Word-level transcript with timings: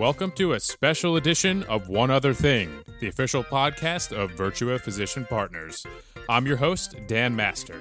Welcome 0.00 0.30
to 0.36 0.54
a 0.54 0.60
special 0.60 1.16
edition 1.16 1.62
of 1.64 1.90
One 1.90 2.10
Other 2.10 2.32
Thing, 2.32 2.72
the 3.00 3.08
official 3.08 3.44
podcast 3.44 4.16
of 4.16 4.30
Virtua 4.30 4.80
Physician 4.80 5.26
Partners. 5.26 5.86
I'm 6.26 6.46
your 6.46 6.56
host, 6.56 6.96
Dan 7.06 7.36
Master. 7.36 7.78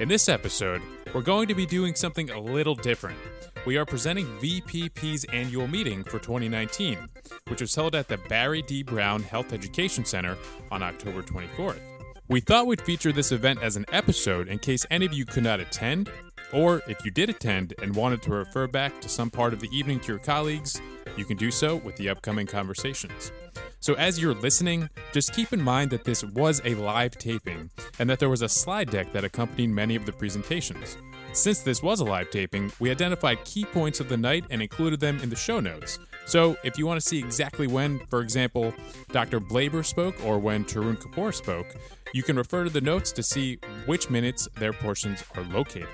In 0.00 0.08
this 0.08 0.28
episode, 0.28 0.82
we're 1.14 1.22
going 1.22 1.46
to 1.46 1.54
be 1.54 1.64
doing 1.64 1.94
something 1.94 2.30
a 2.30 2.40
little 2.40 2.74
different. 2.74 3.16
We 3.64 3.76
are 3.76 3.86
presenting 3.86 4.26
VPP's 4.40 5.22
annual 5.26 5.68
meeting 5.68 6.02
for 6.02 6.18
2019, 6.18 6.98
which 7.46 7.60
was 7.60 7.76
held 7.76 7.94
at 7.94 8.08
the 8.08 8.18
Barry 8.28 8.62
D. 8.62 8.82
Brown 8.82 9.22
Health 9.22 9.52
Education 9.52 10.04
Center 10.04 10.36
on 10.72 10.82
October 10.82 11.22
24th. 11.22 11.78
We 12.26 12.40
thought 12.40 12.66
we'd 12.66 12.82
feature 12.82 13.12
this 13.12 13.30
event 13.30 13.62
as 13.62 13.76
an 13.76 13.86
episode 13.92 14.48
in 14.48 14.58
case 14.58 14.84
any 14.90 15.06
of 15.06 15.12
you 15.12 15.24
could 15.24 15.44
not 15.44 15.60
attend, 15.60 16.10
or 16.52 16.82
if 16.86 17.04
you 17.04 17.10
did 17.10 17.30
attend 17.30 17.74
and 17.82 17.94
wanted 17.94 18.22
to 18.22 18.30
refer 18.30 18.66
back 18.66 19.00
to 19.00 19.08
some 19.08 19.30
part 19.30 19.52
of 19.52 19.60
the 19.60 19.68
evening 19.76 20.00
to 20.00 20.08
your 20.08 20.18
colleagues, 20.18 20.80
you 21.16 21.24
can 21.24 21.36
do 21.36 21.50
so 21.50 21.76
with 21.76 21.96
the 21.96 22.08
upcoming 22.08 22.46
conversations. 22.46 23.32
So, 23.80 23.94
as 23.94 24.20
you're 24.20 24.34
listening, 24.34 24.88
just 25.12 25.34
keep 25.34 25.52
in 25.52 25.60
mind 25.60 25.90
that 25.90 26.04
this 26.04 26.22
was 26.22 26.60
a 26.64 26.76
live 26.76 27.18
taping 27.18 27.68
and 27.98 28.08
that 28.08 28.20
there 28.20 28.28
was 28.28 28.42
a 28.42 28.48
slide 28.48 28.90
deck 28.90 29.12
that 29.12 29.24
accompanied 29.24 29.70
many 29.70 29.96
of 29.96 30.06
the 30.06 30.12
presentations. 30.12 30.96
Since 31.32 31.60
this 31.60 31.82
was 31.82 32.00
a 32.00 32.04
live 32.04 32.30
taping, 32.30 32.70
we 32.78 32.90
identified 32.90 33.44
key 33.44 33.64
points 33.64 33.98
of 33.98 34.08
the 34.08 34.16
night 34.16 34.44
and 34.50 34.62
included 34.62 35.00
them 35.00 35.18
in 35.20 35.30
the 35.30 35.36
show 35.36 35.58
notes. 35.58 35.98
So, 36.26 36.56
if 36.62 36.78
you 36.78 36.86
want 36.86 37.00
to 37.00 37.06
see 37.06 37.18
exactly 37.18 37.66
when, 37.66 37.98
for 38.06 38.20
example, 38.20 38.72
Dr. 39.10 39.40
Blaber 39.40 39.84
spoke 39.84 40.14
or 40.24 40.38
when 40.38 40.64
Tarun 40.64 41.00
Kapoor 41.00 41.34
spoke, 41.34 41.74
you 42.14 42.22
can 42.22 42.36
refer 42.36 42.64
to 42.64 42.70
the 42.70 42.80
notes 42.80 43.10
to 43.12 43.22
see 43.22 43.58
which 43.86 44.10
minutes 44.10 44.46
their 44.58 44.72
portions 44.72 45.24
are 45.34 45.42
located. 45.44 45.88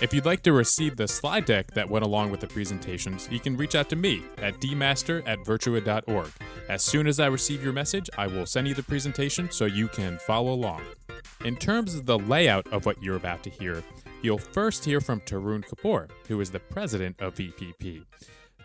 If 0.00 0.14
you'd 0.14 0.26
like 0.26 0.44
to 0.44 0.52
receive 0.52 0.94
the 0.94 1.08
slide 1.08 1.44
deck 1.44 1.72
that 1.72 1.90
went 1.90 2.04
along 2.04 2.30
with 2.30 2.38
the 2.38 2.46
presentations, 2.46 3.28
you 3.32 3.40
can 3.40 3.56
reach 3.56 3.74
out 3.74 3.88
to 3.88 3.96
me 3.96 4.22
at 4.36 4.60
dmaster 4.60 5.26
at 5.26 5.40
virtua.org. 5.40 6.30
As 6.68 6.84
soon 6.84 7.08
as 7.08 7.18
I 7.18 7.26
receive 7.26 7.64
your 7.64 7.72
message, 7.72 8.08
I 8.16 8.28
will 8.28 8.46
send 8.46 8.68
you 8.68 8.74
the 8.74 8.82
presentation 8.84 9.50
so 9.50 9.64
you 9.64 9.88
can 9.88 10.18
follow 10.18 10.52
along. 10.52 10.82
In 11.44 11.56
terms 11.56 11.96
of 11.96 12.06
the 12.06 12.16
layout 12.16 12.72
of 12.72 12.86
what 12.86 13.02
you're 13.02 13.16
about 13.16 13.42
to 13.42 13.50
hear, 13.50 13.82
you'll 14.22 14.38
first 14.38 14.84
hear 14.84 15.00
from 15.00 15.20
Tarun 15.22 15.64
Kapoor, 15.66 16.08
who 16.28 16.40
is 16.40 16.52
the 16.52 16.60
president 16.60 17.20
of 17.20 17.34
VPP. 17.34 18.04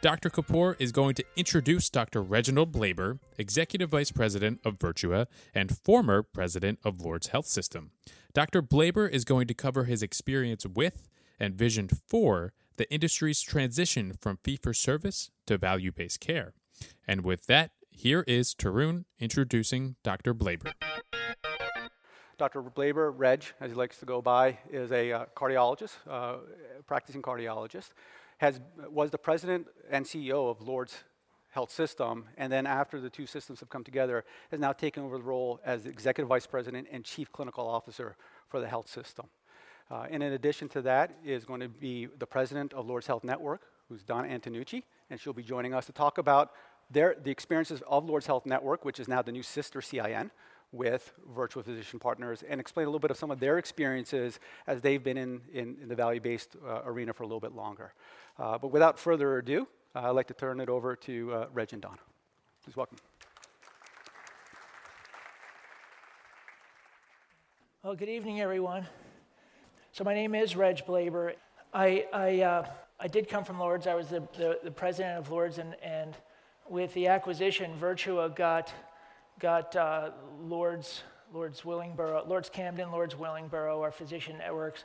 Dr. 0.01 0.29
Kapoor 0.29 0.75
is 0.77 0.91
going 0.91 1.15
to 1.15 1.23
introduce 1.35 1.89
Dr. 1.89 2.21
Reginald 2.21 2.71
Blaber, 2.71 3.17
Executive 3.39 3.89
Vice 3.89 4.11
President 4.11 4.59
of 4.63 4.77
Virtua 4.77 5.25
and 5.55 5.75
former 5.79 6.21
President 6.21 6.77
of 6.83 7.01
Lourdes 7.01 7.27
Health 7.27 7.47
System. 7.47 7.89
Dr. 8.35 8.61
Blaber 8.61 9.09
is 9.09 9.23
going 9.23 9.47
to 9.47 9.53
cover 9.55 9.85
his 9.85 10.03
experience 10.03 10.65
with 10.67 11.07
and 11.39 11.55
vision 11.55 11.89
for 12.07 12.53
the 12.77 12.91
industry's 12.91 13.41
transition 13.41 14.13
from 14.19 14.37
fee 14.43 14.57
for 14.61 14.73
service 14.73 15.31
to 15.45 15.57
value 15.57 15.91
based 15.91 16.19
care. 16.19 16.53
And 17.07 17.23
with 17.23 17.45
that, 17.47 17.71
here 17.91 18.23
is 18.27 18.55
Tarun 18.55 19.05
introducing 19.19 19.95
Dr. 20.03 20.33
Blaber. 20.33 20.71
Dr. 22.37 22.63
Blaber, 22.63 23.13
Reg, 23.15 23.43
as 23.61 23.71
he 23.71 23.75
likes 23.75 23.97
to 23.99 24.05
go 24.05 24.21
by, 24.21 24.57
is 24.71 24.91
a 24.91 25.11
uh, 25.11 25.25
cardiologist, 25.35 25.95
uh, 26.09 26.37
practicing 26.87 27.21
cardiologist, 27.21 27.91
has, 28.39 28.59
was 28.89 29.11
the 29.11 29.17
president 29.17 29.67
and 29.89 30.05
CEO 30.05 30.49
of 30.49 30.61
Lourdes 30.61 31.03
Health 31.51 31.71
System, 31.71 32.25
and 32.35 32.51
then 32.51 32.65
after 32.65 32.99
the 32.99 33.09
two 33.09 33.27
systems 33.27 33.59
have 33.59 33.69
come 33.69 33.83
together, 33.83 34.25
has 34.49 34.59
now 34.59 34.73
taken 34.73 35.03
over 35.03 35.17
the 35.17 35.23
role 35.23 35.61
as 35.63 35.85
executive 35.85 36.27
vice 36.27 36.47
president 36.47 36.87
and 36.91 37.05
chief 37.05 37.31
clinical 37.31 37.67
officer 37.67 38.15
for 38.49 38.59
the 38.59 38.67
health 38.67 38.89
system. 38.89 39.27
Uh, 39.93 40.07
and 40.09 40.23
in 40.23 40.33
addition 40.33 40.67
to 40.67 40.81
that 40.81 41.11
is 41.23 41.45
going 41.45 41.59
to 41.59 41.69
be 41.69 42.07
the 42.17 42.25
president 42.25 42.73
of 42.73 42.87
Lourdes 42.87 43.05
Health 43.05 43.23
Network, 43.23 43.61
who's 43.87 44.01
Donna 44.01 44.27
Antenucci, 44.27 44.81
and 45.11 45.19
she'll 45.19 45.33
be 45.33 45.43
joining 45.43 45.75
us 45.75 45.85
to 45.85 45.91
talk 45.91 46.17
about 46.17 46.53
their, 46.89 47.15
the 47.23 47.29
experiences 47.29 47.83
of 47.87 48.03
Lourdes 48.05 48.25
Health 48.25 48.47
Network, 48.47 48.85
which 48.85 48.99
is 48.99 49.07
now 49.07 49.21
the 49.21 49.31
new 49.31 49.43
sister 49.43 49.83
CIN, 49.83 50.31
with 50.71 51.13
Virtua 51.37 51.63
Physician 51.63 51.99
Partners, 51.99 52.43
and 52.49 52.59
explain 52.59 52.87
a 52.87 52.89
little 52.89 52.99
bit 52.99 53.11
of 53.11 53.17
some 53.17 53.29
of 53.29 53.39
their 53.39 53.59
experiences 53.59 54.39
as 54.65 54.81
they've 54.81 55.03
been 55.03 55.17
in, 55.17 55.41
in, 55.53 55.77
in 55.83 55.87
the 55.87 55.95
value-based 55.95 56.55
uh, 56.67 56.81
arena 56.85 57.13
for 57.13 57.21
a 57.21 57.27
little 57.27 57.39
bit 57.39 57.53
longer. 57.53 57.93
Uh, 58.39 58.57
but 58.57 58.69
without 58.69 58.97
further 58.97 59.37
ado, 59.37 59.67
uh, 59.95 59.99
I'd 59.99 60.09
like 60.09 60.25
to 60.29 60.33
turn 60.33 60.59
it 60.59 60.69
over 60.69 60.95
to 60.95 61.31
uh, 61.31 61.45
Reg 61.53 61.71
and 61.71 61.83
Donna. 61.83 61.99
Please 62.63 62.75
welcome. 62.75 62.97
Well, 67.83 67.93
good 67.93 68.09
evening, 68.09 68.41
everyone. 68.41 68.87
So 69.95 70.03
my 70.03 70.15
name 70.15 70.33
is 70.33 70.55
Reg 70.55 70.87
Blaber. 70.87 71.35
I, 71.71 72.07
I, 72.11 72.41
uh, 72.41 72.65
I 72.99 73.07
did 73.07 73.29
come 73.29 73.43
from 73.43 73.59
Lourdes. 73.59 73.85
I 73.85 73.93
was 73.93 74.07
the, 74.07 74.27
the, 74.35 74.57
the, 74.63 74.71
president 74.71 75.19
of 75.19 75.29
Lourdes, 75.29 75.59
and, 75.59 75.75
and 75.83 76.17
with 76.67 76.91
the 76.95 77.05
acquisition, 77.05 77.73
Virtua 77.79 78.35
got, 78.35 78.73
got 79.37 79.75
uh, 79.75 80.09
Lourdes, 80.41 81.03
Lourdes 81.31 81.61
Willingboro, 81.61 82.27
Lourdes 82.27 82.49
Camden, 82.49 82.91
Lourdes 82.91 83.13
Willingboro, 83.13 83.81
our 83.81 83.91
physician 83.91 84.39
networks. 84.39 84.83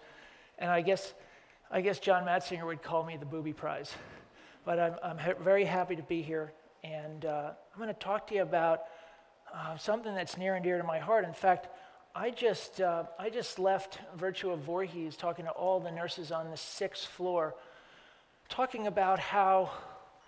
And 0.58 0.70
I 0.70 0.82
guess, 0.82 1.14
I 1.70 1.80
guess 1.80 1.98
John 1.98 2.26
Matzinger 2.26 2.66
would 2.66 2.82
call 2.82 3.02
me 3.02 3.16
the 3.16 3.24
booby 3.24 3.54
prize. 3.54 3.94
But 4.66 4.78
I'm, 4.78 4.94
I'm 5.02 5.16
ha- 5.16 5.42
very 5.42 5.64
happy 5.64 5.96
to 5.96 6.02
be 6.02 6.20
here, 6.20 6.52
and 6.84 7.24
uh, 7.24 7.52
I'm 7.72 7.80
going 7.80 7.88
to 7.88 7.98
talk 7.98 8.26
to 8.26 8.34
you 8.34 8.42
about 8.42 8.82
uh, 9.54 9.74
something 9.78 10.14
that's 10.14 10.36
near 10.36 10.56
and 10.56 10.62
dear 10.62 10.76
to 10.76 10.84
my 10.84 10.98
heart. 10.98 11.24
In 11.24 11.32
fact, 11.32 11.68
I 12.14 12.30
just, 12.30 12.80
uh, 12.80 13.04
I 13.18 13.30
just 13.30 13.58
left 13.58 13.98
Virtua 14.18 14.58
Voorhees 14.58 15.16
talking 15.16 15.44
to 15.44 15.50
all 15.50 15.80
the 15.80 15.90
nurses 15.90 16.32
on 16.32 16.50
the 16.50 16.56
sixth 16.56 17.06
floor, 17.06 17.54
talking 18.48 18.86
about 18.86 19.18
how 19.18 19.70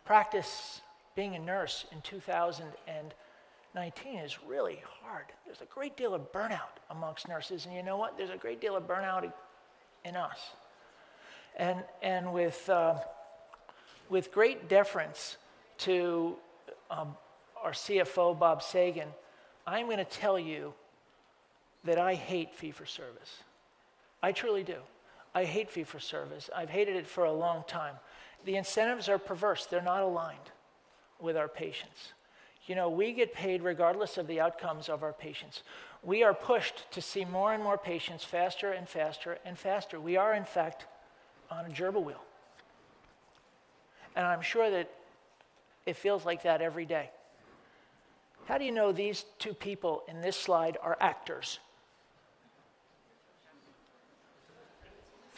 practice 0.04 0.80
being 1.16 1.34
a 1.34 1.38
nurse 1.38 1.86
in 1.92 2.00
2019 2.02 4.18
is 4.18 4.38
really 4.46 4.82
hard. 5.02 5.26
There's 5.44 5.60
a 5.60 5.66
great 5.66 5.96
deal 5.96 6.14
of 6.14 6.32
burnout 6.32 6.78
amongst 6.90 7.28
nurses, 7.28 7.66
and 7.66 7.74
you 7.74 7.82
know 7.82 7.96
what? 7.96 8.16
There's 8.16 8.30
a 8.30 8.36
great 8.36 8.60
deal 8.60 8.76
of 8.76 8.86
burnout 8.86 9.30
in 10.04 10.16
us. 10.16 10.38
And, 11.56 11.82
and 12.02 12.32
with, 12.32 12.68
uh, 12.68 12.96
with 14.08 14.32
great 14.32 14.68
deference 14.68 15.36
to 15.78 16.36
um, 16.90 17.16
our 17.62 17.72
CFO, 17.72 18.38
Bob 18.38 18.62
Segin, 18.62 19.08
I'm 19.66 19.86
going 19.86 19.98
to 19.98 20.04
tell 20.04 20.38
you 20.38 20.72
that 21.84 21.98
I 21.98 22.14
hate 22.14 22.54
fee 22.54 22.70
for 22.70 22.86
service. 22.86 23.42
I 24.22 24.32
truly 24.32 24.62
do. 24.62 24.76
I 25.34 25.44
hate 25.44 25.70
fee 25.70 25.84
for 25.84 26.00
service. 26.00 26.50
I've 26.54 26.70
hated 26.70 26.96
it 26.96 27.06
for 27.06 27.24
a 27.24 27.32
long 27.32 27.64
time. 27.66 27.94
The 28.44 28.56
incentives 28.56 29.08
are 29.08 29.18
perverse, 29.18 29.66
they're 29.66 29.82
not 29.82 30.02
aligned 30.02 30.50
with 31.20 31.36
our 31.36 31.48
patients. 31.48 32.12
You 32.66 32.74
know, 32.74 32.88
we 32.88 33.12
get 33.12 33.32
paid 33.32 33.62
regardless 33.62 34.16
of 34.18 34.26
the 34.26 34.40
outcomes 34.40 34.88
of 34.88 35.02
our 35.02 35.12
patients. 35.12 35.62
We 36.02 36.22
are 36.22 36.34
pushed 36.34 36.90
to 36.92 37.02
see 37.02 37.24
more 37.24 37.52
and 37.52 37.62
more 37.62 37.78
patients 37.78 38.24
faster 38.24 38.72
and 38.72 38.88
faster 38.88 39.38
and 39.44 39.58
faster. 39.58 40.00
We 40.00 40.16
are, 40.16 40.34
in 40.34 40.44
fact, 40.44 40.86
on 41.50 41.66
a 41.66 41.68
gerbil 41.68 42.04
wheel. 42.04 42.22
And 44.14 44.26
I'm 44.26 44.42
sure 44.42 44.70
that 44.70 44.90
it 45.86 45.96
feels 45.96 46.24
like 46.24 46.42
that 46.44 46.62
every 46.62 46.86
day. 46.86 47.10
How 48.46 48.58
do 48.58 48.64
you 48.64 48.72
know 48.72 48.92
these 48.92 49.24
two 49.38 49.54
people 49.54 50.02
in 50.08 50.20
this 50.20 50.36
slide 50.36 50.76
are 50.82 50.96
actors? 51.00 51.58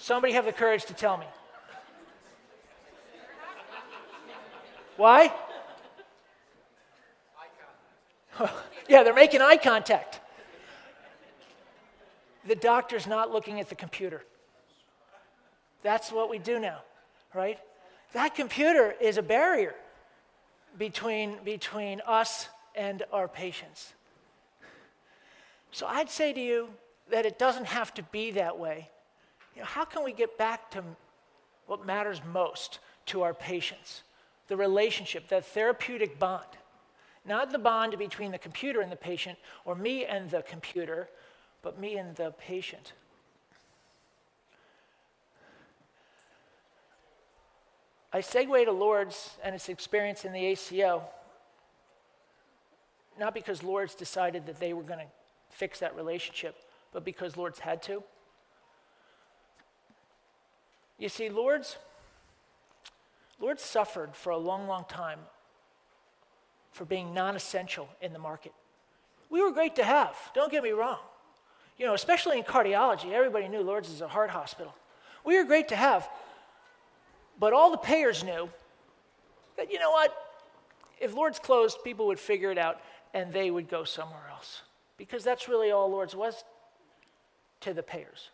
Somebody 0.02 0.32
have 0.32 0.44
the 0.44 0.52
courage 0.52 0.84
to 0.86 0.94
tell 0.94 1.16
me. 1.16 1.26
Why? 4.96 5.32
yeah, 8.88 9.04
they're 9.04 9.14
making 9.14 9.42
eye 9.42 9.58
contact. 9.58 10.18
The 12.48 12.56
doctor's 12.56 13.06
not 13.06 13.30
looking 13.30 13.60
at 13.60 13.68
the 13.68 13.76
computer. 13.76 14.24
That's 15.84 16.10
what 16.10 16.28
we 16.28 16.40
do 16.40 16.58
now, 16.58 16.80
right? 17.32 17.60
That 18.12 18.34
computer 18.34 18.96
is 19.00 19.18
a 19.18 19.22
barrier 19.22 19.76
between, 20.76 21.38
between 21.44 22.02
us 22.08 22.48
and 22.74 23.04
our 23.12 23.28
patients. 23.28 23.92
So 25.70 25.86
I'd 25.86 26.10
say 26.10 26.32
to 26.32 26.40
you 26.40 26.70
that 27.08 27.24
it 27.24 27.38
doesn't 27.38 27.66
have 27.66 27.94
to 27.94 28.02
be 28.02 28.32
that 28.32 28.58
way 28.58 28.90
you 29.54 29.60
know, 29.60 29.66
how 29.66 29.84
can 29.84 30.04
we 30.04 30.12
get 30.12 30.38
back 30.38 30.70
to 30.72 30.82
what 31.66 31.86
matters 31.86 32.20
most 32.32 32.78
to 33.06 33.22
our 33.22 33.34
patients? 33.34 34.02
The 34.48 34.56
relationship, 34.56 35.28
that 35.28 35.44
therapeutic 35.46 36.18
bond. 36.18 36.46
Not 37.24 37.52
the 37.52 37.58
bond 37.58 37.96
between 37.98 38.32
the 38.32 38.38
computer 38.38 38.80
and 38.80 38.90
the 38.90 38.96
patient, 38.96 39.38
or 39.64 39.74
me 39.74 40.04
and 40.04 40.30
the 40.30 40.42
computer, 40.42 41.08
but 41.62 41.78
me 41.78 41.96
and 41.96 42.16
the 42.16 42.32
patient. 42.32 42.92
I 48.12 48.20
segue 48.20 48.64
to 48.64 48.72
Lourdes 48.72 49.36
and 49.42 49.54
its 49.54 49.68
experience 49.68 50.24
in 50.24 50.32
the 50.32 50.44
ACO, 50.44 51.02
not 53.18 53.32
because 53.32 53.62
Lourdes 53.62 53.94
decided 53.94 54.46
that 54.46 54.60
they 54.60 54.72
were 54.72 54.82
going 54.82 54.98
to 54.98 55.06
fix 55.48 55.78
that 55.78 55.96
relationship, 55.96 56.56
but 56.92 57.04
because 57.04 57.36
Lourdes 57.36 57.60
had 57.60 57.82
to. 57.84 58.02
You 61.02 61.08
see, 61.08 61.30
Lord's, 61.30 61.78
Lourdes 63.40 63.64
suffered 63.64 64.14
for 64.14 64.30
a 64.30 64.36
long, 64.36 64.68
long 64.68 64.84
time 64.88 65.18
for 66.70 66.84
being 66.84 67.12
non 67.12 67.34
essential 67.34 67.88
in 68.00 68.12
the 68.12 68.20
market. 68.20 68.52
We 69.28 69.42
were 69.42 69.50
great 69.50 69.74
to 69.76 69.84
have, 69.84 70.14
don't 70.32 70.52
get 70.52 70.62
me 70.62 70.70
wrong. 70.70 71.00
You 71.76 71.86
know, 71.86 71.94
especially 71.94 72.38
in 72.38 72.44
cardiology, 72.44 73.10
everybody 73.10 73.48
knew 73.48 73.62
Lourdes 73.62 73.90
is 73.90 74.00
a 74.00 74.06
heart 74.06 74.30
hospital. 74.30 74.76
We 75.24 75.36
were 75.36 75.42
great 75.42 75.66
to 75.70 75.76
have, 75.76 76.08
but 77.36 77.52
all 77.52 77.72
the 77.72 77.78
payers 77.78 78.22
knew 78.22 78.48
that, 79.56 79.72
you 79.72 79.80
know 79.80 79.90
what, 79.90 80.14
if 81.00 81.14
Lourdes 81.14 81.40
closed, 81.40 81.78
people 81.82 82.06
would 82.06 82.20
figure 82.20 82.52
it 82.52 82.58
out 82.58 82.80
and 83.12 83.32
they 83.32 83.50
would 83.50 83.68
go 83.68 83.82
somewhere 83.82 84.28
else. 84.30 84.62
Because 84.98 85.24
that's 85.24 85.48
really 85.48 85.72
all 85.72 85.90
Lourdes 85.90 86.14
was 86.14 86.44
to 87.62 87.74
the 87.74 87.82
payers. 87.82 88.30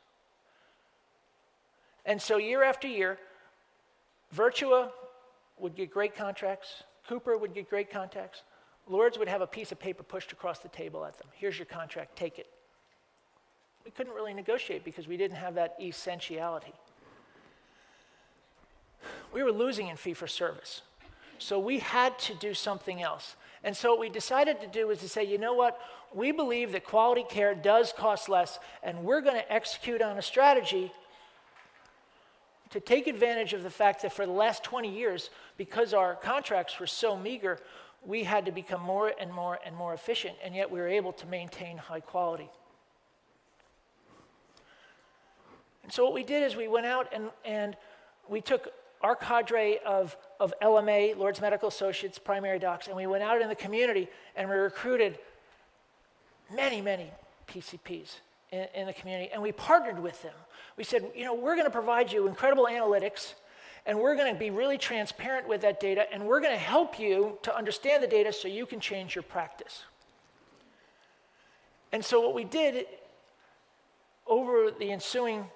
And 2.09 2.21
so 2.21 2.39
year 2.39 2.65
after 2.65 2.89
year, 2.89 3.19
Virtua 4.35 4.89
would 5.59 5.77
get 5.77 5.91
great 5.91 6.17
contracts, 6.17 6.83
Cooper 7.07 7.37
would 7.37 7.55
get 7.55 7.69
great 7.69 7.91
contracts, 7.91 8.43
Lourdes 8.89 9.19
would 9.19 9.29
have 9.29 9.43
a 9.43 9.47
piece 9.47 9.73
of 9.73 9.79
paper 9.79 10.03
pushed 10.03 10.33
across 10.33 10.61
the 10.61 10.71
table 10.71 11.05
at 11.05 11.19
them. 11.19 11.29
Here's 11.35 11.59
your 11.59 11.67
contract, 11.67 12.17
take 12.17 12.39
it. 12.39 12.47
We 13.85 13.91
couldn't 13.91 14.15
really 14.15 14.33
negotiate 14.33 14.85
because 14.85 15.07
we 15.07 15.19
didn't 15.19 15.37
have 15.37 15.55
that 15.57 15.77
essentiality. 15.79 16.73
We 19.35 19.43
were 19.43 19.53
losing 19.53 19.89
in 19.89 19.97
fee 19.97 20.15
for 20.15 20.27
service. 20.27 20.81
So 21.39 21.59
we 21.59 21.79
had 21.79 22.19
to 22.21 22.35
do 22.35 22.55
something 22.55 23.03
else. 23.03 23.37
And 23.63 23.77
so 23.77 23.91
what 23.91 24.01
we 24.01 24.09
decided 24.09 24.63
to 24.63 24.67
do 24.67 24.87
was 24.87 25.01
to 25.01 25.09
say, 25.11 25.25
you 25.25 25.37
know 25.37 25.53
what? 25.53 25.79
We 26.15 26.33
believe 26.33 26.73
that 26.73 26.85
quality 26.85 27.25
care 27.29 27.55
does 27.55 27.93
cost 27.93 28.31
less, 28.31 28.59
and 28.83 29.05
we're 29.05 29.21
going 29.21 29.37
to 29.37 29.53
execute 29.53 30.01
on 30.01 30.17
a 30.17 30.23
strategy 30.23 30.91
to 32.71 32.81
take 32.81 33.07
advantage 33.07 33.53
of 33.53 33.63
the 33.63 33.71
fact 33.71 34.03
that 34.03 34.13
for 34.13 34.27
the 34.27 34.33
last 34.33 34.63
20 34.63 34.89
years, 34.89 35.31
because 35.57 35.95
our 35.95 36.15
contracts 36.15 36.79
were 36.79 36.87
so 36.87 37.17
meager, 37.17 37.59
we 38.05 38.25
had 38.25 38.47
to 38.47 38.53
become 38.53 38.83
more 38.83 39.13
and 39.19 39.33
more 39.33 39.59
and 39.65 39.75
more 39.75 39.95
efficient, 39.95 40.37
and 40.45 40.55
yet 40.55 40.71
we 40.71 40.79
were 40.79 40.89
able 40.89 41.13
to 41.13 41.27
maintain 41.27 41.79
high 41.79 42.01
quality. 42.01 42.49
And 45.83 45.93
so 45.93 46.05
what 46.05 46.13
we 46.13 46.23
did 46.23 46.43
is 46.43 46.55
we 46.55 46.69
went 46.69 46.87
out 46.87 47.09
and, 47.13 47.31
and 47.45 47.77
we 48.29 48.43
took 48.43 48.69
our 49.01 49.17
cadre 49.17 49.79
of, 49.87 50.17
of 50.39 50.53
LMA, 50.61 51.17
Lourdes 51.17 51.41
Medical 51.41 51.69
Associates, 51.69 52.19
primary 52.19 52.59
docs, 52.59 52.89
and 52.89 52.97
we 52.97 53.07
went 53.07 53.23
out 53.23 53.41
in 53.41 53.49
the 53.49 53.55
community 53.55 54.09
and 54.37 54.51
we 54.51 54.57
recruited 54.57 55.19
many, 56.55 56.83
many 56.83 57.11
PCPs 57.49 58.17
in, 58.51 58.67
in 58.75 58.87
the 58.87 58.93
community, 58.93 59.31
and 59.33 59.43
we 59.43 59.53
partnered 59.53 59.99
with 59.99 60.23
them. 60.23 60.35
We 60.77 60.85
said, 60.85 61.11
you 61.15 61.25
know, 61.25 61.35
we're 61.35 61.55
going 61.55 61.67
to 61.67 61.73
provide 61.73 62.13
you 62.13 62.29
incredible 62.29 62.67
analytics, 62.71 63.35
and 63.87 63.99
we're 63.99 64.17
going 64.17 64.33
to 64.33 64.39
be 64.39 64.51
really 64.51 64.79
transparent 64.79 65.49
with 65.49 65.61
that 65.63 65.81
data, 65.81 66.07
and 66.13 66.25
we're 66.27 66.41
going 66.41 66.53
to 66.53 66.59
help 66.59 66.99
you 66.99 67.39
to 67.43 67.57
understand 67.57 68.03
the 68.03 68.07
data 68.07 68.33
so 68.33 68.49
you 68.49 68.67
can 68.67 68.81
change 68.81 69.15
your 69.15 69.23
practice. 69.23 69.85
And 71.93 72.05
so, 72.05 72.21
what 72.21 72.35
we 72.35 72.45
did 72.45 72.87
over 74.27 74.71
the 74.79 74.93
ensuing 74.93 75.47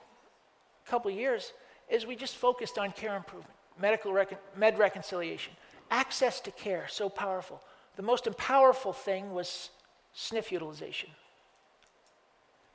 couple 0.86 1.10
years 1.10 1.52
is 1.90 2.06
we 2.06 2.16
just 2.16 2.36
focused 2.36 2.78
on 2.78 2.90
care 2.92 3.16
improvement, 3.16 3.54
medical 3.80 4.12
recon- 4.12 4.38
med 4.56 4.78
reconciliation, 4.78 5.52
access 5.90 6.40
to 6.40 6.50
care, 6.50 6.86
so 6.88 7.08
powerful. 7.08 7.62
The 7.96 8.02
most 8.02 8.26
powerful 8.38 8.92
thing 8.92 9.32
was 9.32 9.70
SNF 10.16 10.50
utilization. 10.50 11.10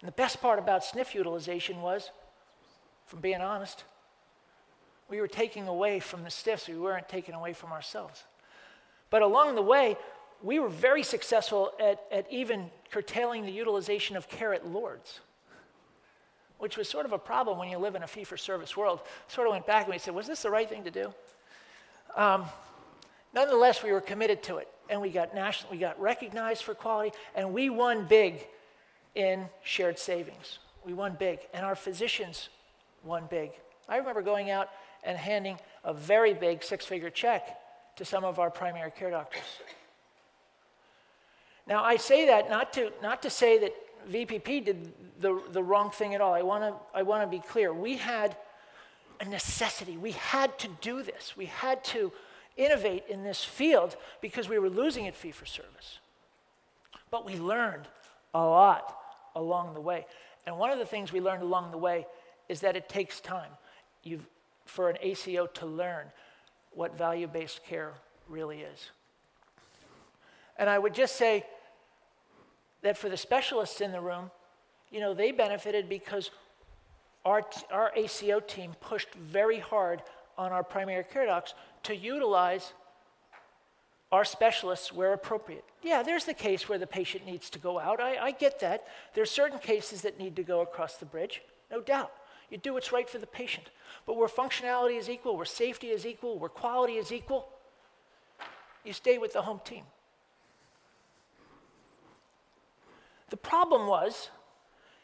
And 0.02 0.08
the 0.08 0.14
best 0.14 0.42
part 0.42 0.60
about 0.60 0.84
SNF 0.84 1.14
utilization 1.14 1.82
was, 1.82 2.12
from 3.06 3.20
being 3.20 3.42
honest, 3.42 3.84
we 5.10 5.20
were 5.22 5.28
taking 5.28 5.68
away 5.68 6.00
from 6.00 6.24
the 6.24 6.30
SNFs, 6.30 6.68
we 6.68 6.78
weren't 6.78 7.08
taking 7.08 7.34
away 7.34 7.54
from 7.54 7.72
ourselves. 7.72 8.24
But 9.10 9.22
along 9.22 9.56
the 9.56 9.62
way, 9.62 9.98
we 10.44 10.60
were 10.60 10.70
very 10.70 11.04
successful 11.04 11.72
at, 11.80 12.04
at 12.12 12.32
even 12.32 12.70
curtailing 12.92 13.46
the 13.46 13.52
utilization 13.52 14.16
of 14.16 14.28
care 14.28 14.54
at 14.54 14.68
Lourdes, 14.68 15.22
which 16.60 16.78
was 16.78 16.88
sort 16.88 17.06
of 17.06 17.14
a 17.14 17.18
problem 17.18 17.58
when 17.58 17.70
you 17.70 17.78
live 17.78 17.96
in 17.96 18.04
a 18.04 18.08
fee 18.08 18.24
for 18.24 18.38
service 18.38 18.76
world. 18.76 19.00
Sort 19.28 19.48
of 19.48 19.52
went 19.52 19.66
back 19.66 19.86
and 19.86 19.94
we 19.94 20.00
said, 20.00 20.14
was 20.14 20.28
this 20.28 20.44
the 20.44 20.50
right 20.50 20.68
thing 20.68 20.84
to 20.84 20.92
do? 20.92 21.14
Um, 22.16 22.46
nonetheless, 23.34 23.84
we 23.84 23.92
were 23.92 24.02
committed 24.02 24.44
to 24.44 24.58
it, 24.58 24.68
and 24.90 25.02
we 25.02 25.10
got, 25.10 25.34
national, 25.34 25.72
we 25.72 25.78
got 25.78 26.00
recognized 26.00 26.64
for 26.64 26.76
quality, 26.76 27.16
and 27.36 27.54
we 27.54 27.70
won 27.70 28.06
big 28.06 28.46
in 29.18 29.50
shared 29.64 29.98
savings. 29.98 30.60
We 30.86 30.94
won 30.94 31.18
big, 31.20 31.40
and 31.54 31.66
our 31.66 31.76
physicians 31.76 32.50
won 33.04 33.28
big. 33.30 33.52
I 33.90 33.98
remember 33.98 34.22
going 34.22 34.52
out 34.52 34.70
and 35.04 35.18
handing 35.18 35.58
a 35.84 35.94
very 35.94 36.34
big 36.34 36.64
six 36.64 36.86
figure 36.86 37.10
check 37.10 37.58
to 37.96 38.06
some 38.06 38.24
of 38.24 38.40
our 38.40 38.52
primary 38.52 38.92
care 38.92 39.10
doctors. 39.10 39.42
Now, 41.66 41.84
I 41.84 41.98
say 41.98 42.28
that 42.28 42.50
not 42.50 42.72
to, 42.74 42.94
not 43.02 43.22
to 43.24 43.30
say 43.30 43.58
that 43.60 43.74
VPP 44.10 44.66
did 44.66 44.94
the, 45.20 45.42
the 45.52 45.64
wrong 45.64 45.90
thing 45.90 46.14
at 46.14 46.22
all. 46.22 46.34
I 46.34 46.44
want 46.44 46.64
to 46.64 46.74
I 46.94 47.04
wanna 47.04 47.28
be 47.28 47.40
clear. 47.40 47.74
We 47.74 47.98
had 47.98 48.38
a 49.20 49.26
necessity. 49.26 49.98
We 49.98 50.12
had 50.12 50.58
to 50.60 50.70
do 50.80 51.02
this. 51.02 51.34
We 51.36 51.46
had 51.48 51.84
to 51.86 52.14
innovate 52.56 53.06
in 53.10 53.24
this 53.24 53.44
field 53.44 53.98
because 54.22 54.48
we 54.48 54.60
were 54.60 54.70
losing 54.70 55.08
at 55.08 55.16
fee 55.16 55.32
for 55.32 55.46
service. 55.46 56.00
But 57.10 57.26
we 57.26 57.36
learned 57.36 57.88
a 58.34 58.40
lot 58.40 58.98
along 59.38 59.74
the 59.74 59.82
way. 59.82 60.06
And 60.46 60.58
one 60.58 60.72
of 60.72 60.80
the 60.80 60.86
things 60.86 61.12
we 61.12 61.22
learned 61.22 61.44
along 61.44 61.72
the 61.72 61.78
way 61.78 62.06
is 62.50 62.62
that 62.62 62.76
it 62.76 62.90
takes 62.90 63.20
time 63.20 63.52
You've, 64.04 64.26
for 64.66 64.90
an 64.90 64.98
ACO 65.02 65.48
to 65.48 65.66
learn 65.66 66.06
what 66.72 66.98
value 66.98 67.28
based 67.28 67.64
care 67.66 67.94
really 68.30 68.60
is. 68.62 68.92
And 70.58 70.70
I 70.70 70.80
would 70.80 70.94
just 70.94 71.16
say 71.16 71.46
that 72.82 72.98
for 72.98 73.10
the 73.10 73.18
specialists 73.18 73.82
in 73.82 73.92
the 73.92 74.02
room, 74.02 74.32
you 74.90 75.00
know, 75.00 75.14
they 75.14 75.32
benefited 75.32 75.90
because 75.90 76.32
our, 77.26 77.44
our 77.72 77.92
ACO 77.96 78.40
team 78.40 78.72
pushed 78.80 79.14
very 79.16 79.60
hard 79.60 80.02
on 80.38 80.52
our 80.52 80.64
primary 80.64 81.04
care 81.04 81.26
docs 81.26 81.54
to 81.84 81.96
utilize 81.96 82.74
our 84.12 84.24
specialists 84.24 84.94
where 84.94 85.14
appropriate. 85.14 85.66
Yeah, 85.84 86.02
there's 86.02 86.26
the 86.26 86.34
case 86.34 86.70
where 86.70 86.80
the 86.80 86.88
patient 86.88 87.26
needs 87.26 87.50
to 87.52 87.60
go 87.60 87.80
out. 87.80 88.00
I, 88.00 88.18
I 88.18 88.32
get 88.32 88.60
that. 88.62 88.86
There 89.14 89.22
are 89.22 89.26
certain 89.26 89.60
cases 89.60 90.02
that 90.04 90.18
need 90.18 90.36
to 90.38 90.44
go 90.44 90.62
across 90.62 90.96
the 90.96 91.06
bridge, 91.06 91.42
no 91.70 91.82
doubt. 91.82 92.12
You 92.50 92.58
do 92.58 92.74
what's 92.74 92.94
right 92.94 93.10
for 93.10 93.18
the 93.18 93.28
patient. 93.28 93.70
But 94.06 94.16
where 94.16 94.30
functionality 94.30 94.98
is 94.98 95.10
equal, 95.10 95.36
where 95.36 95.46
safety 95.46 95.88
is 95.88 96.06
equal, 96.06 96.40
where 96.40 96.50
quality 96.50 96.94
is 96.94 97.12
equal, 97.12 97.50
you 98.86 98.94
stay 98.94 99.18
with 99.18 99.34
the 99.34 99.42
home 99.42 99.60
team. 99.66 99.84
The 103.30 103.38
problem 103.38 103.88
was, 103.88 104.30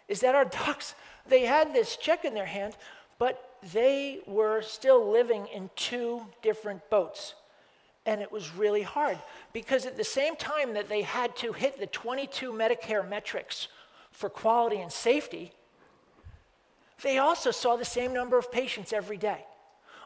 is 0.07 0.21
that 0.21 0.35
our 0.35 0.45
docs, 0.65 0.95
they 1.27 1.45
had 1.45 1.73
this 1.73 1.97
check 1.97 2.23
in 2.23 2.33
their 2.33 2.45
hand, 2.45 2.77
but 3.19 3.57
they 3.73 4.21
were 4.25 4.61
still 4.61 5.11
living 5.11 5.47
in 5.53 5.69
two 5.75 6.21
different 6.41 6.89
boats. 6.89 7.35
And 8.05 8.21
it 8.21 8.31
was 8.31 8.53
really 8.53 8.81
hard 8.81 9.17
because 9.53 9.85
at 9.85 9.95
the 9.95 10.03
same 10.03 10.35
time 10.35 10.73
that 10.73 10.89
they 10.89 11.03
had 11.03 11.35
to 11.37 11.53
hit 11.53 11.79
the 11.79 11.87
22 11.87 12.51
Medicare 12.51 13.07
metrics 13.07 13.69
for 14.11 14.29
quality 14.29 14.77
and 14.77 14.91
safety, 14.91 15.53
they 17.01 17.17
also 17.17 17.51
saw 17.51 17.75
the 17.75 17.85
same 17.85 18.13
number 18.13 18.37
of 18.37 18.51
patients 18.51 18.93
every 18.93 19.17
day, 19.17 19.45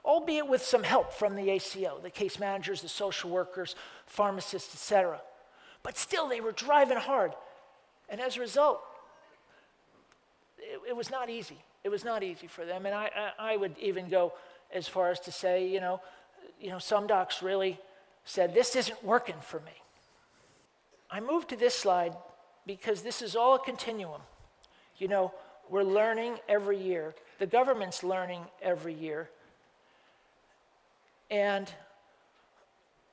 albeit 0.06 0.48
with 0.48 0.62
some 0.62 0.84
help 0.84 1.14
from 1.14 1.36
the 1.36 1.50
ACO, 1.50 2.00
the 2.02 2.10
case 2.10 2.40
managers, 2.40 2.82
the 2.82 2.90
social 2.90 3.30
workers, 3.30 3.76
pharmacists, 4.06 4.74
etc. 4.74 5.22
But 5.84 5.98
still, 5.98 6.28
they 6.28 6.42
were 6.42 6.52
driving 6.52 6.98
hard. 6.98 7.34
And 8.10 8.22
as 8.22 8.38
a 8.38 8.42
result, 8.42 8.82
it, 10.58 10.80
it 10.90 10.96
was 10.96 11.10
not 11.10 11.30
easy. 11.30 11.58
It 11.84 11.90
was 11.90 12.04
not 12.04 12.24
easy 12.24 12.48
for 12.48 12.66
them. 12.66 12.86
And 12.86 12.96
I, 12.96 13.10
I, 13.40 13.54
I 13.54 13.58
would 13.58 13.76
even 13.80 14.10
go 14.10 14.34
as 14.74 14.88
far 14.88 15.10
as 15.10 15.20
to 15.22 15.32
say, 15.32 15.68
you 15.68 15.80
know, 15.80 16.02
you 16.60 16.70
know, 16.70 16.80
some 16.80 17.08
docs 17.08 17.42
really 17.42 17.80
said, 18.28 18.54
This 18.54 18.76
isn't 18.76 19.04
working 19.04 19.38
for 19.42 19.60
me. 19.62 19.72
I 21.10 21.20
moved 21.20 21.50
to 21.50 21.56
this 21.56 21.74
slide 21.74 22.14
because 22.68 23.02
this 23.02 23.22
is 23.22 23.36
all 23.36 23.56
a 23.56 23.60
continuum. 23.60 24.22
You 24.98 25.08
know, 25.08 25.34
we're 25.70 25.84
learning 25.84 26.38
every 26.48 26.78
year, 26.78 27.16
the 27.40 27.46
government's 27.46 28.04
learning 28.04 28.42
every 28.62 28.94
year. 28.94 29.30
And 31.32 31.72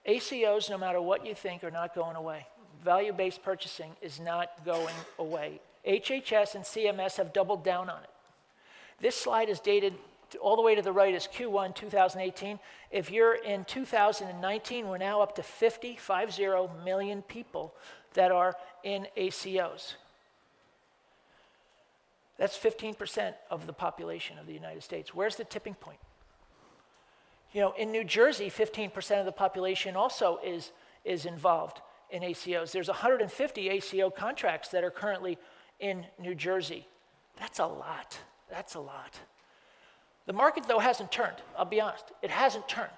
ACOs, 0.06 0.68
no 0.68 0.78
matter 0.78 1.00
what 1.00 1.26
you 1.26 1.34
think, 1.34 1.64
are 1.64 1.70
not 1.70 1.94
going 1.94 2.16
away. 2.16 2.46
Value 2.84 3.12
based 3.12 3.42
purchasing 3.42 3.90
is 4.02 4.20
not 4.20 4.64
going 4.64 4.94
away. 5.18 5.60
HHS 5.86 6.54
and 6.54 6.64
CMS 6.64 7.16
have 7.16 7.32
doubled 7.32 7.64
down 7.64 7.88
on 7.88 8.02
it. 8.02 8.10
This 9.00 9.16
slide 9.16 9.48
is 9.48 9.60
dated 9.60 9.94
all 10.36 10.56
the 10.56 10.62
way 10.62 10.74
to 10.74 10.82
the 10.82 10.92
right 10.92 11.14
is 11.14 11.28
Q1 11.32 11.74
2018. 11.74 12.58
If 12.90 13.10
you're 13.10 13.34
in 13.34 13.64
2019, 13.64 14.88
we're 14.88 14.98
now 14.98 15.20
up 15.20 15.34
to 15.36 15.42
50, 15.42 15.96
50 15.96 16.44
million 16.84 17.22
people 17.22 17.74
that 18.14 18.30
are 18.30 18.54
in 18.82 19.06
ACOs. 19.16 19.94
That's 22.36 22.56
15% 22.56 23.34
of 23.50 23.66
the 23.66 23.72
population 23.72 24.38
of 24.38 24.46
the 24.46 24.54
United 24.54 24.82
States. 24.82 25.14
Where's 25.14 25.36
the 25.36 25.44
tipping 25.44 25.74
point? 25.74 25.98
You 27.52 27.60
know, 27.60 27.74
in 27.78 27.92
New 27.92 28.02
Jersey, 28.02 28.50
15% 28.50 29.20
of 29.20 29.26
the 29.26 29.32
population 29.32 29.94
also 29.94 30.40
is 30.44 30.72
is 31.04 31.26
involved 31.26 31.80
in 32.10 32.22
ACOs. 32.22 32.72
There's 32.72 32.88
150 32.88 33.68
ACO 33.68 34.10
contracts 34.10 34.68
that 34.68 34.84
are 34.84 34.90
currently 34.90 35.38
in 35.80 36.06
New 36.18 36.34
Jersey. 36.34 36.86
That's 37.38 37.58
a 37.58 37.66
lot. 37.66 38.18
That's 38.50 38.74
a 38.74 38.80
lot. 38.80 39.18
The 40.26 40.32
market, 40.32 40.64
though, 40.66 40.78
hasn't 40.78 41.12
turned. 41.12 41.36
I'll 41.56 41.64
be 41.64 41.80
honest. 41.80 42.04
It 42.22 42.30
hasn't 42.30 42.68
turned. 42.68 42.90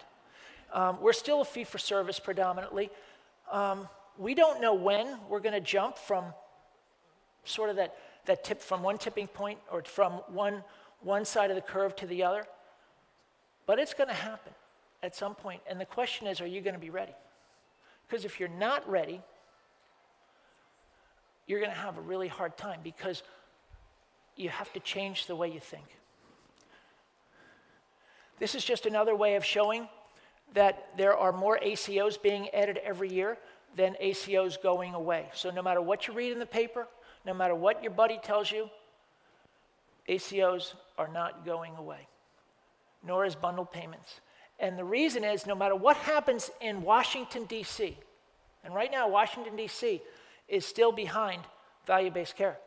Um, 0.72 0.98
we're 1.00 1.12
still 1.12 1.40
a 1.40 1.44
fee 1.44 1.64
for 1.64 1.78
service 1.78 2.18
predominantly. 2.18 2.90
Um, 3.50 3.88
we 4.18 4.34
don't 4.34 4.60
know 4.60 4.74
when 4.74 5.18
we're 5.28 5.40
going 5.40 5.54
to 5.54 5.60
jump 5.60 5.98
from 5.98 6.24
sort 7.44 7.70
of 7.70 7.76
that, 7.76 7.96
that 8.26 8.44
tip 8.44 8.60
from 8.60 8.82
one 8.82 8.98
tipping 8.98 9.26
point 9.26 9.58
or 9.70 9.82
from 9.82 10.12
one, 10.28 10.62
one 11.00 11.24
side 11.24 11.50
of 11.50 11.56
the 11.56 11.62
curve 11.62 11.94
to 11.96 12.06
the 12.06 12.22
other. 12.22 12.44
But 13.66 13.78
it's 13.78 13.94
going 13.94 14.08
to 14.08 14.14
happen 14.14 14.52
at 15.02 15.14
some 15.14 15.34
point. 15.34 15.60
And 15.68 15.80
the 15.80 15.84
question 15.84 16.26
is, 16.26 16.40
are 16.40 16.46
you 16.46 16.60
going 16.60 16.74
to 16.74 16.80
be 16.80 16.90
ready? 16.90 17.14
Because 18.06 18.24
if 18.24 18.38
you're 18.38 18.48
not 18.48 18.88
ready, 18.88 19.20
you're 21.46 21.60
going 21.60 21.72
to 21.72 21.78
have 21.78 21.98
a 21.98 22.00
really 22.00 22.28
hard 22.28 22.56
time 22.56 22.80
because 22.82 23.22
you 24.36 24.48
have 24.48 24.72
to 24.74 24.80
change 24.80 25.26
the 25.26 25.36
way 25.36 25.50
you 25.50 25.60
think. 25.60 25.84
This 28.38 28.54
is 28.54 28.64
just 28.64 28.86
another 28.86 29.14
way 29.14 29.36
of 29.36 29.44
showing 29.44 29.88
that 30.54 30.88
there 30.96 31.16
are 31.16 31.32
more 31.32 31.58
ACOs 31.64 32.20
being 32.20 32.48
added 32.50 32.78
every 32.84 33.08
year 33.08 33.38
than 33.76 33.96
ACOs 34.02 34.60
going 34.62 34.94
away. 34.94 35.28
So 35.34 35.50
no 35.50 35.62
matter 35.62 35.82
what 35.82 36.06
you 36.06 36.14
read 36.14 36.32
in 36.32 36.38
the 36.38 36.46
paper, 36.46 36.86
no 37.24 37.34
matter 37.34 37.54
what 37.54 37.82
your 37.82 37.92
buddy 37.92 38.18
tells 38.22 38.50
you, 38.50 38.70
ACOs 40.08 40.74
are 40.96 41.08
not 41.08 41.44
going 41.44 41.76
away, 41.76 42.06
nor 43.04 43.24
is 43.24 43.34
bundled 43.34 43.72
payments. 43.72 44.20
And 44.58 44.78
the 44.78 44.84
reason 44.84 45.24
is 45.24 45.46
no 45.46 45.54
matter 45.54 45.74
what 45.74 45.96
happens 45.96 46.50
in 46.60 46.82
Washington, 46.82 47.44
D.C., 47.44 47.98
and 48.66 48.74
right 48.74 48.90
now, 48.90 49.08
Washington, 49.08 49.54
D.C. 49.54 50.02
is 50.48 50.66
still 50.66 50.90
behind 50.90 51.40
value 51.86 52.10
based 52.10 52.36
care. 52.36 52.58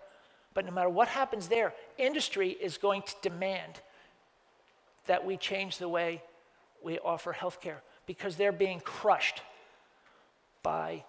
But 0.53 0.65
no 0.65 0.71
matter 0.71 0.89
what 0.89 1.09
happens 1.09 1.49
there, 1.49 1.73
industry 1.97 2.51
is 2.51 2.77
going 2.77 3.01
to 3.01 3.15
demand 3.21 3.81
that 5.05 5.25
we 5.25 5.37
change 5.37 5.77
the 5.77 5.89
way 5.89 6.21
we 6.83 6.99
offer 6.99 7.31
health 7.31 7.61
care 7.61 7.81
because 8.05 8.35
they're 8.35 8.51
being 8.51 8.79
crushed 8.79 9.41
by 10.63 11.03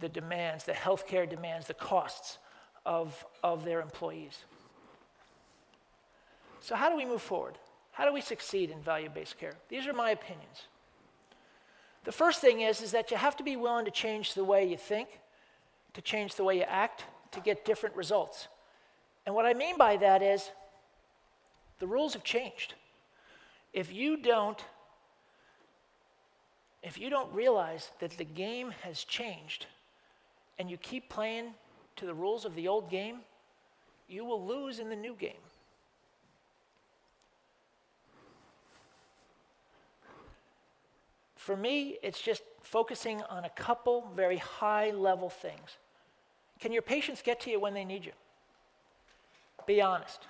the 0.00 0.08
demands, 0.08 0.64
the 0.64 0.72
healthcare 0.72 1.28
demands, 1.28 1.66
the 1.66 1.74
costs 1.74 2.38
of, 2.84 3.24
of 3.42 3.64
their 3.64 3.80
employees. 3.80 4.38
So, 6.60 6.74
how 6.74 6.88
do 6.90 6.96
we 6.96 7.04
move 7.04 7.22
forward? 7.22 7.58
How 7.92 8.04
do 8.04 8.12
we 8.12 8.20
succeed 8.20 8.70
in 8.70 8.80
value 8.80 9.08
based 9.08 9.38
care? 9.38 9.54
These 9.68 9.86
are 9.86 9.92
my 9.92 10.10
opinions. 10.10 10.62
The 12.04 12.12
first 12.12 12.40
thing 12.40 12.60
is, 12.60 12.82
is 12.82 12.92
that 12.92 13.10
you 13.10 13.16
have 13.16 13.36
to 13.36 13.44
be 13.44 13.56
willing 13.56 13.84
to 13.84 13.90
change 13.90 14.34
the 14.34 14.44
way 14.44 14.68
you 14.68 14.76
think, 14.76 15.08
to 15.94 16.02
change 16.02 16.34
the 16.34 16.44
way 16.44 16.56
you 16.56 16.64
act, 16.64 17.04
to 17.32 17.40
get 17.40 17.64
different 17.64 17.96
results. 17.96 18.48
And 19.26 19.34
what 19.34 19.46
I 19.46 19.54
mean 19.54 19.78
by 19.78 19.96
that 19.96 20.22
is 20.22 20.50
the 21.78 21.86
rules 21.86 22.12
have 22.12 22.24
changed. 22.24 22.74
If 23.74 23.92
you 23.92 24.16
don't 24.16 24.64
if 26.84 26.98
you 26.98 27.08
don't 27.08 27.32
realize 27.32 27.90
that 28.00 28.10
the 28.18 28.24
game 28.24 28.70
has 28.82 29.04
changed 29.04 29.66
and 30.58 30.70
you 30.70 30.76
keep 30.76 31.08
playing 31.08 31.54
to 31.96 32.04
the 32.04 32.12
rules 32.12 32.44
of 32.44 32.54
the 32.54 32.68
old 32.68 32.90
game, 32.90 33.20
you 34.06 34.22
will 34.22 34.44
lose 34.46 34.78
in 34.78 34.90
the 34.90 34.96
new 34.96 35.14
game. 35.14 35.32
For 41.36 41.56
me, 41.56 41.96
it's 42.02 42.20
just 42.20 42.42
focusing 42.62 43.22
on 43.22 43.46
a 43.46 43.50
couple 43.50 44.10
very 44.14 44.36
high 44.36 44.90
level 44.90 45.30
things. 45.30 45.78
Can 46.60 46.70
your 46.70 46.82
patients 46.82 47.22
get 47.22 47.40
to 47.40 47.50
you 47.50 47.58
when 47.58 47.72
they 47.72 47.84
need 47.84 48.04
you? 48.04 48.12
Be 49.66 49.80
honest. 49.80 50.26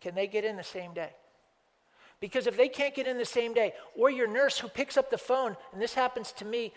Can 0.00 0.16
they 0.16 0.26
get 0.26 0.44
in 0.44 0.56
the 0.56 0.64
same 0.64 0.92
day? 0.92 1.10
Because 2.20 2.46
if 2.46 2.56
they 2.56 2.68
can't 2.68 2.94
get 2.94 3.06
in 3.06 3.18
the 3.18 3.24
same 3.24 3.52
day, 3.52 3.74
or 3.94 4.10
your 4.10 4.26
nurse 4.26 4.58
who 4.58 4.68
picks 4.68 4.96
up 4.96 5.10
the 5.10 5.18
phone, 5.18 5.56
and 5.72 5.82
this 5.82 5.94
happens 5.94 6.32
to 6.32 6.44
me, 6.44 6.72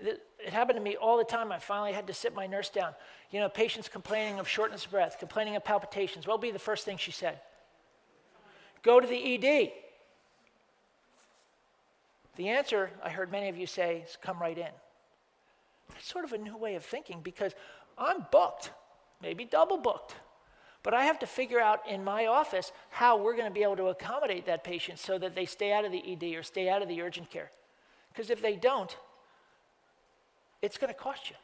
it 0.00 0.20
happened 0.48 0.76
to 0.76 0.82
me 0.82 0.96
all 0.96 1.18
the 1.18 1.24
time. 1.24 1.50
I 1.50 1.58
finally 1.58 1.92
had 1.92 2.06
to 2.06 2.14
sit 2.14 2.34
my 2.34 2.46
nurse 2.46 2.68
down. 2.68 2.94
You 3.30 3.40
know, 3.40 3.48
patients 3.48 3.88
complaining 3.88 4.38
of 4.38 4.48
shortness 4.48 4.84
of 4.84 4.92
breath, 4.92 5.18
complaining 5.18 5.56
of 5.56 5.64
palpitations. 5.64 6.26
What 6.26 6.34
will 6.34 6.42
be 6.42 6.50
the 6.50 6.58
first 6.58 6.84
thing 6.84 6.96
she 6.96 7.10
said? 7.10 7.40
Go 8.82 9.00
to 9.00 9.06
the 9.06 9.34
ED. 9.34 9.72
The 12.36 12.48
answer, 12.48 12.90
I 13.02 13.10
heard 13.10 13.30
many 13.30 13.48
of 13.48 13.56
you 13.56 13.66
say, 13.66 14.04
is 14.06 14.18
come 14.20 14.38
right 14.40 14.58
in. 14.58 14.70
That's 15.88 16.06
sort 16.06 16.24
of 16.24 16.32
a 16.32 16.38
new 16.38 16.56
way 16.56 16.74
of 16.74 16.84
thinking 16.84 17.20
because 17.22 17.52
I'm 17.96 18.26
booked, 18.30 18.70
maybe 19.22 19.44
double 19.44 19.76
booked. 19.76 20.14
But 20.84 20.92
I 20.94 21.04
have 21.04 21.18
to 21.20 21.26
figure 21.26 21.58
out 21.58 21.80
in 21.88 22.04
my 22.04 22.26
office 22.26 22.70
how 22.90 23.16
we're 23.16 23.34
going 23.34 23.48
to 23.48 23.54
be 23.54 23.62
able 23.62 23.76
to 23.76 23.86
accommodate 23.86 24.46
that 24.46 24.62
patient 24.62 24.98
so 25.00 25.18
that 25.18 25.34
they 25.34 25.46
stay 25.46 25.72
out 25.72 25.84
of 25.84 25.90
the 25.90 26.12
ED 26.12 26.36
or 26.36 26.44
stay 26.44 26.68
out 26.68 26.82
of 26.82 26.88
the 26.88 27.00
urgent 27.00 27.30
care. 27.30 27.50
Because 28.12 28.30
if 28.30 28.40
they 28.42 28.54
don't, 28.54 28.96
it's 30.60 30.76
going 30.76 30.92
to 30.92 30.98
cost 30.98 31.30
you. 31.30 31.36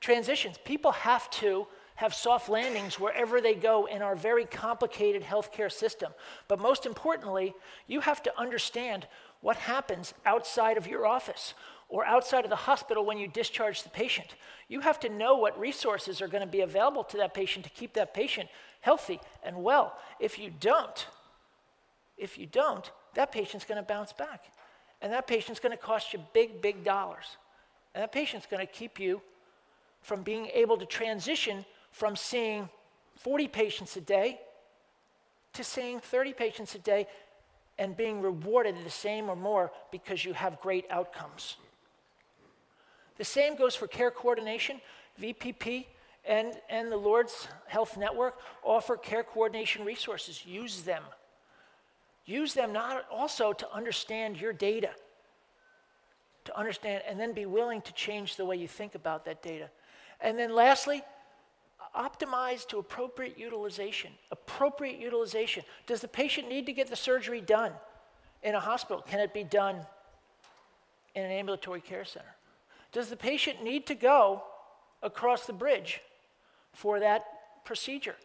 Transitions. 0.00 0.58
People 0.64 0.92
have 0.92 1.28
to 1.30 1.66
have 1.96 2.14
soft 2.14 2.48
landings 2.48 3.00
wherever 3.00 3.40
they 3.40 3.54
go 3.54 3.86
in 3.86 4.02
our 4.02 4.14
very 4.14 4.44
complicated 4.44 5.22
healthcare 5.22 5.72
system. 5.72 6.12
But 6.46 6.60
most 6.60 6.86
importantly, 6.86 7.54
you 7.88 8.00
have 8.00 8.22
to 8.24 8.38
understand 8.38 9.06
what 9.40 9.56
happens 9.56 10.12
outside 10.26 10.76
of 10.76 10.86
your 10.86 11.06
office 11.06 11.54
or 11.88 12.04
outside 12.04 12.44
of 12.44 12.50
the 12.50 12.56
hospital 12.56 13.04
when 13.04 13.18
you 13.18 13.28
discharge 13.28 13.82
the 13.82 13.88
patient. 13.88 14.34
You 14.68 14.80
have 14.80 15.00
to 15.00 15.08
know 15.08 15.36
what 15.36 15.58
resources 15.58 16.20
are 16.20 16.28
going 16.28 16.44
to 16.44 16.50
be 16.50 16.60
available 16.60 17.04
to 17.04 17.16
that 17.18 17.32
patient 17.32 17.64
to 17.64 17.70
keep 17.70 17.94
that 17.94 18.12
patient 18.12 18.48
healthy 18.80 19.20
and 19.42 19.62
well. 19.62 19.96
If 20.20 20.38
you 20.38 20.50
don't, 20.60 21.06
if 22.18 22.36
you 22.36 22.46
don't, 22.46 22.90
that 23.14 23.32
patient's 23.32 23.64
going 23.64 23.80
to 23.80 23.86
bounce 23.86 24.12
back. 24.12 24.44
And 25.00 25.12
that 25.12 25.26
patient's 25.26 25.60
going 25.60 25.76
to 25.76 25.82
cost 25.82 26.12
you 26.12 26.20
big, 26.34 26.60
big 26.60 26.84
dollars. 26.84 27.36
And 27.94 28.02
that 28.02 28.12
patient's 28.12 28.46
going 28.46 28.64
to 28.66 28.72
keep 28.72 29.00
you 29.00 29.22
from 30.02 30.22
being 30.22 30.46
able 30.52 30.76
to 30.76 30.86
transition 30.86 31.64
from 31.90 32.16
seeing 32.16 32.68
40 33.16 33.48
patients 33.48 33.96
a 33.96 34.00
day 34.00 34.40
to 35.54 35.64
seeing 35.64 36.00
30 36.00 36.34
patients 36.34 36.74
a 36.74 36.78
day 36.78 37.06
and 37.78 37.96
being 37.96 38.20
rewarded 38.20 38.76
the 38.84 38.90
same 38.90 39.28
or 39.28 39.36
more 39.36 39.72
because 39.90 40.24
you 40.24 40.32
have 40.32 40.60
great 40.60 40.84
outcomes. 40.90 41.56
The 43.18 43.24
same 43.24 43.56
goes 43.56 43.74
for 43.74 43.86
care 43.86 44.10
coordination. 44.10 44.80
VPP 45.20 45.86
and, 46.24 46.52
and 46.70 46.90
the 46.90 46.96
Lourdes 46.96 47.48
Health 47.66 47.96
Network 47.96 48.38
offer 48.62 48.96
care 48.96 49.24
coordination 49.24 49.84
resources. 49.84 50.44
Use 50.46 50.82
them. 50.82 51.02
Use 52.24 52.54
them 52.54 52.72
not 52.72 53.06
also 53.10 53.52
to 53.52 53.72
understand 53.72 54.40
your 54.40 54.52
data, 54.52 54.90
to 56.44 56.56
understand, 56.56 57.02
and 57.08 57.18
then 57.18 57.32
be 57.32 57.46
willing 57.46 57.80
to 57.82 57.92
change 57.94 58.36
the 58.36 58.44
way 58.44 58.56
you 58.56 58.68
think 58.68 58.94
about 58.94 59.24
that 59.24 59.42
data. 59.42 59.70
And 60.20 60.38
then 60.38 60.54
lastly, 60.54 61.02
optimize 61.96 62.66
to 62.68 62.78
appropriate 62.78 63.38
utilization. 63.38 64.12
Appropriate 64.30 64.98
utilization. 64.98 65.64
Does 65.86 66.00
the 66.00 66.08
patient 66.08 66.48
need 66.48 66.66
to 66.66 66.72
get 66.72 66.88
the 66.88 66.96
surgery 66.96 67.40
done 67.40 67.72
in 68.42 68.54
a 68.54 68.60
hospital? 68.60 69.02
Can 69.02 69.20
it 69.20 69.32
be 69.32 69.44
done 69.44 69.76
in 71.14 71.24
an 71.24 71.30
ambulatory 71.30 71.80
care 71.80 72.04
center? 72.04 72.34
Does 72.92 73.08
the 73.08 73.16
patient 73.16 73.62
need 73.62 73.86
to 73.86 73.94
go 73.94 74.42
across 75.02 75.46
the 75.46 75.52
bridge 75.52 76.00
for 76.72 77.00
that 77.00 77.24
procedure? 77.64 78.16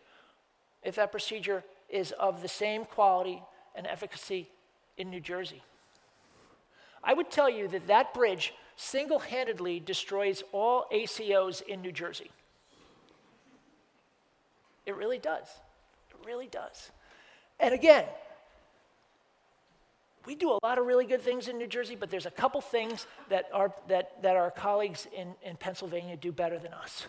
If 0.84 0.96
that 0.96 1.12
procedure 1.12 1.63
is 1.89 2.12
of 2.13 2.41
the 2.41 2.48
same 2.48 2.86
quality 2.86 3.41
and 3.75 3.86
efficacy 3.88 4.50
in 4.98 5.10
New 5.10 5.20
Jersey. 5.20 5.62
I 7.03 7.13
would 7.13 7.29
tell 7.29 7.50
you 7.50 7.67
that 7.70 7.88
that 7.88 8.13
bridge 8.13 8.53
single 8.75 9.20
handedly 9.20 9.79
destroys 9.79 10.43
all 10.51 10.86
ACOs 10.91 11.62
in 11.62 11.82
New 11.82 11.91
Jersey. 11.91 12.32
It 14.86 14.96
really 14.96 15.20
does. 15.20 15.48
It 16.10 16.25
really 16.25 16.48
does. 16.48 16.91
And 17.60 17.74
again, 17.74 18.05
we 20.25 20.36
do 20.36 20.51
a 20.51 20.60
lot 20.63 20.77
of 20.77 20.86
really 20.86 21.06
good 21.06 21.22
things 21.22 21.48
in 21.48 21.58
New 21.58 21.68
Jersey, 21.68 21.96
but 21.96 22.10
there's 22.10 22.25
a 22.25 22.32
couple 22.32 22.62
things 22.62 23.08
that 23.30 23.50
our, 23.53 23.74
that, 23.88 24.22
that 24.22 24.36
our 24.36 24.51
colleagues 24.51 25.08
in, 25.15 25.34
in 25.44 25.56
Pennsylvania 25.58 26.15
do 26.15 26.32
better 26.32 26.58
than 26.58 26.74
us. 26.74 27.08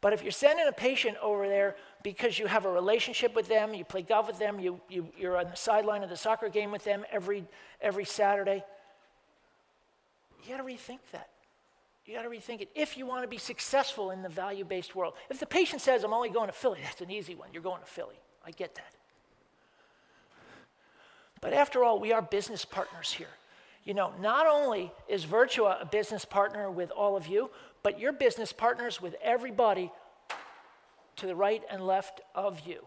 But 0.00 0.12
if 0.12 0.22
you're 0.22 0.30
sending 0.30 0.66
a 0.68 0.72
patient 0.72 1.16
over 1.20 1.48
there 1.48 1.74
because 2.04 2.38
you 2.38 2.46
have 2.46 2.64
a 2.64 2.70
relationship 2.70 3.34
with 3.34 3.48
them, 3.48 3.74
you 3.74 3.84
play 3.84 4.02
golf 4.02 4.28
with 4.28 4.38
them, 4.38 4.60
you, 4.60 4.80
you, 4.88 5.08
you're 5.18 5.36
on 5.36 5.50
the 5.50 5.56
sideline 5.56 6.04
of 6.04 6.08
the 6.08 6.16
soccer 6.16 6.48
game 6.48 6.70
with 6.70 6.84
them 6.84 7.04
every, 7.10 7.44
every 7.80 8.04
Saturday, 8.04 8.62
you 10.44 10.50
got 10.50 10.58
to 10.58 10.62
rethink 10.62 11.00
that. 11.12 11.28
You 12.06 12.14
got 12.14 12.22
to 12.22 12.30
rethink 12.30 12.62
it 12.62 12.70
if 12.74 12.96
you 12.96 13.06
want 13.06 13.24
to 13.24 13.28
be 13.28 13.38
successful 13.38 14.12
in 14.12 14.22
the 14.22 14.28
value 14.28 14.64
based 14.64 14.94
world. 14.94 15.14
If 15.28 15.40
the 15.40 15.46
patient 15.46 15.82
says, 15.82 16.04
I'm 16.04 16.14
only 16.14 16.30
going 16.30 16.46
to 16.46 16.54
Philly, 16.54 16.78
that's 16.82 17.00
an 17.00 17.10
easy 17.10 17.34
one. 17.34 17.48
You're 17.52 17.62
going 17.62 17.80
to 17.80 17.86
Philly. 17.86 18.16
I 18.46 18.52
get 18.52 18.74
that. 18.76 18.94
But 21.40 21.52
after 21.52 21.84
all, 21.84 22.00
we 22.00 22.12
are 22.12 22.22
business 22.22 22.64
partners 22.64 23.12
here. 23.12 23.28
you 23.88 23.94
know, 23.94 24.12
not 24.20 24.46
only 24.46 24.92
is 25.08 25.24
Virtua 25.24 25.80
a 25.80 25.86
business 25.86 26.26
partner 26.26 26.70
with 26.70 26.90
all 26.90 27.16
of 27.16 27.26
you, 27.26 27.50
but 27.82 27.98
you're 27.98 28.12
business 28.12 28.52
partners 28.52 29.00
with 29.00 29.16
everybody 29.22 29.90
to 31.16 31.26
the 31.26 31.34
right 31.34 31.62
and 31.70 31.86
left 31.86 32.20
of 32.34 32.60
you. 32.66 32.84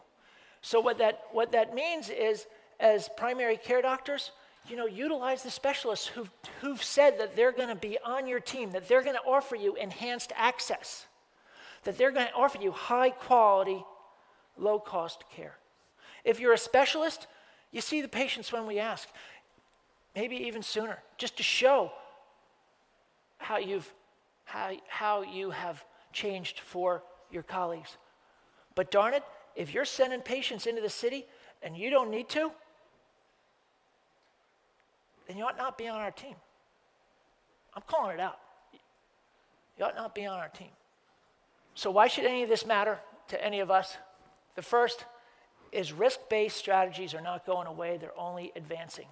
So 0.61 0.79
what 0.79 0.99
that 0.99 1.23
what 1.31 1.53
that 1.53 1.73
means 1.73 2.11
is 2.11 2.45
as 2.79 3.09
primary 3.17 3.57
care 3.57 3.81
doctors, 3.81 4.29
you 4.69 4.75
know, 4.75 4.85
utilize 4.85 5.41
the 5.41 5.49
specialists 5.49 6.05
who've, 6.05 6.29
who've 6.61 6.83
said 6.83 7.19
that 7.19 7.35
they're 7.35 7.51
going 7.51 7.69
to 7.69 7.75
be 7.75 7.97
on 8.05 8.27
your 8.27 8.39
team, 8.39 8.71
that 8.73 8.87
they're 8.87 9.01
going 9.01 9.15
to 9.15 9.23
offer 9.23 9.55
you 9.55 9.75
enhanced 9.75 10.31
access, 10.35 11.07
that 11.83 11.97
they're 11.97 12.11
going 12.11 12.27
to 12.27 12.33
offer 12.33 12.59
you 12.61 12.71
high 12.71 13.09
quality, 13.09 13.83
low 14.55 14.77
cost 14.77 15.23
care. 15.35 15.55
If 16.23 16.39
you're 16.39 16.53
a 16.53 16.59
specialist, 16.59 17.25
you 17.71 17.81
see 17.81 18.01
the 18.01 18.07
patients 18.07 18.51
when 18.51 18.67
we 18.67 18.79
ask, 18.79 19.07
maybe 20.15 20.35
even 20.35 20.61
sooner, 20.61 20.99
just 21.17 21.37
to 21.37 21.43
show 21.43 21.91
how, 23.37 23.57
you've, 23.57 23.91
how, 24.45 24.71
how 24.87 25.21
you 25.21 25.51
have 25.51 25.83
changed 26.11 26.59
for 26.59 27.01
your 27.31 27.43
colleagues. 27.43 27.97
But 28.75 28.91
darn 28.91 29.13
it, 29.13 29.23
if 29.55 29.73
you're 29.73 29.85
sending 29.85 30.21
patients 30.21 30.65
into 30.65 30.81
the 30.81 30.89
city 30.89 31.25
and 31.63 31.75
you 31.75 31.89
don't 31.89 32.11
need 32.11 32.29
to, 32.29 32.51
then 35.27 35.37
you 35.37 35.45
ought 35.45 35.57
not 35.57 35.77
be 35.77 35.87
on 35.87 35.99
our 35.99 36.11
team. 36.11 36.35
I'm 37.73 37.83
calling 37.87 38.15
it 38.15 38.19
out. 38.19 38.37
You 39.77 39.85
ought 39.85 39.95
not 39.95 40.13
be 40.13 40.25
on 40.25 40.37
our 40.37 40.49
team. 40.49 40.69
So, 41.73 41.89
why 41.89 42.07
should 42.07 42.25
any 42.25 42.43
of 42.43 42.49
this 42.49 42.65
matter 42.65 42.99
to 43.29 43.43
any 43.43 43.61
of 43.61 43.71
us? 43.71 43.97
The 44.55 44.61
first 44.61 45.05
is 45.71 45.93
risk 45.93 46.19
based 46.29 46.57
strategies 46.57 47.13
are 47.13 47.21
not 47.21 47.45
going 47.45 47.67
away, 47.67 47.97
they're 47.97 48.17
only 48.17 48.51
advancing. 48.55 49.07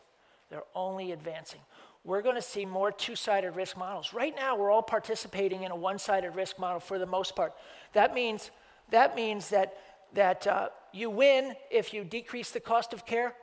They're 0.50 0.64
only 0.76 1.12
advancing. 1.12 1.62
We're 2.04 2.22
going 2.22 2.36
to 2.36 2.42
see 2.42 2.66
more 2.66 2.92
two 2.92 3.16
sided 3.16 3.52
risk 3.52 3.78
models. 3.78 4.14
Right 4.14 4.36
now, 4.36 4.56
we're 4.56 4.72
all 4.72 4.82
participating 4.82 5.64
in 5.64 5.72
a 5.72 5.76
one 5.76 6.00
sided 6.00 6.36
risk 6.36 6.58
model 6.58 6.80
for 6.80 6.98
the 6.98 7.06
most 7.06 7.36
part. 7.36 7.54
That 7.94 8.14
means 8.14 8.52
that, 8.92 9.16
means 9.16 9.50
that, 9.50 9.78
that 10.14 10.48
uh, 10.48 10.70
you 10.92 11.10
win 11.10 11.56
if 11.70 11.94
you 11.94 12.04
decrease 12.04 12.52
the 12.52 12.60
cost 12.60 12.94
of 12.94 13.06
care, 13.06 13.36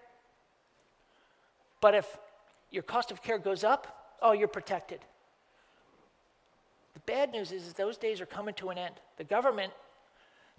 but 1.81 1.95
if 1.95 2.19
your 2.71 2.83
cost 2.83 3.11
of 3.11 3.23
care 3.23 3.39
goes 3.39 3.63
up, 3.63 4.17
oh, 4.21 4.33
you're 4.33 4.49
protected. 4.49 5.01
The 6.95 7.01
bad 7.01 7.31
news 7.31 7.53
is, 7.53 7.67
is 7.67 7.75
those 7.75 7.97
days 7.97 8.21
are 8.21 8.27
coming 8.27 8.55
to 8.55 8.71
an 8.71 8.79
end. 8.79 8.95
The 9.19 9.25
government, 9.25 9.73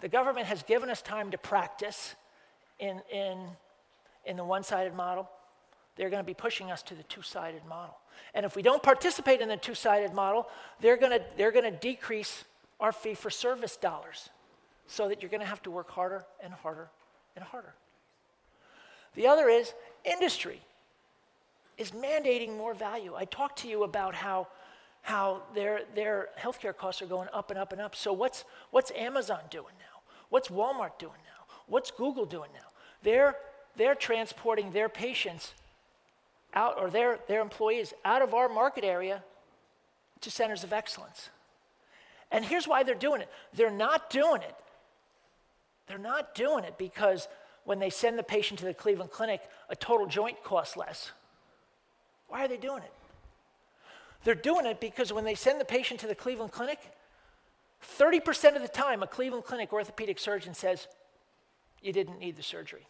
the 0.00 0.08
government 0.08 0.46
has 0.46 0.62
given 0.62 0.88
us 0.88 1.02
time 1.02 1.30
to 1.32 1.38
practice 1.38 2.14
in, 2.78 3.00
in, 3.12 3.38
in 4.24 4.36
the 4.36 4.44
one 4.44 4.62
sided 4.62 4.94
model. 4.94 5.28
They're 5.96 6.10
going 6.10 6.22
to 6.22 6.26
be 6.26 6.34
pushing 6.34 6.70
us 6.70 6.82
to 6.84 6.94
the 6.94 7.02
two 7.04 7.22
sided 7.22 7.64
model. 7.68 7.96
And 8.34 8.46
if 8.46 8.54
we 8.54 8.62
don't 8.62 8.82
participate 8.82 9.40
in 9.40 9.48
the 9.48 9.56
two 9.56 9.74
sided 9.74 10.14
model, 10.14 10.48
they're 10.80 10.96
going 10.96 11.12
to, 11.12 11.24
they're 11.36 11.52
going 11.52 11.64
to 11.64 11.76
decrease 11.78 12.44
our 12.80 12.92
fee 12.92 13.14
for 13.14 13.30
service 13.30 13.76
dollars 13.76 14.30
so 14.86 15.08
that 15.08 15.22
you're 15.22 15.30
going 15.30 15.40
to 15.40 15.46
have 15.46 15.62
to 15.64 15.70
work 15.70 15.90
harder 15.90 16.24
and 16.42 16.52
harder 16.52 16.88
and 17.36 17.44
harder. 17.44 17.74
The 19.14 19.26
other 19.26 19.48
is 19.48 19.74
industry 20.04 20.60
is 21.76 21.92
mandating 21.92 22.56
more 22.56 22.74
value. 22.74 23.14
I 23.16 23.24
talked 23.24 23.60
to 23.60 23.68
you 23.68 23.84
about 23.84 24.14
how, 24.14 24.48
how 25.02 25.42
their, 25.54 25.82
their 25.94 26.28
healthcare 26.38 26.76
costs 26.76 27.02
are 27.02 27.06
going 27.06 27.28
up 27.32 27.50
and 27.50 27.58
up 27.58 27.72
and 27.72 27.80
up. 27.80 27.94
So, 27.94 28.12
what's, 28.12 28.44
what's 28.70 28.90
Amazon 28.96 29.40
doing 29.50 29.74
now? 29.78 30.00
What's 30.28 30.48
Walmart 30.48 30.98
doing 30.98 31.12
now? 31.24 31.54
What's 31.66 31.90
Google 31.90 32.26
doing 32.26 32.50
now? 32.52 32.67
They're, 33.02 33.36
they're 33.76 33.94
transporting 33.94 34.72
their 34.72 34.88
patients 34.88 35.54
out, 36.54 36.78
or 36.78 36.90
their, 36.90 37.18
their 37.28 37.40
employees 37.40 37.94
out 38.04 38.22
of 38.22 38.34
our 38.34 38.48
market 38.48 38.84
area 38.84 39.22
to 40.20 40.30
centers 40.30 40.64
of 40.64 40.72
excellence. 40.72 41.30
And 42.30 42.44
here's 42.44 42.68
why 42.68 42.82
they're 42.82 42.94
doing 42.94 43.20
it 43.20 43.28
they're 43.54 43.70
not 43.70 44.10
doing 44.10 44.42
it. 44.42 44.54
They're 45.86 45.98
not 45.98 46.34
doing 46.34 46.64
it 46.64 46.76
because 46.76 47.28
when 47.64 47.78
they 47.78 47.90
send 47.90 48.18
the 48.18 48.22
patient 48.22 48.60
to 48.60 48.66
the 48.66 48.74
Cleveland 48.74 49.10
Clinic, 49.10 49.40
a 49.70 49.76
total 49.76 50.06
joint 50.06 50.42
costs 50.44 50.76
less. 50.76 51.12
Why 52.28 52.44
are 52.44 52.48
they 52.48 52.58
doing 52.58 52.82
it? 52.82 52.92
They're 54.24 54.34
doing 54.34 54.66
it 54.66 54.80
because 54.80 55.12
when 55.12 55.24
they 55.24 55.34
send 55.34 55.60
the 55.60 55.64
patient 55.64 56.00
to 56.00 56.06
the 56.06 56.14
Cleveland 56.14 56.52
Clinic, 56.52 56.78
30% 57.98 58.56
of 58.56 58.62
the 58.62 58.68
time, 58.68 59.02
a 59.02 59.06
Cleveland 59.06 59.44
Clinic 59.44 59.72
orthopedic 59.72 60.18
surgeon 60.18 60.52
says, 60.52 60.88
You 61.80 61.92
didn't 61.92 62.18
need 62.18 62.36
the 62.36 62.42
surgery. 62.42 62.86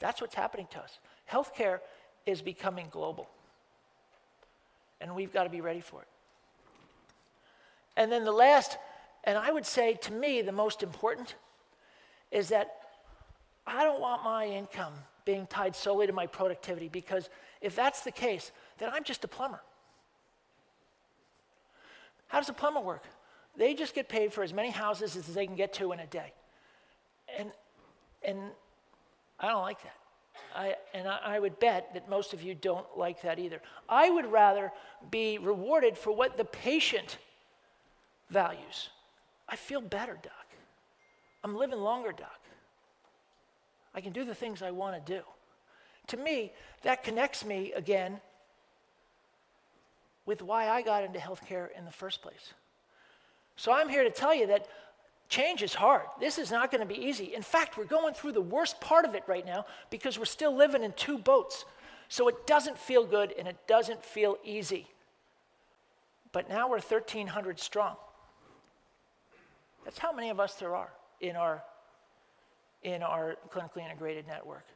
That's 0.00 0.20
what's 0.20 0.34
happening 0.34 0.66
to 0.72 0.80
us. 0.80 0.98
Healthcare 1.30 1.80
is 2.26 2.42
becoming 2.42 2.88
global, 2.90 3.28
and 5.00 5.14
we've 5.14 5.32
got 5.32 5.44
to 5.44 5.50
be 5.50 5.60
ready 5.60 5.80
for 5.80 6.02
it. 6.02 6.08
And 7.96 8.10
then 8.10 8.24
the 8.24 8.32
last, 8.32 8.76
and 9.24 9.38
I 9.38 9.52
would 9.52 9.66
say 9.66 9.94
to 10.02 10.12
me, 10.12 10.42
the 10.42 10.52
most 10.52 10.82
important, 10.82 11.36
is 12.30 12.48
that 12.48 12.72
I 13.66 13.84
don't 13.84 14.00
want 14.00 14.24
my 14.24 14.46
income 14.46 14.92
being 15.24 15.46
tied 15.46 15.74
solely 15.74 16.06
to 16.06 16.12
my 16.12 16.26
productivity 16.26 16.88
because 16.88 17.30
if 17.60 17.74
that's 17.74 18.02
the 18.02 18.10
case, 18.10 18.52
then 18.78 18.90
I'm 18.92 19.04
just 19.04 19.24
a 19.24 19.28
plumber. 19.28 19.60
How 22.26 22.40
does 22.40 22.48
a 22.48 22.52
plumber 22.52 22.80
work? 22.80 23.04
They 23.56 23.74
just 23.74 23.94
get 23.94 24.08
paid 24.08 24.32
for 24.32 24.42
as 24.42 24.52
many 24.52 24.70
houses 24.70 25.16
as 25.16 25.26
they 25.26 25.46
can 25.46 25.54
get 25.54 25.72
to 25.74 25.92
in 25.92 26.00
a 26.00 26.06
day. 26.06 26.32
And, 27.38 27.52
and 28.26 28.38
I 29.40 29.48
don't 29.48 29.62
like 29.62 29.82
that. 29.82 29.96
I, 30.54 30.76
and 30.92 31.08
I, 31.08 31.18
I 31.24 31.38
would 31.38 31.58
bet 31.58 31.94
that 31.94 32.08
most 32.08 32.32
of 32.32 32.42
you 32.42 32.54
don't 32.54 32.86
like 32.96 33.22
that 33.22 33.38
either. 33.38 33.60
I 33.88 34.08
would 34.10 34.30
rather 34.30 34.72
be 35.10 35.38
rewarded 35.38 35.98
for 35.98 36.12
what 36.12 36.36
the 36.36 36.44
patient 36.44 37.18
values. 38.30 38.90
I 39.48 39.56
feel 39.56 39.80
better, 39.80 40.18
Doc. 40.22 40.32
I'm 41.42 41.56
living 41.56 41.80
longer, 41.80 42.12
Doc. 42.12 42.40
I 43.94 44.00
can 44.00 44.12
do 44.12 44.24
the 44.24 44.34
things 44.34 44.62
I 44.62 44.70
want 44.70 45.04
to 45.04 45.12
do. 45.12 45.22
To 46.08 46.16
me, 46.16 46.52
that 46.82 47.04
connects 47.04 47.44
me 47.44 47.72
again 47.72 48.20
with 50.26 50.42
why 50.42 50.68
I 50.68 50.82
got 50.82 51.04
into 51.04 51.18
healthcare 51.18 51.68
in 51.76 51.84
the 51.84 51.90
first 51.90 52.22
place. 52.22 52.54
So 53.56 53.72
I'm 53.72 53.88
here 53.88 54.04
to 54.04 54.10
tell 54.10 54.34
you 54.34 54.46
that 54.48 54.66
change 55.28 55.62
is 55.62 55.74
hard. 55.74 56.02
This 56.20 56.38
is 56.38 56.50
not 56.50 56.70
going 56.70 56.80
to 56.80 56.86
be 56.86 57.00
easy. 57.00 57.34
In 57.34 57.42
fact, 57.42 57.76
we're 57.76 57.84
going 57.84 58.14
through 58.14 58.32
the 58.32 58.40
worst 58.40 58.80
part 58.80 59.04
of 59.04 59.14
it 59.14 59.24
right 59.26 59.44
now 59.44 59.66
because 59.90 60.18
we're 60.18 60.24
still 60.24 60.54
living 60.54 60.82
in 60.82 60.92
two 60.92 61.18
boats. 61.18 61.64
So 62.08 62.28
it 62.28 62.46
doesn't 62.46 62.78
feel 62.78 63.04
good 63.04 63.32
and 63.38 63.48
it 63.48 63.56
doesn't 63.66 64.04
feel 64.04 64.36
easy. 64.44 64.86
But 66.32 66.48
now 66.48 66.68
we're 66.68 66.80
1,300 66.80 67.58
strong. 67.58 67.96
That's 69.84 69.98
how 69.98 70.12
many 70.12 70.30
of 70.30 70.40
us 70.40 70.54
there 70.54 70.74
are 70.74 70.90
in 71.20 71.36
our 71.36 71.62
in 72.82 73.02
our 73.02 73.36
clinically 73.50 73.82
integrated 73.82 74.26
network. 74.26 74.66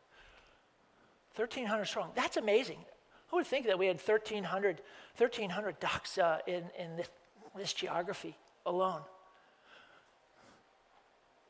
1,300 1.36 1.84
strong. 1.84 2.10
That's 2.14 2.36
amazing. 2.36 2.78
Who 3.28 3.36
would 3.36 3.46
think 3.46 3.66
that 3.66 3.78
we 3.78 3.86
had 3.86 3.96
1,300, 3.96 4.80
1,300 5.16 5.78
docs 5.78 6.18
uh, 6.18 6.38
in, 6.46 6.64
in 6.78 6.96
this, 6.96 7.08
this 7.54 7.72
geography 7.74 8.36
alone? 8.66 9.02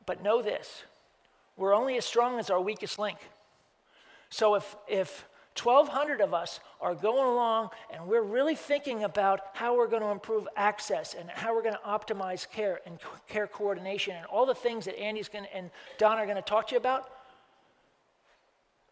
But 0.09 0.23
know 0.23 0.41
this 0.41 0.85
we're 1.55 1.75
only 1.75 1.95
as 1.95 2.03
strong 2.03 2.39
as 2.39 2.49
our 2.49 2.59
weakest 2.59 2.97
link. 2.97 3.19
So 4.31 4.55
if, 4.55 4.75
if 4.87 5.27
1,200 5.61 6.19
of 6.19 6.33
us 6.33 6.59
are 6.81 6.95
going 6.95 7.29
along 7.29 7.69
and 7.93 8.07
we're 8.07 8.23
really 8.23 8.55
thinking 8.55 9.03
about 9.03 9.39
how 9.53 9.77
we're 9.77 9.87
going 9.87 10.01
to 10.01 10.09
improve 10.09 10.47
access 10.57 11.13
and 11.13 11.29
how 11.29 11.53
we're 11.53 11.61
going 11.61 11.75
to 11.75 11.87
optimize 11.87 12.49
care 12.49 12.79
and 12.87 12.97
care 13.27 13.45
coordination 13.45 14.15
and 14.15 14.25
all 14.25 14.47
the 14.47 14.55
things 14.55 14.85
that 14.85 14.99
Andy's 14.99 15.29
going 15.29 15.43
to, 15.43 15.55
and 15.55 15.69
Don 15.99 16.17
are 16.17 16.25
going 16.25 16.37
to 16.37 16.41
talk 16.41 16.69
to 16.69 16.73
you 16.73 16.79
about. 16.79 17.07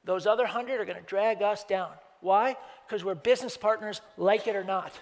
Those 0.04 0.28
other 0.28 0.44
100 0.44 0.80
are 0.80 0.86
going 0.86 1.00
to 1.00 1.04
drag 1.08 1.42
us 1.42 1.64
down. 1.64 1.90
Why? 2.22 2.56
Because 2.88 3.04
we're 3.04 3.16
business 3.16 3.58
partners, 3.58 4.02
like 4.18 4.46
it 4.46 4.56
or 4.56 4.64
not. 4.64 4.94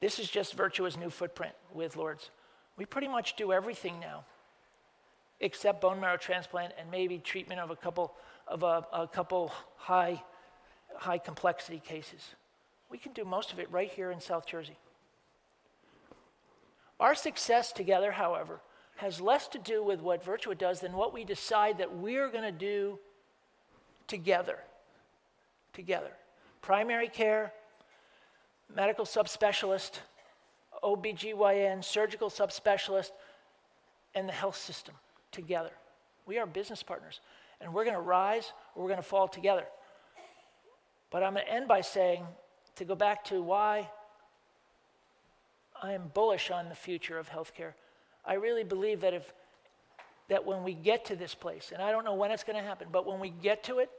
This 0.00 0.18
is 0.18 0.30
just 0.30 0.54
Virtua's 0.54 0.96
new 0.96 1.10
footprint 1.10 1.52
with 1.74 1.94
Lourdes. 1.94 2.30
We 2.78 2.86
pretty 2.86 3.08
much 3.08 3.36
do 3.36 3.52
everything 3.52 4.00
now, 4.00 4.24
except 5.40 5.80
bone 5.80 6.00
marrow 6.00 6.16
transplant 6.16 6.72
and 6.78 6.90
maybe 6.90 7.18
treatment 7.18 7.60
of 7.60 7.70
a 7.70 7.76
couple 7.76 8.14
of 8.46 8.62
a, 8.62 8.86
a 8.92 9.08
couple 9.08 9.52
high 9.76 10.22
high 10.96 11.18
complexity 11.18 11.80
cases. 11.80 12.20
We 12.90 12.98
can 12.98 13.12
do 13.12 13.24
most 13.24 13.52
of 13.52 13.58
it 13.58 13.70
right 13.70 13.90
here 13.90 14.10
in 14.10 14.20
South 14.20 14.46
Jersey. 14.46 14.76
Our 17.00 17.14
success 17.14 17.72
together, 17.72 18.12
however, 18.12 18.60
has 18.96 19.20
less 19.20 19.48
to 19.48 19.58
do 19.58 19.82
with 19.82 20.00
what 20.00 20.24
Virtua 20.24 20.56
does 20.56 20.80
than 20.80 20.92
what 20.92 21.12
we 21.12 21.24
decide 21.24 21.78
that 21.78 21.96
we're 21.96 22.28
going 22.28 22.44
to 22.44 22.52
do 22.52 22.98
together. 24.06 24.58
Together. 25.72 26.12
Primary 26.62 27.08
care, 27.08 27.52
medical 28.72 29.04
subspecialist, 29.04 29.98
OBGYN, 30.84 31.82
surgical 31.82 32.30
subspecialist, 32.30 33.10
and 34.14 34.28
the 34.28 34.32
health 34.32 34.56
system 34.56 34.94
together. 35.34 35.72
We 36.24 36.38
are 36.38 36.46
business 36.46 36.82
partners, 36.82 37.20
and 37.60 37.74
we're 37.74 37.84
going 37.84 37.96
to 37.96 38.00
rise 38.00 38.52
or 38.74 38.82
we're 38.82 38.88
going 38.88 39.02
to 39.02 39.06
fall 39.06 39.28
together. 39.28 39.64
But 41.10 41.22
I'm 41.22 41.34
going 41.34 41.44
to 41.44 41.52
end 41.52 41.68
by 41.68 41.82
saying, 41.82 42.24
to 42.76 42.84
go 42.84 42.94
back 42.94 43.24
to 43.26 43.42
why 43.42 43.88
I 45.80 45.92
am 45.92 46.10
bullish 46.12 46.50
on 46.50 46.68
the 46.68 46.74
future 46.74 47.18
of 47.18 47.28
healthcare. 47.28 47.74
I 48.24 48.34
really 48.34 48.64
believe 48.64 49.02
that 49.02 49.14
if 49.14 49.32
that 50.28 50.46
when 50.46 50.64
we 50.64 50.72
get 50.72 51.04
to 51.06 51.16
this 51.16 51.34
place, 51.34 51.70
and 51.72 51.82
I 51.82 51.90
don't 51.90 52.04
know 52.04 52.14
when 52.14 52.30
it's 52.30 52.44
going 52.44 52.56
to 52.56 52.62
happen, 52.62 52.88
but 52.90 53.06
when 53.06 53.20
we 53.20 53.28
get 53.28 53.62
to 53.64 53.78
it, 53.80 53.90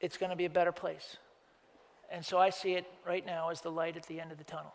it's 0.00 0.16
going 0.16 0.30
to 0.30 0.36
be 0.36 0.46
a 0.46 0.50
better 0.50 0.72
place. 0.72 1.18
And 2.10 2.24
so 2.24 2.38
I 2.38 2.48
see 2.48 2.72
it 2.72 2.86
right 3.06 3.24
now 3.24 3.50
as 3.50 3.60
the 3.60 3.70
light 3.70 3.96
at 3.96 4.06
the 4.06 4.18
end 4.18 4.32
of 4.32 4.38
the 4.38 4.44
tunnel. 4.44 4.74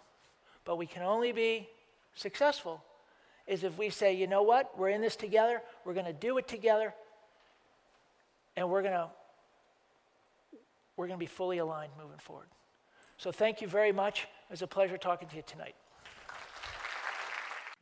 But 0.66 0.78
we 0.78 0.86
can 0.86 1.02
only 1.02 1.32
be 1.32 1.68
successful 2.14 2.84
is 3.50 3.64
if 3.64 3.78
we 3.78 3.90
say, 3.90 4.14
you 4.14 4.28
know 4.28 4.44
what, 4.44 4.78
we're 4.78 4.90
in 4.90 5.02
this 5.02 5.16
together, 5.16 5.62
we're 5.84 5.96
going 5.96 6.06
to 6.06 6.14
do 6.14 6.38
it 6.38 6.48
together, 6.48 6.94
and 8.56 8.70
we're 8.70 8.84
going 8.84 8.94
to 8.94 9.10
we're 10.96 11.08
going 11.08 11.18
to 11.18 11.24
be 11.24 11.28
fully 11.28 11.60
aligned 11.60 11.94
moving 11.98 12.18
forward. 12.20 12.48
So 13.18 13.32
thank 13.32 13.62
you 13.62 13.70
very 13.70 13.94
much. 13.94 14.24
It 14.24 14.52
was 14.52 14.62
a 14.62 14.68
pleasure 14.68 14.98
talking 14.98 15.30
to 15.30 15.36
you 15.38 15.44
tonight. 15.48 15.76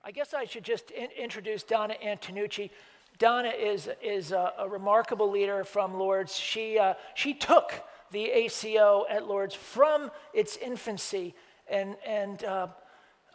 I 0.05 0.11
guess 0.11 0.35
I 0.35 0.45
should 0.45 0.63
just 0.63 0.91
in- 0.91 1.09
introduce 1.17 1.63
Donna 1.63 1.95
Antenucci. 2.05 2.69
Donna 3.17 3.49
is, 3.49 3.89
is 4.03 4.31
a, 4.31 4.53
a 4.59 4.69
remarkable 4.69 5.31
leader 5.31 5.63
from 5.63 5.97
Lourdes. 5.97 6.35
She, 6.35 6.77
uh, 6.77 6.93
she 7.15 7.33
took 7.33 7.73
the 8.11 8.25
ACO 8.25 9.05
at 9.09 9.27
Lourdes 9.27 9.55
from 9.55 10.11
its 10.31 10.55
infancy 10.57 11.33
and, 11.67 11.95
and 12.05 12.43
uh, 12.43 12.67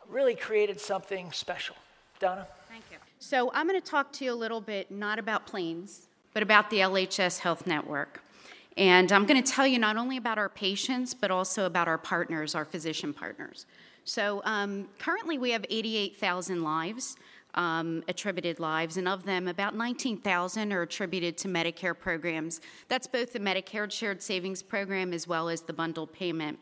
really 0.08 0.36
created 0.36 0.80
something 0.80 1.32
special. 1.32 1.74
Donna? 2.22 2.46
Thank 2.68 2.84
you. 2.92 2.98
So, 3.18 3.50
I'm 3.52 3.66
going 3.66 3.80
to 3.80 3.84
talk 3.86 4.12
to 4.12 4.24
you 4.24 4.32
a 4.32 4.34
little 4.34 4.60
bit 4.60 4.92
not 4.92 5.18
about 5.18 5.44
planes, 5.44 6.06
but 6.32 6.42
about 6.42 6.70
the 6.70 6.78
LHS 6.78 7.40
Health 7.40 7.66
Network. 7.66 8.22
And 8.76 9.10
I'm 9.10 9.26
going 9.26 9.42
to 9.42 9.52
tell 9.52 9.66
you 9.66 9.80
not 9.80 9.96
only 9.96 10.16
about 10.16 10.38
our 10.38 10.48
patients, 10.48 11.14
but 11.14 11.32
also 11.32 11.66
about 11.66 11.88
our 11.88 11.98
partners, 11.98 12.54
our 12.54 12.64
physician 12.64 13.12
partners. 13.12 13.66
So 14.04 14.40
um, 14.44 14.88
currently 15.00 15.36
we 15.36 15.50
have 15.50 15.66
88,000 15.68 16.62
lives. 16.62 17.16
Um, 17.54 18.02
attributed 18.08 18.60
lives, 18.60 18.96
and 18.96 19.06
of 19.06 19.24
them, 19.24 19.46
about 19.46 19.76
19,000 19.76 20.72
are 20.72 20.80
attributed 20.80 21.36
to 21.36 21.48
Medicare 21.48 21.94
programs. 21.94 22.62
That's 22.88 23.06
both 23.06 23.34
the 23.34 23.40
Medicare 23.40 23.92
Shared 23.92 24.22
Savings 24.22 24.62
Program 24.62 25.12
as 25.12 25.28
well 25.28 25.50
as 25.50 25.60
the 25.60 25.74
bundled 25.74 26.14
payment. 26.14 26.58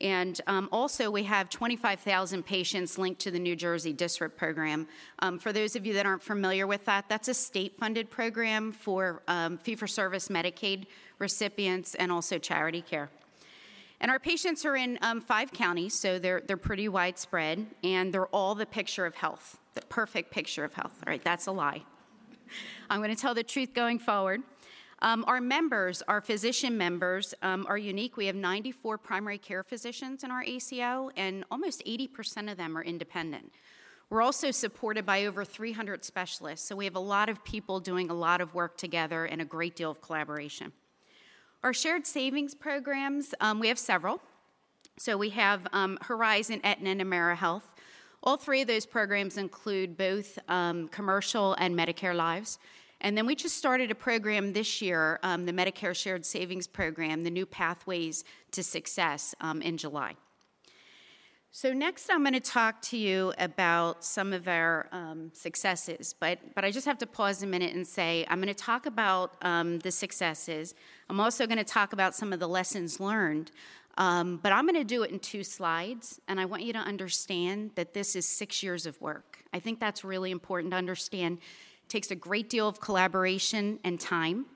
And 0.00 0.40
um, 0.48 0.68
also, 0.72 1.10
we 1.10 1.22
have 1.24 1.48
25,000 1.50 2.44
patients 2.44 2.98
linked 2.98 3.20
to 3.22 3.30
the 3.30 3.38
New 3.38 3.54
Jersey 3.54 3.94
DSRIP 3.94 4.36
program. 4.36 4.88
Um, 5.20 5.38
for 5.38 5.52
those 5.52 5.76
of 5.76 5.86
you 5.86 5.94
that 5.94 6.04
aren't 6.04 6.22
familiar 6.22 6.66
with 6.66 6.84
that, 6.86 7.04
that's 7.08 7.28
a 7.28 7.34
state 7.34 7.78
funded 7.78 8.10
program 8.10 8.72
for 8.72 9.22
um, 9.28 9.56
fee 9.58 9.76
for 9.76 9.86
service 9.86 10.28
Medicaid 10.28 10.86
recipients 11.18 11.94
and 11.94 12.10
also 12.10 12.38
charity 12.38 12.82
care. 12.82 13.08
And 14.00 14.10
our 14.10 14.18
patients 14.18 14.64
are 14.64 14.76
in 14.76 14.98
um, 15.00 15.20
five 15.20 15.52
counties, 15.52 15.98
so 15.98 16.18
they're, 16.18 16.42
they're 16.44 16.56
pretty 16.56 16.88
widespread, 16.88 17.66
and 17.84 18.12
they're 18.12 18.26
all 18.26 18.54
the 18.54 18.66
picture 18.66 19.06
of 19.06 19.14
health, 19.14 19.58
the 19.74 19.80
perfect 19.82 20.32
picture 20.32 20.64
of 20.64 20.74
health. 20.74 20.98
All 21.06 21.10
right, 21.10 21.22
that's 21.22 21.46
a 21.46 21.52
lie. 21.52 21.84
I'm 22.90 23.00
going 23.00 23.14
to 23.14 23.20
tell 23.20 23.34
the 23.34 23.44
truth 23.44 23.72
going 23.72 23.98
forward. 23.98 24.42
Um, 25.04 25.22
our 25.26 25.38
members, 25.38 26.02
our 26.08 26.22
physician 26.22 26.78
members, 26.78 27.34
um, 27.42 27.66
are 27.68 27.76
unique. 27.76 28.16
We 28.16 28.24
have 28.24 28.36
94 28.36 28.96
primary 28.96 29.36
care 29.36 29.62
physicians 29.62 30.24
in 30.24 30.30
our 30.30 30.42
ACO, 30.42 31.10
and 31.14 31.44
almost 31.50 31.84
80% 31.84 32.50
of 32.50 32.56
them 32.56 32.74
are 32.74 32.82
independent. 32.82 33.52
We're 34.08 34.22
also 34.22 34.50
supported 34.50 35.04
by 35.04 35.26
over 35.26 35.44
300 35.44 36.06
specialists, 36.06 36.66
so 36.66 36.74
we 36.74 36.86
have 36.86 36.96
a 36.96 37.00
lot 37.00 37.28
of 37.28 37.44
people 37.44 37.80
doing 37.80 38.08
a 38.08 38.14
lot 38.14 38.40
of 38.40 38.54
work 38.54 38.78
together 38.78 39.26
and 39.26 39.42
a 39.42 39.44
great 39.44 39.76
deal 39.76 39.90
of 39.90 40.00
collaboration. 40.00 40.72
Our 41.62 41.74
shared 41.74 42.06
savings 42.06 42.54
programs, 42.54 43.34
um, 43.42 43.60
we 43.60 43.68
have 43.68 43.78
several. 43.78 44.22
So 44.96 45.18
we 45.18 45.28
have 45.30 45.66
um, 45.74 45.98
Horizon, 46.00 46.62
Aetna, 46.64 46.88
and 46.88 47.02
AmeriHealth. 47.02 47.74
All 48.22 48.38
three 48.38 48.62
of 48.62 48.68
those 48.68 48.86
programs 48.86 49.36
include 49.36 49.98
both 49.98 50.38
um, 50.48 50.88
commercial 50.88 51.52
and 51.58 51.76
Medicare 51.78 52.16
lives. 52.16 52.58
And 53.04 53.18
then 53.18 53.26
we 53.26 53.34
just 53.34 53.58
started 53.58 53.90
a 53.90 53.94
program 53.94 54.54
this 54.54 54.80
year, 54.80 55.20
um, 55.22 55.44
the 55.44 55.52
Medicare 55.52 55.94
Shared 55.94 56.24
Savings 56.24 56.66
Program, 56.66 57.20
the 57.20 57.30
New 57.30 57.44
Pathways 57.44 58.24
to 58.52 58.62
Success, 58.62 59.34
um, 59.42 59.60
in 59.60 59.76
July. 59.76 60.14
So 61.52 61.74
next, 61.74 62.08
I'm 62.10 62.22
going 62.22 62.32
to 62.32 62.40
talk 62.40 62.80
to 62.82 62.96
you 62.96 63.34
about 63.36 64.02
some 64.02 64.32
of 64.32 64.48
our 64.48 64.88
um, 64.90 65.30
successes, 65.34 66.14
but 66.18 66.38
but 66.54 66.64
I 66.64 66.70
just 66.70 66.86
have 66.86 66.96
to 66.96 67.06
pause 67.06 67.42
a 67.42 67.46
minute 67.46 67.74
and 67.74 67.86
say 67.86 68.24
I'm 68.30 68.40
going 68.40 68.48
to 68.48 68.54
talk 68.54 68.86
about 68.86 69.34
um, 69.42 69.80
the 69.80 69.92
successes. 69.92 70.74
I'm 71.10 71.20
also 71.20 71.46
going 71.46 71.58
to 71.58 71.62
talk 71.62 71.92
about 71.92 72.14
some 72.14 72.32
of 72.32 72.40
the 72.40 72.48
lessons 72.48 73.00
learned, 73.00 73.52
um, 73.98 74.40
but 74.42 74.50
I'm 74.50 74.66
going 74.66 74.80
to 74.80 74.82
do 74.82 75.02
it 75.02 75.10
in 75.10 75.18
two 75.18 75.44
slides, 75.44 76.22
and 76.26 76.40
I 76.40 76.46
want 76.46 76.62
you 76.62 76.72
to 76.72 76.78
understand 76.78 77.72
that 77.74 77.92
this 77.92 78.16
is 78.16 78.26
six 78.26 78.62
years 78.62 78.86
of 78.86 78.98
work. 79.02 79.44
I 79.52 79.60
think 79.60 79.78
that's 79.78 80.04
really 80.04 80.30
important 80.30 80.70
to 80.70 80.78
understand. 80.78 81.38
Takes 81.94 82.10
a 82.10 82.16
great 82.16 82.50
deal 82.50 82.66
of 82.66 82.80
collaboration 82.80 83.78
and 83.84 84.00
time. 84.00 84.46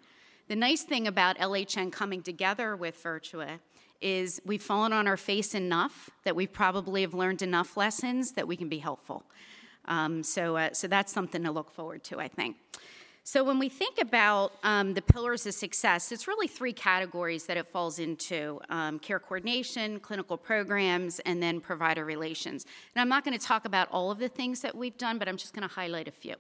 The 0.48 0.56
nice 0.56 0.82
thing 0.82 1.06
about 1.06 1.38
LHN 1.38 1.92
coming 1.92 2.20
together 2.20 2.74
with 2.74 3.00
Virtua 3.00 3.60
is 4.00 4.42
we've 4.44 4.60
fallen 4.60 4.92
on 4.92 5.06
our 5.06 5.16
face 5.16 5.54
enough 5.54 6.10
that 6.24 6.34
we 6.34 6.48
probably 6.48 7.02
have 7.02 7.14
learned 7.14 7.40
enough 7.40 7.76
lessons 7.76 8.32
that 8.32 8.48
we 8.48 8.56
can 8.56 8.68
be 8.68 8.78
helpful. 8.78 9.22
Um, 9.84 10.24
so, 10.24 10.56
uh, 10.56 10.72
so 10.72 10.88
that's 10.88 11.12
something 11.12 11.44
to 11.44 11.52
look 11.52 11.70
forward 11.70 12.02
to, 12.10 12.18
I 12.18 12.26
think. 12.26 12.56
So, 13.22 13.44
when 13.44 13.60
we 13.60 13.68
think 13.68 14.00
about 14.02 14.54
um, 14.64 14.94
the 14.94 15.02
pillars 15.02 15.46
of 15.46 15.54
success, 15.54 16.10
it's 16.10 16.26
really 16.26 16.48
three 16.48 16.72
categories 16.72 17.46
that 17.46 17.56
it 17.56 17.68
falls 17.68 18.00
into 18.00 18.60
um, 18.68 18.98
care 18.98 19.20
coordination, 19.20 20.00
clinical 20.00 20.36
programs, 20.36 21.20
and 21.20 21.40
then 21.40 21.60
provider 21.60 22.04
relations. 22.04 22.66
And 22.96 23.00
I'm 23.00 23.08
not 23.08 23.24
going 23.24 23.38
to 23.38 23.46
talk 23.46 23.64
about 23.64 23.86
all 23.92 24.10
of 24.10 24.18
the 24.18 24.28
things 24.28 24.60
that 24.62 24.74
we've 24.74 24.98
done, 24.98 25.18
but 25.20 25.28
I'm 25.28 25.36
just 25.36 25.54
going 25.54 25.68
to 25.68 25.72
highlight 25.72 26.08
a 26.08 26.10
few. 26.10 26.34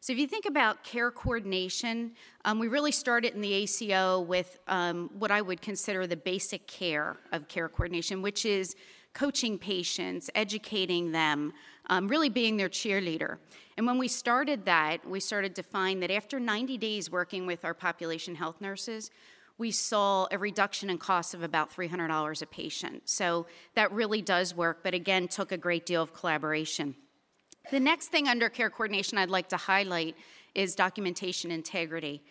So, 0.00 0.12
if 0.12 0.18
you 0.18 0.28
think 0.28 0.46
about 0.46 0.84
care 0.84 1.10
coordination, 1.10 2.12
um, 2.44 2.60
we 2.60 2.68
really 2.68 2.92
started 2.92 3.34
in 3.34 3.40
the 3.40 3.52
ACO 3.52 4.20
with 4.20 4.58
um, 4.68 5.10
what 5.18 5.32
I 5.32 5.42
would 5.42 5.60
consider 5.60 6.06
the 6.06 6.16
basic 6.16 6.68
care 6.68 7.16
of 7.32 7.48
care 7.48 7.68
coordination, 7.68 8.22
which 8.22 8.46
is 8.46 8.76
coaching 9.12 9.58
patients, 9.58 10.30
educating 10.36 11.10
them, 11.10 11.52
um, 11.90 12.06
really 12.06 12.28
being 12.28 12.56
their 12.56 12.68
cheerleader. 12.68 13.38
And 13.76 13.86
when 13.86 13.98
we 13.98 14.06
started 14.06 14.64
that, 14.66 15.04
we 15.04 15.18
started 15.18 15.56
to 15.56 15.64
find 15.64 16.00
that 16.04 16.12
after 16.12 16.38
90 16.38 16.78
days 16.78 17.10
working 17.10 17.44
with 17.44 17.64
our 17.64 17.74
population 17.74 18.36
health 18.36 18.60
nurses, 18.60 19.10
we 19.56 19.72
saw 19.72 20.28
a 20.30 20.38
reduction 20.38 20.88
in 20.90 20.98
costs 20.98 21.34
of 21.34 21.42
about 21.42 21.74
$300 21.74 22.42
a 22.42 22.46
patient. 22.46 23.08
So 23.08 23.46
that 23.74 23.90
really 23.90 24.22
does 24.22 24.54
work, 24.54 24.84
but 24.84 24.94
again, 24.94 25.26
took 25.26 25.50
a 25.50 25.56
great 25.56 25.84
deal 25.84 26.02
of 26.02 26.14
collaboration. 26.14 26.94
The 27.70 27.80
next 27.80 28.08
thing 28.08 28.28
under 28.28 28.48
care 28.48 28.70
coordination 28.70 29.18
I'd 29.18 29.28
like 29.28 29.48
to 29.48 29.56
highlight 29.56 30.16
is 30.54 30.74
documentation 30.74 31.50
integrity. 31.50 32.22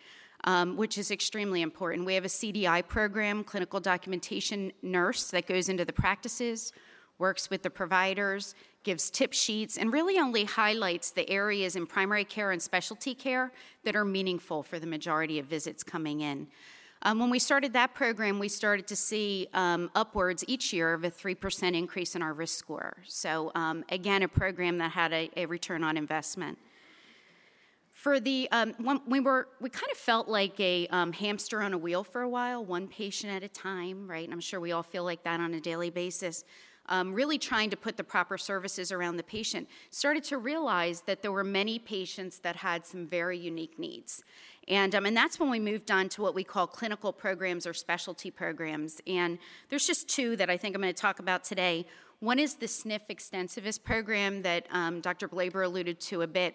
Um, 0.44 0.76
which 0.76 0.98
is 0.98 1.10
extremely 1.10 1.62
important. 1.62 2.06
We 2.06 2.14
have 2.14 2.24
a 2.24 2.28
CDI 2.28 2.86
program, 2.86 3.42
clinical 3.42 3.80
documentation 3.80 4.72
nurse, 4.82 5.32
that 5.32 5.48
goes 5.48 5.68
into 5.68 5.84
the 5.84 5.92
practices, 5.92 6.72
works 7.18 7.50
with 7.50 7.64
the 7.64 7.70
providers, 7.70 8.54
gives 8.84 9.10
tip 9.10 9.32
sheets, 9.32 9.76
and 9.76 9.92
really 9.92 10.16
only 10.16 10.44
highlights 10.44 11.10
the 11.10 11.28
areas 11.28 11.74
in 11.74 11.86
primary 11.86 12.24
care 12.24 12.52
and 12.52 12.62
specialty 12.62 13.16
care 13.16 13.52
that 13.82 13.96
are 13.96 14.04
meaningful 14.04 14.62
for 14.62 14.78
the 14.78 14.86
majority 14.86 15.40
of 15.40 15.46
visits 15.46 15.82
coming 15.82 16.20
in. 16.20 16.46
Um, 17.02 17.20
when 17.20 17.30
we 17.30 17.38
started 17.38 17.72
that 17.74 17.94
program, 17.94 18.38
we 18.38 18.48
started 18.48 18.88
to 18.88 18.96
see 18.96 19.46
um, 19.54 19.90
upwards 19.94 20.44
each 20.48 20.72
year 20.72 20.92
of 20.92 21.04
a 21.04 21.10
3% 21.10 21.76
increase 21.76 22.16
in 22.16 22.22
our 22.22 22.32
risk 22.32 22.58
score. 22.58 22.96
So, 23.06 23.52
um, 23.54 23.84
again, 23.90 24.22
a 24.22 24.28
program 24.28 24.78
that 24.78 24.90
had 24.90 25.12
a, 25.12 25.30
a 25.36 25.46
return 25.46 25.84
on 25.84 25.96
investment. 25.96 26.58
For 27.92 28.20
the, 28.20 28.48
um, 28.50 29.02
we 29.06 29.20
were, 29.20 29.48
we 29.60 29.70
kind 29.70 29.90
of 29.90 29.98
felt 29.98 30.28
like 30.28 30.58
a 30.60 30.86
um, 30.88 31.12
hamster 31.12 31.62
on 31.62 31.72
a 31.72 31.78
wheel 31.78 32.04
for 32.04 32.22
a 32.22 32.28
while, 32.28 32.64
one 32.64 32.88
patient 32.88 33.32
at 33.32 33.42
a 33.42 33.48
time, 33.48 34.08
right? 34.08 34.24
And 34.24 34.32
I'm 34.32 34.40
sure 34.40 34.60
we 34.60 34.72
all 34.72 34.84
feel 34.84 35.04
like 35.04 35.22
that 35.24 35.40
on 35.40 35.54
a 35.54 35.60
daily 35.60 35.90
basis. 35.90 36.44
Um, 36.90 37.12
really 37.12 37.38
trying 37.38 37.70
to 37.70 37.76
put 37.76 37.96
the 37.96 38.04
proper 38.04 38.38
services 38.38 38.92
around 38.92 39.18
the 39.18 39.22
patient, 39.22 39.68
started 39.90 40.24
to 40.24 40.38
realize 40.38 41.02
that 41.02 41.20
there 41.22 41.32
were 41.32 41.44
many 41.44 41.78
patients 41.78 42.38
that 42.38 42.56
had 42.56 42.86
some 42.86 43.06
very 43.06 43.36
unique 43.36 43.78
needs. 43.78 44.22
And, 44.68 44.94
um, 44.94 45.06
and 45.06 45.16
that's 45.16 45.40
when 45.40 45.50
we 45.50 45.58
moved 45.58 45.90
on 45.90 46.10
to 46.10 46.22
what 46.22 46.34
we 46.34 46.44
call 46.44 46.66
clinical 46.66 47.12
programs 47.12 47.66
or 47.66 47.72
specialty 47.72 48.30
programs. 48.30 49.00
And 49.06 49.38
there's 49.70 49.86
just 49.86 50.08
two 50.08 50.36
that 50.36 50.50
I 50.50 50.58
think 50.58 50.76
I'm 50.76 50.82
going 50.82 50.94
to 50.94 51.00
talk 51.00 51.18
about 51.18 51.42
today. 51.42 51.86
One 52.20 52.38
is 52.38 52.54
the 52.56 52.66
SNF 52.66 53.00
extensivist 53.08 53.82
program 53.82 54.42
that 54.42 54.66
um, 54.70 55.00
Dr. 55.00 55.28
Blaber 55.28 55.64
alluded 55.64 56.00
to 56.00 56.22
a 56.22 56.26
bit. 56.26 56.54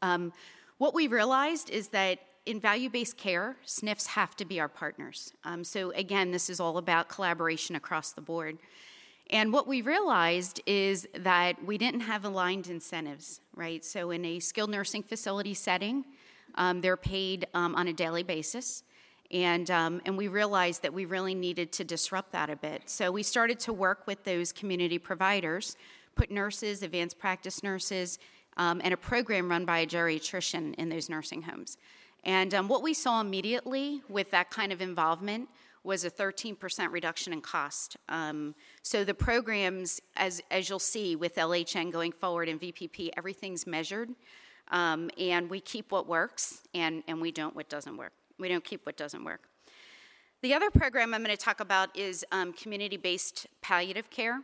Um, 0.00 0.32
what 0.78 0.94
we 0.94 1.06
realized 1.06 1.68
is 1.68 1.88
that 1.88 2.20
in 2.46 2.60
value 2.60 2.88
based 2.88 3.18
care, 3.18 3.56
SNFs 3.66 4.06
have 4.06 4.34
to 4.36 4.46
be 4.46 4.58
our 4.58 4.68
partners. 4.68 5.34
Um, 5.44 5.64
so, 5.64 5.90
again, 5.90 6.30
this 6.30 6.48
is 6.48 6.60
all 6.60 6.78
about 6.78 7.08
collaboration 7.08 7.76
across 7.76 8.12
the 8.12 8.22
board. 8.22 8.56
And 9.28 9.52
what 9.52 9.66
we 9.66 9.82
realized 9.82 10.62
is 10.64 11.06
that 11.14 11.62
we 11.62 11.76
didn't 11.76 12.00
have 12.00 12.24
aligned 12.24 12.68
incentives, 12.68 13.40
right? 13.54 13.84
So, 13.84 14.10
in 14.12 14.24
a 14.24 14.38
skilled 14.38 14.70
nursing 14.70 15.02
facility 15.02 15.52
setting, 15.52 16.04
um, 16.58 16.82
they're 16.82 16.96
paid 16.98 17.46
um, 17.54 17.74
on 17.74 17.88
a 17.88 17.92
daily 17.92 18.22
basis. 18.22 18.82
And, 19.30 19.70
um, 19.70 20.02
and 20.04 20.16
we 20.16 20.28
realized 20.28 20.82
that 20.82 20.92
we 20.92 21.04
really 21.04 21.34
needed 21.34 21.70
to 21.72 21.84
disrupt 21.84 22.32
that 22.32 22.50
a 22.50 22.56
bit. 22.56 22.82
So 22.86 23.12
we 23.12 23.22
started 23.22 23.58
to 23.60 23.72
work 23.72 24.06
with 24.06 24.24
those 24.24 24.52
community 24.52 24.98
providers, 24.98 25.76
put 26.14 26.30
nurses, 26.30 26.82
advanced 26.82 27.18
practice 27.18 27.62
nurses, 27.62 28.18
um, 28.56 28.80
and 28.82 28.92
a 28.92 28.96
program 28.96 29.48
run 29.48 29.64
by 29.64 29.80
a 29.80 29.86
geriatrician 29.86 30.74
in 30.74 30.88
those 30.88 31.08
nursing 31.08 31.42
homes. 31.42 31.76
And 32.24 32.52
um, 32.54 32.68
what 32.68 32.82
we 32.82 32.94
saw 32.94 33.20
immediately 33.20 34.02
with 34.08 34.30
that 34.32 34.50
kind 34.50 34.72
of 34.72 34.82
involvement 34.82 35.48
was 35.84 36.04
a 36.04 36.10
13% 36.10 36.90
reduction 36.90 37.32
in 37.32 37.40
cost. 37.40 37.96
Um, 38.08 38.54
so 38.82 39.04
the 39.04 39.14
programs, 39.14 40.00
as, 40.16 40.42
as 40.50 40.68
you'll 40.68 40.80
see 40.80 41.14
with 41.14 41.36
LHN 41.36 41.92
going 41.92 42.12
forward 42.12 42.48
and 42.48 42.60
VPP, 42.60 43.10
everything's 43.16 43.66
measured. 43.66 44.10
Um, 44.70 45.10
and 45.18 45.48
we 45.48 45.60
keep 45.60 45.92
what 45.92 46.06
works 46.06 46.62
and, 46.74 47.02
and 47.08 47.20
we 47.20 47.32
don't 47.32 47.56
what 47.56 47.68
doesn't 47.68 47.96
work. 47.96 48.12
We 48.38 48.48
don't 48.48 48.64
keep 48.64 48.84
what 48.86 48.96
doesn't 48.96 49.24
work. 49.24 49.42
The 50.42 50.54
other 50.54 50.70
program 50.70 51.14
I'm 51.14 51.24
going 51.24 51.36
to 51.36 51.42
talk 51.42 51.60
about 51.60 51.96
is 51.96 52.24
um, 52.30 52.52
community 52.52 52.96
based 52.96 53.46
palliative 53.60 54.10
care 54.10 54.40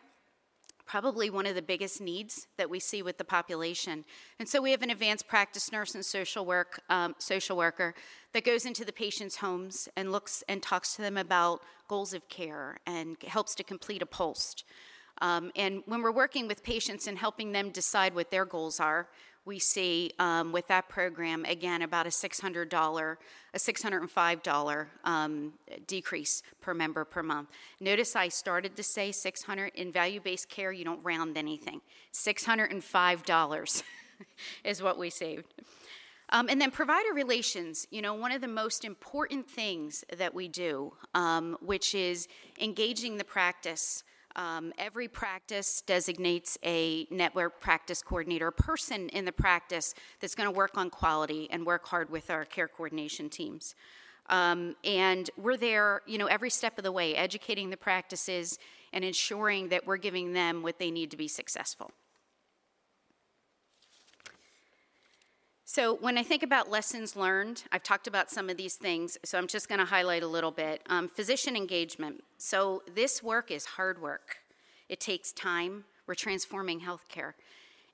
probably 0.87 1.31
one 1.31 1.47
of 1.47 1.55
the 1.55 1.63
biggest 1.63 2.01
needs 2.01 2.47
that 2.57 2.69
we 2.69 2.79
see 2.79 3.03
with 3.03 3.19
the 3.19 3.25
population. 3.25 4.05
And 4.39 4.49
so 4.49 4.61
we 4.61 4.71
have 4.71 4.83
an 4.83 4.91
advanced 4.91 5.27
practice 5.27 5.73
nurse 5.73 5.95
and 5.95 6.05
social 6.05 6.45
work 6.45 6.81
um, 6.89 7.15
social 7.19 7.57
worker 7.57 7.95
that 8.33 8.45
goes 8.45 8.67
into 8.67 8.85
the 8.85 8.93
patient's 8.93 9.37
homes 9.37 9.89
and 9.97 10.13
looks 10.13 10.45
and 10.49 10.63
talks 10.63 10.95
to 10.97 11.03
them 11.03 11.17
about 11.17 11.63
goals 11.89 12.13
of 12.15 12.29
care 12.29 12.79
and 12.87 13.17
helps 13.27 13.55
to 13.57 13.65
complete 13.65 14.03
a 14.03 14.07
POLST. 14.07 14.65
Um, 15.21 15.53
and 15.55 15.83
when 15.87 16.03
we're 16.03 16.13
working 16.13 16.49
with 16.49 16.63
patients 16.63 17.07
and 17.07 17.17
helping 17.17 17.53
them 17.53 17.71
decide 17.71 18.15
what 18.15 18.31
their 18.31 18.45
goals 18.45 18.81
are, 18.81 19.09
we 19.45 19.59
see 19.59 20.11
um, 20.19 20.53
with 20.53 20.69
that 20.69 20.89
program 20.89 21.45
again 21.45 21.83
about 21.83 22.07
a 22.07 22.11
$600 22.11 23.17
a 23.55 23.59
$605 23.59 24.87
um, 25.05 25.53
decrease 25.87 26.43
per 26.61 26.75
member 26.75 27.05
per 27.05 27.23
month. 27.23 27.51
Notice 27.81 28.17
i 28.17 28.29
started 28.29 28.75
to 28.77 28.83
say 28.83 29.13
600 29.13 29.73
in 29.75 29.93
value-based 29.93 30.49
care 30.49 30.73
you 30.73 30.85
don't 30.85 31.03
round 31.05 31.37
anything. 31.37 31.81
$605 32.13 33.83
is 34.65 34.83
what 34.83 34.99
we 34.99 35.11
saved. 35.11 35.55
Um, 36.31 36.49
and 36.49 36.61
then 36.61 36.71
provider 36.71 37.13
relations, 37.13 37.87
you 37.91 38.03
know, 38.03 38.15
one 38.15 38.33
of 38.33 38.41
the 38.41 38.49
most 38.49 38.85
important 38.85 39.49
things 39.49 40.05
that 40.17 40.35
we 40.35 40.49
do, 40.49 40.95
um, 41.15 41.57
which 41.61 41.95
is 41.95 42.27
engaging 42.59 43.19
the 43.19 43.25
practice 43.25 44.03
um, 44.37 44.73
every 44.79 45.09
practice 45.09 45.83
designates 45.83 46.59
a 46.65 47.07
network 47.11 47.61
practice 47.61 48.03
coordinator, 48.03 48.49
a 48.49 48.53
person 48.53 49.09
in 49.11 49.25
the 49.25 49.33
practice 49.33 49.95
that's 50.21 50.35
going 50.35 50.49
to 50.49 50.57
work 50.57 50.77
on 50.77 50.91
quality 50.91 51.49
and 51.51 51.65
work 51.65 51.87
hard 51.87 52.11
with 52.11 52.31
our 52.31 52.45
care 52.45 52.69
coordination 52.69 53.29
teams. 53.29 53.75
Um, 54.31 54.75
and 54.85 55.31
we're 55.37 55.57
there, 55.57 56.01
you 56.07 56.19
know, 56.19 56.27
every 56.27 56.51
step 56.51 56.79
of 56.79 56.85
the 56.85 56.93
way, 56.93 57.15
educating 57.15 57.71
the 57.71 57.77
practices 57.77 58.59
and 58.93 59.05
ensuring 59.05 59.69
that 59.69 59.87
we're 59.87 59.99
giving 59.99 60.33
them 60.33 60.63
what 60.63 60.79
they 60.79 60.91
need 60.91 61.11
to 61.11 61.17
be 61.17 61.29
successful. 61.29 61.91
So, 65.67 65.95
when 65.95 66.19
I 66.19 66.23
think 66.23 66.43
about 66.43 66.71
lessons 66.71 67.17
learned, 67.17 67.65
I've 67.73 67.83
talked 67.83 68.07
about 68.07 68.31
some 68.31 68.51
of 68.51 68.59
these 68.59 68.75
things, 68.75 69.17
so 69.25 69.39
I'm 69.39 69.47
just 69.47 69.67
going 69.67 69.79
to 69.79 69.87
highlight 69.87 70.23
a 70.23 70.27
little 70.27 70.51
bit. 70.51 70.83
Um, 70.91 71.09
physician 71.09 71.57
engagement. 71.57 72.23
So, 72.37 72.83
this 72.95 73.23
work 73.23 73.51
is 73.51 73.65
hard 73.65 74.01
work, 74.01 74.37
it 74.91 75.01
takes 75.01 75.33
time. 75.33 75.85
We're 76.07 76.17
transforming 76.17 76.83
healthcare. 76.83 77.33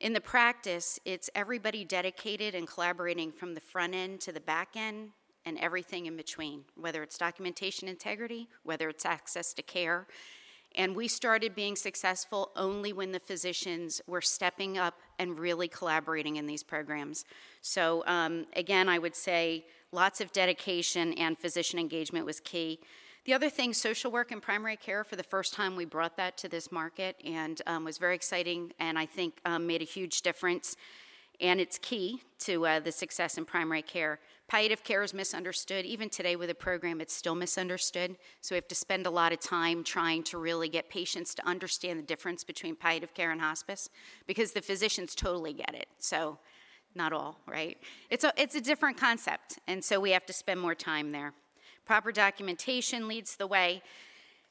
In 0.01 0.15
the 0.15 0.21
practice, 0.21 0.99
it's 1.05 1.31
everybody 1.37 1.85
dedicated 1.85 2.57
and 2.57 2.67
collaborating 2.67 3.31
from 3.31 3.55
the 3.55 3.61
front 3.61 3.95
end 3.95 4.21
to 4.23 4.33
the 4.33 4.41
back 4.41 4.71
end 4.75 5.11
and 5.47 5.57
everything 5.59 6.07
in 6.07 6.17
between, 6.17 6.65
whether 6.75 7.05
it's 7.05 7.17
documentation 7.17 7.87
integrity, 7.87 8.49
whether 8.65 8.89
it's 8.89 9.07
access 9.07 9.55
to 9.55 9.63
care. 9.63 10.09
And 10.77 10.95
we 10.95 11.09
started 11.09 11.55
being 11.55 11.75
successful 11.77 12.51
only 12.55 12.93
when 12.93 13.13
the 13.13 13.19
physicians 13.19 14.01
were 14.07 14.21
stepping 14.21 14.79
up 14.79 15.01
and 15.19 15.39
really 15.39 15.69
collaborating 15.69 16.37
in 16.37 16.47
these 16.47 16.63
programs. 16.63 17.25
So, 17.61 18.05
um, 18.07 18.47
again, 18.55 18.89
I 18.89 18.99
would 18.99 19.17
say 19.17 19.67
lots 19.93 20.21
of 20.21 20.33
dedication 20.33 21.13
and 21.15 21.37
physician 21.39 21.79
engagement 21.79 22.25
was 22.25 22.41
key. 22.41 22.79
The 23.25 23.35
other 23.35 23.51
thing, 23.51 23.75
social 23.75 24.11
work 24.11 24.33
and 24.33 24.41
primary 24.41 24.77
care, 24.77 25.05
for 25.05 25.17
the 25.17 25.23
first 25.23 25.53
time 25.53 25.77
we 25.77 25.85
brought 25.85 26.17
that 26.17 26.39
to 26.39 26.49
this 26.49 26.73
market 26.73 27.17
and 27.25 27.61
um, 27.67 27.85
was 27.85 27.99
very 27.99 28.15
exciting 28.15 28.73
and 28.79 28.99
I 28.99 29.07
think 29.07 29.41
um, 29.45 29.67
made 29.67 29.83
a 29.83 29.85
huge 29.85 30.23
difference. 30.23 30.77
And 31.41 31.61
it's 31.61 31.79
key 31.79 32.23
to 32.41 32.67
uh, 32.67 32.81
the 32.81 32.93
success 32.93 33.37
in 33.37 33.45
primary 33.45 33.83
care. 33.83 34.21
Palliative 34.51 34.83
care 34.83 35.05
is 35.05 35.15
misunderstood. 35.15 35.85
Even 35.87 36.09
today, 36.09 36.35
with 36.35 36.51
a 36.51 36.57
program, 36.57 37.01
it's 37.01 37.15
still 37.15 37.37
misunderstood. 37.37 38.17
So 38.41 38.53
we 38.53 38.57
have 38.57 38.67
to 38.67 38.75
spend 38.75 39.07
a 39.07 39.11
lot 39.11 39.33
of 39.33 39.39
time 39.39 39.85
trying 39.85 40.25
to 40.25 40.39
really 40.39 40.69
get 40.69 40.91
patients 40.91 41.37
to 41.37 41.47
understand 41.47 42.01
the 42.01 42.03
difference 42.03 42.43
between 42.43 42.75
palliative 42.75 43.15
care 43.15 43.31
and 43.31 43.41
hospice 43.41 43.89
because 44.27 44.51
the 44.51 44.61
physicians 44.61 45.15
totally 45.15 45.53
get 45.53 45.73
it. 45.73 45.87
So, 45.99 46.37
not 46.97 47.13
all, 47.13 47.39
right? 47.47 47.79
It's 48.11 48.25
a, 48.25 48.33
it's 48.37 48.57
a 48.57 48.61
different 48.61 48.97
concept, 48.97 49.61
and 49.69 49.85
so 49.85 50.01
we 50.01 50.11
have 50.11 50.27
to 50.27 50.33
spend 50.33 50.59
more 50.59 50.75
time 50.75 51.13
there. 51.13 51.33
Proper 51.87 52.11
documentation 52.11 53.07
leads 53.07 53.37
the 53.37 53.47
way. 53.47 53.83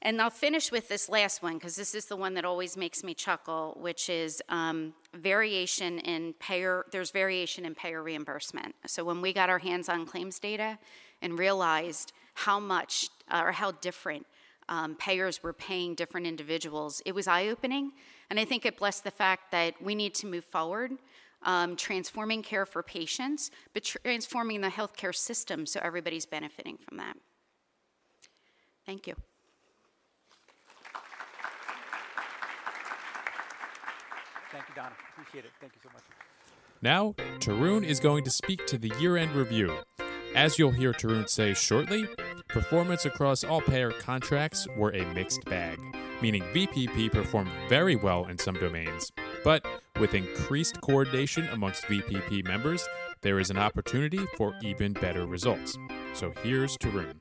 And 0.02 0.22
I'll 0.22 0.30
finish 0.30 0.72
with 0.72 0.88
this 0.88 1.10
last 1.10 1.44
one 1.44 1.56
because 1.56 1.76
this 1.76 1.94
is 1.94 2.06
the 2.06 2.16
one 2.16 2.34
that 2.36 2.46
always 2.46 2.78
makes 2.78 3.04
me 3.04 3.14
chuckle, 3.14 3.78
which 3.80 4.10
is 4.10 4.42
um, 4.48 4.94
variation 5.14 6.00
in 6.00 6.34
payer. 6.40 6.86
There's 6.92 7.12
variation 7.12 7.66
in 7.66 7.76
payer 7.76 8.02
reimbursement. 8.02 8.76
So 8.88 9.04
when 9.04 9.22
we 9.22 9.34
got 9.34 9.50
our 9.50 9.60
hands 9.60 9.90
on 9.90 10.06
claims 10.06 10.40
data 10.40 10.80
and 11.22 11.38
realized 11.38 12.14
how 12.34 12.60
much 12.60 13.10
uh, 13.30 13.42
or 13.46 13.52
how 13.52 13.72
different 13.72 14.26
um, 14.70 14.96
payers 14.96 15.44
were 15.44 15.52
paying 15.52 15.96
different 15.96 16.28
individuals, 16.28 17.02
it 17.06 17.14
was 17.14 17.28
eye 17.28 17.48
opening. 17.48 17.92
And 18.30 18.40
I 18.40 18.46
think 18.46 18.66
it 18.66 18.78
blessed 18.78 19.04
the 19.04 19.12
fact 19.12 19.52
that 19.52 19.82
we 19.82 19.96
need 19.96 20.14
to 20.16 20.28
move 20.28 20.46
forward, 20.46 20.92
um, 21.44 21.76
transforming 21.76 22.42
care 22.42 22.66
for 22.66 22.82
patients, 22.84 23.52
but 23.74 23.84
transforming 23.84 24.62
the 24.62 24.70
healthcare 24.70 25.16
system 25.16 25.66
so 25.66 25.82
everybody's 25.84 26.26
benefiting 26.26 26.78
from 26.78 26.98
that. 26.98 27.18
Thank 28.86 29.08
you. 29.08 29.16
Thank 34.52 34.66
you, 34.70 34.76
Donna. 34.76 34.92
Appreciate 35.14 35.46
it. 35.46 35.52
Thank 35.60 35.74
you 35.76 35.82
so 35.84 35.90
much. 35.94 36.04
Now, 36.82 37.14
Tarun 37.40 37.84
is 37.84 38.00
going 38.00 38.24
to 38.24 38.30
speak 38.30 38.66
to 38.68 38.78
the 38.78 38.92
year 39.00 39.18
end 39.18 39.34
review. 39.34 39.78
As 40.36 40.58
you'll 40.58 40.72
hear 40.72 40.94
Tarun 40.94 41.28
say 41.28 41.54
shortly, 41.54 42.08
performance 42.48 43.06
across 43.06 43.44
all 43.44 43.62
payer 43.62 43.92
contracts 43.92 44.68
were 44.78 44.92
a 44.92 45.06
mixed 45.14 45.44
bag, 45.46 45.80
meaning 46.22 46.44
VPP 46.54 47.12
performed 47.12 47.50
very 47.68 47.96
well 47.96 48.26
in 48.26 48.38
some 48.38 48.56
domains. 48.56 49.12
But 49.44 49.66
with 50.00 50.14
increased 50.14 50.80
coordination 50.82 51.48
amongst 51.50 51.84
VPP 51.84 52.46
members, 52.46 52.88
there 53.22 53.40
is 53.40 53.50
an 53.50 53.58
opportunity 53.58 54.20
for 54.38 54.56
even 54.62 54.94
better 54.94 55.26
results. 55.26 55.78
So 56.14 56.32
here's 56.44 56.78
Tarun. 56.78 57.16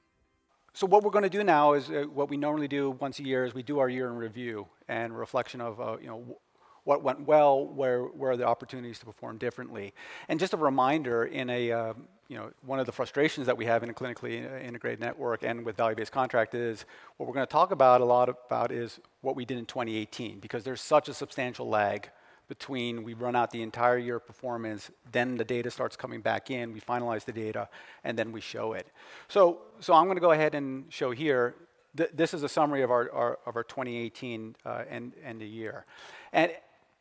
So 0.73 0.87
what 0.87 1.03
we're 1.03 1.11
going 1.11 1.25
to 1.25 1.31
do 1.31 1.43
now 1.43 1.73
is 1.73 1.91
uh, 1.91 2.05
what 2.13 2.29
we 2.31 2.37
normally 2.37 2.69
do 2.69 2.91
once 3.01 3.19
a 3.19 3.25
year 3.25 3.45
is 3.45 3.53
we 3.53 3.65
do 3.65 3.81
our 3.81 3.89
year 3.89 4.07
in 4.07 4.15
review 4.15 4.69
and 4.87 5.19
reflection 5.19 5.61
of 5.61 5.81
uh, 5.81 5.97
you 6.01 6.07
know 6.07 6.39
what 6.85 7.03
went 7.03 7.27
well, 7.27 7.65
where, 7.65 8.03
where 8.05 8.33
are 8.33 8.37
the 8.37 8.47
opportunities 8.47 8.99
to 9.01 9.07
perform 9.07 9.39
differently. 9.39 9.95
And 10.29 10.41
just 10.41 10.53
a 10.55 10.57
reminder, 10.57 11.25
in 11.25 11.51
a, 11.51 11.73
uh, 11.73 11.95
you 12.29 12.37
know, 12.37 12.51
one 12.65 12.79
of 12.79 12.87
the 12.87 12.93
frustrations 12.93 13.47
that 13.47 13.57
we 13.57 13.65
have 13.65 13.83
in 13.83 13.91
a 13.91 13.95
clinically 13.95 14.45
integrated 14.63 15.01
network 15.01 15.43
and 15.43 15.65
with 15.65 15.77
value-based 15.77 16.13
contract 16.13 16.55
is 16.55 16.85
what 17.17 17.27
we're 17.27 17.35
going 17.35 17.47
to 17.47 17.53
talk 17.53 17.71
about 17.71 18.01
a 18.01 18.05
lot 18.05 18.29
about 18.29 18.71
is 18.71 19.01
what 19.23 19.35
we 19.35 19.45
did 19.45 19.59
in 19.59 19.67
2018 19.67 20.39
because 20.39 20.65
there's 20.65 20.81
such 20.81 21.09
a 21.09 21.15
substantial 21.15 21.69
lag 21.69 22.11
between 22.49 23.05
we 23.05 23.15
run 23.15 23.37
out 23.37 23.51
the 23.51 23.63
entire 23.63 23.99
year 23.99 24.17
of 24.17 24.27
performance, 24.27 24.91
then 25.13 25.37
the 25.37 25.45
data 25.45 25.71
starts 25.71 25.97
coming 25.97 26.21
back 26.21 26.51
in, 26.51 26.73
we 26.73 26.81
finalize 26.81 27.25
the 27.25 27.33
data, 27.33 27.69
and 28.05 28.19
then 28.19 28.33
we 28.33 28.41
show 28.41 28.73
it. 28.73 28.89
So, 29.29 29.61
so 29.81 29.93
I'm 29.93 30.05
going 30.05 30.17
to 30.17 30.23
go 30.23 30.33
ahead 30.33 30.55
and 30.55 30.87
show 30.89 31.11
here. 31.11 31.55
Th- 31.97 32.11
this 32.15 32.33
is 32.33 32.43
a 32.43 32.49
summary 32.49 32.83
of 32.83 32.91
our, 32.91 33.13
our 33.13 33.39
of 33.47 33.57
our 33.57 33.65
2018 33.65 34.57
uh, 34.65 34.85
end, 34.89 35.13
end 35.23 35.43
of 35.43 35.49
year. 35.49 35.85
And 36.33 36.53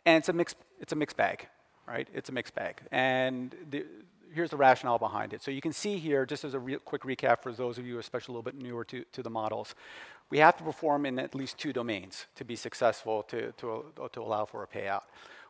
and 0.07 0.15
it's 0.15 0.29
a 0.29 0.33
mixed, 0.33 0.55
it's 0.79 0.93
a 0.93 0.95
mixed 0.95 1.17
bag, 1.17 1.47
right? 1.85 2.07
It's 2.13 2.29
a 2.29 2.31
mixed 2.31 2.55
bag. 2.55 2.79
And 2.93 3.53
the, 3.69 3.85
here's 4.33 4.49
the 4.49 4.57
rationale 4.57 4.97
behind 4.97 5.33
it. 5.33 5.43
So 5.43 5.51
you 5.51 5.59
can 5.59 5.73
see 5.73 5.97
here, 5.97 6.25
just 6.25 6.45
as 6.45 6.53
a 6.53 6.59
re- 6.59 6.77
quick 6.77 7.01
recap 7.01 7.43
for 7.43 7.51
those 7.51 7.77
of 7.77 7.85
you, 7.85 7.99
especially 7.99 8.31
a 8.31 8.37
little 8.37 8.49
bit 8.51 8.55
newer 8.55 8.85
to, 8.85 9.03
to 9.11 9.21
the 9.21 9.29
models, 9.29 9.75
we 10.29 10.37
have 10.37 10.55
to 10.57 10.63
perform 10.63 11.05
in 11.05 11.19
at 11.19 11.35
least 11.35 11.57
two 11.57 11.73
domains 11.73 12.25
to 12.35 12.45
be 12.45 12.55
successful 12.55 13.21
to, 13.23 13.51
to, 13.53 13.83
to 14.13 14.21
allow 14.21 14.45
for 14.45 14.63
a 14.63 14.67
payout. 14.67 15.01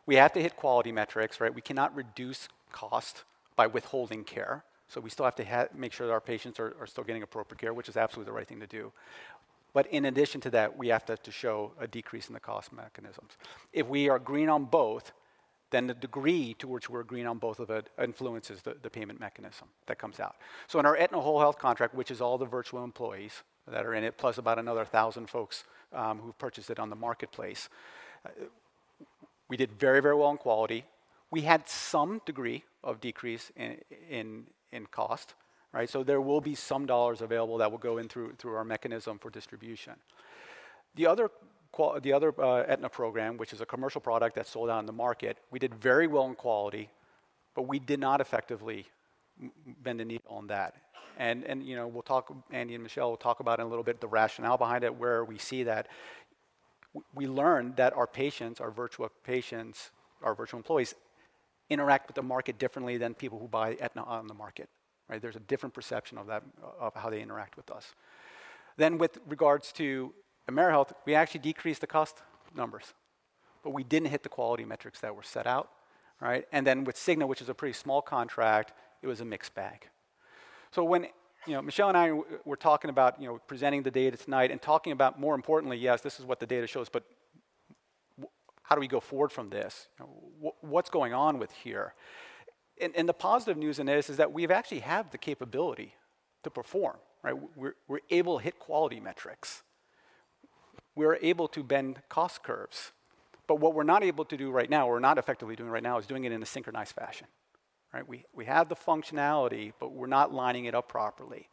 We 0.06 0.16
have 0.16 0.32
to 0.32 0.42
hit 0.42 0.56
quality 0.56 0.90
metrics, 0.90 1.40
right? 1.40 1.54
We 1.54 1.62
cannot 1.62 1.94
reduce 1.94 2.48
cost 2.72 3.22
by 3.54 3.68
withholding 3.68 4.24
care. 4.24 4.64
So 4.88 5.00
we 5.00 5.10
still 5.10 5.26
have 5.26 5.36
to 5.36 5.44
ha- 5.44 5.68
make 5.72 5.92
sure 5.92 6.08
that 6.08 6.12
our 6.12 6.20
patients 6.20 6.58
are, 6.58 6.74
are 6.80 6.86
still 6.88 7.04
getting 7.04 7.22
appropriate 7.22 7.60
care, 7.60 7.72
which 7.74 7.88
is 7.88 7.96
absolutely 7.96 8.30
the 8.30 8.36
right 8.36 8.48
thing 8.48 8.58
to 8.58 8.66
do. 8.66 8.90
But 9.72 9.86
in 9.88 10.06
addition 10.06 10.40
to 10.42 10.50
that, 10.50 10.76
we 10.76 10.88
have 10.88 11.04
to, 11.06 11.16
to 11.16 11.30
show 11.30 11.72
a 11.78 11.86
decrease 11.86 12.28
in 12.28 12.34
the 12.34 12.40
cost 12.40 12.72
mechanisms. 12.72 13.32
If 13.72 13.86
we 13.86 14.08
are 14.08 14.18
green 14.18 14.48
on 14.48 14.64
both, 14.64 15.12
then 15.70 15.86
the 15.86 15.94
degree 15.94 16.54
to 16.58 16.66
which 16.66 16.88
we're 16.88 17.00
agreeing 17.00 17.26
on 17.26 17.38
both 17.38 17.60
of 17.60 17.70
it 17.70 17.90
influences 18.02 18.62
the, 18.62 18.76
the 18.82 18.88
payment 18.88 19.20
mechanism 19.20 19.68
that 19.86 19.98
comes 19.98 20.18
out. 20.18 20.36
So 20.66 20.78
in 20.78 20.86
our 20.86 20.96
Aetna 20.96 21.20
Whole 21.20 21.38
Health 21.38 21.58
contract, 21.58 21.94
which 21.94 22.10
is 22.10 22.20
all 22.20 22.38
the 22.38 22.46
Virtua 22.46 22.82
employees 22.82 23.42
that 23.70 23.84
are 23.84 23.94
in 23.94 24.02
it, 24.02 24.16
plus 24.16 24.38
about 24.38 24.58
another 24.58 24.86
thousand 24.86 25.28
folks 25.28 25.64
um, 25.92 26.20
who've 26.20 26.38
purchased 26.38 26.70
it 26.70 26.78
on 26.78 26.88
the 26.88 26.96
marketplace, 26.96 27.68
we 29.48 29.56
did 29.56 29.72
very, 29.72 30.00
very 30.00 30.14
well 30.14 30.30
in 30.30 30.38
quality. 30.38 30.84
We 31.30 31.42
had 31.42 31.68
some 31.68 32.22
degree 32.24 32.64
of 32.82 33.00
decrease 33.00 33.52
in, 33.56 33.76
in, 34.08 34.44
in 34.72 34.86
cost, 34.86 35.34
right? 35.72 35.88
So 35.88 36.02
there 36.02 36.20
will 36.20 36.40
be 36.40 36.54
some 36.54 36.86
dollars 36.86 37.20
available 37.20 37.58
that 37.58 37.70
will 37.70 37.78
go 37.78 37.98
in 37.98 38.08
through, 38.08 38.34
through 38.38 38.54
our 38.54 38.64
mechanism 38.64 39.18
for 39.18 39.30
distribution. 39.30 39.94
The 40.94 41.06
other 41.06 41.30
the 42.02 42.12
other 42.12 42.34
uh, 42.40 42.64
Aetna 42.66 42.88
program, 42.88 43.36
which 43.36 43.52
is 43.52 43.60
a 43.60 43.66
commercial 43.66 44.00
product 44.00 44.34
that's 44.34 44.50
sold 44.50 44.70
out 44.70 44.80
in 44.80 44.86
the 44.86 44.92
market, 44.92 45.36
we 45.50 45.58
did 45.58 45.74
very 45.74 46.06
well 46.06 46.26
in 46.26 46.34
quality, 46.34 46.90
but 47.54 47.68
we 47.68 47.78
did 47.78 48.00
not 48.00 48.20
effectively 48.20 48.86
bend 49.82 50.00
the 50.00 50.04
needle 50.04 50.30
on 50.30 50.46
that. 50.48 50.74
And, 51.18 51.44
and 51.44 51.64
you 51.64 51.76
know, 51.76 51.86
we'll 51.86 52.02
talk, 52.02 52.32
Andy 52.50 52.74
and 52.74 52.82
Michelle 52.82 53.10
will 53.10 53.16
talk 53.16 53.40
about 53.40 53.60
in 53.60 53.66
a 53.66 53.68
little 53.68 53.84
bit 53.84 54.00
the 54.00 54.08
rationale 54.08 54.56
behind 54.56 54.82
it, 54.82 54.94
where 54.94 55.24
we 55.24 55.38
see 55.38 55.64
that 55.64 55.88
we 57.14 57.26
learned 57.26 57.76
that 57.76 57.92
our 57.94 58.06
patients, 58.06 58.60
our 58.60 58.70
Virtua 58.70 59.10
patients, 59.24 59.90
our 60.22 60.34
Virtua 60.34 60.54
employees, 60.54 60.94
interact 61.70 62.08
with 62.08 62.16
the 62.16 62.22
market 62.22 62.58
differently 62.58 62.96
than 62.96 63.14
people 63.14 63.38
who 63.38 63.46
buy 63.46 63.76
Aetna 63.80 64.02
on 64.04 64.26
the 64.26 64.34
market. 64.34 64.68
Right? 65.08 65.20
There's 65.20 65.36
a 65.36 65.40
different 65.40 65.74
perception 65.74 66.18
of 66.18 66.26
that, 66.26 66.42
of 66.78 66.94
how 66.94 67.10
they 67.10 67.22
interact 67.22 67.56
with 67.56 67.70
us. 67.70 67.94
Then, 68.76 68.98
with 68.98 69.18
regards 69.26 69.72
to 69.72 70.12
AmeriHealth, 70.50 70.92
we 71.04 71.14
actually 71.14 71.40
decreased 71.40 71.80
the 71.80 71.86
cost 71.86 72.22
numbers, 72.54 72.94
but 73.62 73.70
we 73.70 73.84
didn't 73.84 74.08
hit 74.08 74.22
the 74.22 74.28
quality 74.28 74.64
metrics 74.64 75.00
that 75.00 75.14
were 75.14 75.22
set 75.22 75.46
out, 75.46 75.70
right? 76.20 76.46
And 76.52 76.66
then 76.66 76.84
with 76.84 76.96
Cigna, 76.96 77.26
which 77.26 77.42
is 77.42 77.48
a 77.48 77.54
pretty 77.54 77.72
small 77.72 78.02
contract, 78.02 78.72
it 79.02 79.06
was 79.06 79.20
a 79.20 79.24
mixed 79.24 79.54
bag. 79.54 79.88
So 80.70 80.84
when 80.84 81.08
you 81.46 81.54
know, 81.54 81.62
Michelle 81.62 81.88
and 81.88 81.96
I 81.96 82.12
were 82.44 82.56
talking 82.56 82.90
about, 82.90 83.20
you 83.20 83.28
know, 83.28 83.38
presenting 83.46 83.82
the 83.82 83.90
data 83.90 84.16
tonight 84.16 84.50
and 84.50 84.60
talking 84.60 84.92
about, 84.92 85.18
more 85.18 85.34
importantly, 85.34 85.78
yes, 85.78 86.00
this 86.00 86.18
is 86.20 86.26
what 86.26 86.40
the 86.40 86.46
data 86.46 86.66
shows, 86.66 86.88
but 86.88 87.04
how 88.62 88.74
do 88.74 88.80
we 88.80 88.88
go 88.88 89.00
forward 89.00 89.32
from 89.32 89.48
this? 89.48 89.88
You 89.98 90.04
know, 90.04 90.50
wh- 90.50 90.64
what's 90.64 90.90
going 90.90 91.14
on 91.14 91.38
with 91.38 91.50
here? 91.52 91.94
And, 92.80 92.94
and, 92.96 93.08
the 93.08 93.14
positive 93.14 93.56
news 93.56 93.78
in 93.78 93.86
this 93.86 94.08
is 94.08 94.16
that 94.18 94.32
we've 94.32 94.50
actually 94.50 94.80
have 94.80 95.10
the 95.10 95.18
capability 95.18 95.94
to 96.44 96.50
perform, 96.50 96.96
right? 97.22 97.34
We're, 97.56 97.74
we're 97.88 98.00
able 98.10 98.38
to 98.38 98.44
hit 98.44 98.58
quality 98.58 99.00
metrics 99.00 99.62
we're 100.98 101.18
able 101.22 101.46
to 101.48 101.62
bend 101.62 102.02
cost 102.08 102.42
curves. 102.42 102.90
But 103.46 103.60
what 103.60 103.72
we're 103.72 103.84
not 103.84 104.02
able 104.02 104.24
to 104.26 104.36
do 104.36 104.50
right 104.50 104.68
now, 104.68 104.88
or 104.88 105.00
not 105.00 105.16
effectively 105.16 105.56
doing 105.56 105.70
right 105.70 105.82
now, 105.82 105.96
is 105.96 106.06
doing 106.06 106.24
it 106.24 106.32
in 106.32 106.42
a 106.42 106.46
synchronized 106.46 106.94
fashion. 106.94 107.28
Right? 107.94 108.06
We, 108.06 108.24
we 108.34 108.44
have 108.44 108.68
the 108.68 108.74
functionality, 108.74 109.72
but 109.80 109.92
we're 109.92 110.08
not 110.08 110.34
lining 110.34 110.66
it 110.66 110.74
up 110.74 110.88
properly. 110.88 111.48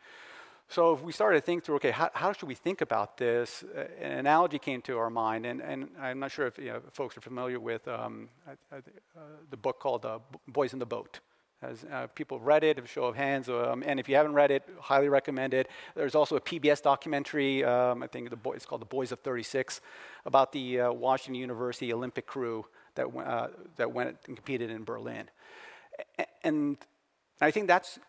So 0.67 0.93
if 0.93 1.01
we 1.01 1.11
started 1.11 1.39
to 1.39 1.45
think 1.45 1.63
through, 1.63 1.75
okay, 1.75 1.91
how, 1.91 2.09
how 2.13 2.33
should 2.33 2.47
we 2.47 2.55
think 2.55 2.81
about 2.81 3.17
this? 3.17 3.63
Uh, 3.63 3.85
an 4.01 4.13
analogy 4.13 4.59
came 4.59 4.81
to 4.83 4.97
our 4.97 5.09
mind, 5.09 5.45
and, 5.45 5.61
and 5.61 5.89
I'm 5.99 6.19
not 6.19 6.31
sure 6.31 6.47
if 6.47 6.57
you 6.57 6.65
know, 6.65 6.81
folks 6.91 7.15
are 7.17 7.21
familiar 7.21 7.59
with 7.59 7.87
um, 7.87 8.29
uh, 8.71 8.77
the 9.49 9.57
book 9.57 9.79
called 9.79 10.05
uh, 10.05 10.19
Boys 10.47 10.73
in 10.73 10.79
the 10.79 10.85
Boat. 10.85 11.19
Has 11.61 11.85
uh, 11.91 12.07
people 12.07 12.39
read 12.39 12.63
it? 12.63 12.79
A 12.79 12.85
show 12.85 13.05
of 13.05 13.15
hands. 13.15 13.47
Um, 13.47 13.83
and 13.85 13.99
if 13.99 14.09
you 14.09 14.15
haven't 14.15 14.33
read 14.33 14.51
it, 14.51 14.63
highly 14.79 15.07
recommend 15.07 15.53
it. 15.53 15.69
There's 15.95 16.15
also 16.15 16.35
a 16.35 16.41
PBS 16.41 16.81
documentary. 16.81 17.63
Um, 17.63 18.03
I 18.03 18.07
think 18.07 18.29
the 18.29 18.35
boy, 18.35 18.53
it's 18.53 18.65
called 18.65 18.81
The 18.81 18.85
Boys 18.85 19.11
of 19.11 19.19
36, 19.19 19.81
about 20.25 20.51
the 20.51 20.81
uh, 20.81 20.91
Washington 20.91 21.35
University 21.35 21.93
Olympic 21.93 22.25
crew 22.25 22.65
that 22.95 23.11
went, 23.13 23.27
uh, 23.27 23.47
that 23.77 23.91
went 23.91 24.17
and 24.27 24.35
competed 24.35 24.69
in 24.69 24.83
Berlin. 24.83 25.29
And 26.43 26.77
I 27.39 27.51
think 27.51 27.67
that's 27.67 27.99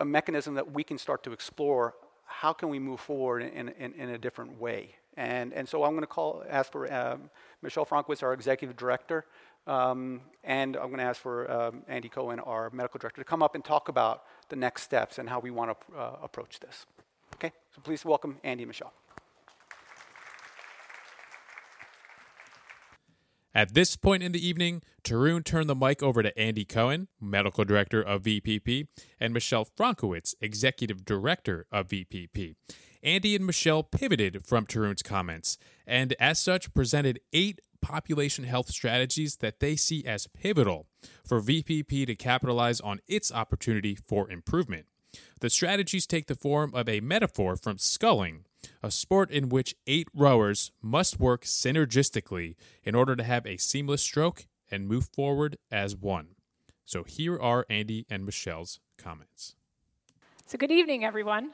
a 0.00 0.04
mechanism 0.04 0.54
that 0.54 0.72
we 0.72 0.82
can 0.82 0.98
start 0.98 1.22
to 1.24 1.32
explore. 1.32 1.94
How 2.26 2.52
can 2.52 2.68
we 2.68 2.78
move 2.78 3.00
forward 3.00 3.42
in, 3.42 3.70
in, 3.70 3.92
in 3.94 4.10
a 4.10 4.18
different 4.18 4.60
way? 4.60 4.94
And, 5.16 5.54
and 5.54 5.66
so 5.66 5.84
I'm 5.84 5.92
going 5.92 6.02
to 6.02 6.06
call, 6.06 6.44
ask 6.48 6.70
for 6.70 6.92
um, 6.92 7.30
Michelle 7.62 7.86
Fronckiewicz, 7.86 8.22
our 8.22 8.34
executive 8.34 8.76
director, 8.76 9.24
um, 9.66 10.20
and 10.44 10.76
I'm 10.76 10.88
going 10.88 10.98
to 10.98 11.04
ask 11.04 11.20
for 11.20 11.50
um, 11.50 11.82
Andy 11.88 12.08
Cohen, 12.08 12.38
our 12.40 12.70
medical 12.70 12.98
director, 12.98 13.22
to 13.22 13.24
come 13.24 13.42
up 13.42 13.54
and 13.54 13.64
talk 13.64 13.88
about 13.88 14.24
the 14.48 14.56
next 14.56 14.82
steps 14.82 15.18
and 15.18 15.28
how 15.28 15.40
we 15.40 15.50
want 15.50 15.70
to 15.70 15.98
uh, 15.98 16.16
approach 16.22 16.60
this. 16.60 16.86
Okay, 17.34 17.52
so 17.74 17.80
please 17.82 18.04
welcome 18.04 18.38
Andy 18.44 18.62
and 18.62 18.68
Michelle. 18.68 18.92
At 23.56 23.72
this 23.72 23.96
point 23.96 24.22
in 24.22 24.32
the 24.32 24.46
evening, 24.46 24.82
Tarun 25.02 25.42
turned 25.42 25.70
the 25.70 25.74
mic 25.74 26.02
over 26.02 26.22
to 26.22 26.38
Andy 26.38 26.66
Cohen, 26.66 27.08
Medical 27.18 27.64
Director 27.64 28.02
of 28.02 28.24
VPP, 28.24 28.86
and 29.18 29.32
Michelle 29.32 29.64
Fronckiewicz, 29.64 30.34
Executive 30.42 31.06
Director 31.06 31.64
of 31.72 31.88
VPP. 31.88 32.54
Andy 33.02 33.34
and 33.34 33.46
Michelle 33.46 33.82
pivoted 33.82 34.44
from 34.44 34.66
Tarun's 34.66 35.00
comments 35.00 35.56
and, 35.86 36.14
as 36.20 36.38
such, 36.38 36.74
presented 36.74 37.18
eight 37.32 37.62
population 37.80 38.44
health 38.44 38.68
strategies 38.68 39.36
that 39.36 39.60
they 39.60 39.74
see 39.74 40.04
as 40.04 40.26
pivotal 40.26 40.86
for 41.26 41.40
VPP 41.40 42.06
to 42.08 42.14
capitalize 42.14 42.82
on 42.82 43.00
its 43.08 43.32
opportunity 43.32 43.94
for 43.94 44.30
improvement. 44.30 44.84
The 45.40 45.48
strategies 45.48 46.06
take 46.06 46.26
the 46.26 46.34
form 46.34 46.74
of 46.74 46.90
a 46.90 47.00
metaphor 47.00 47.56
from 47.56 47.78
sculling, 47.78 48.44
a 48.82 48.90
sport 48.90 49.30
in 49.30 49.48
which 49.48 49.74
eight 49.86 50.08
rowers 50.14 50.72
must 50.82 51.18
work 51.18 51.44
synergistically 51.44 52.54
in 52.84 52.94
order 52.94 53.16
to 53.16 53.24
have 53.24 53.46
a 53.46 53.56
seamless 53.56 54.02
stroke 54.02 54.46
and 54.70 54.88
move 54.88 55.08
forward 55.14 55.56
as 55.70 55.96
one. 55.96 56.28
So 56.84 57.02
here 57.02 57.38
are 57.38 57.66
Andy 57.68 58.06
and 58.08 58.24
Michelle's 58.24 58.80
comments. 58.98 59.54
So, 60.46 60.56
good 60.56 60.70
evening, 60.70 61.04
everyone. 61.04 61.50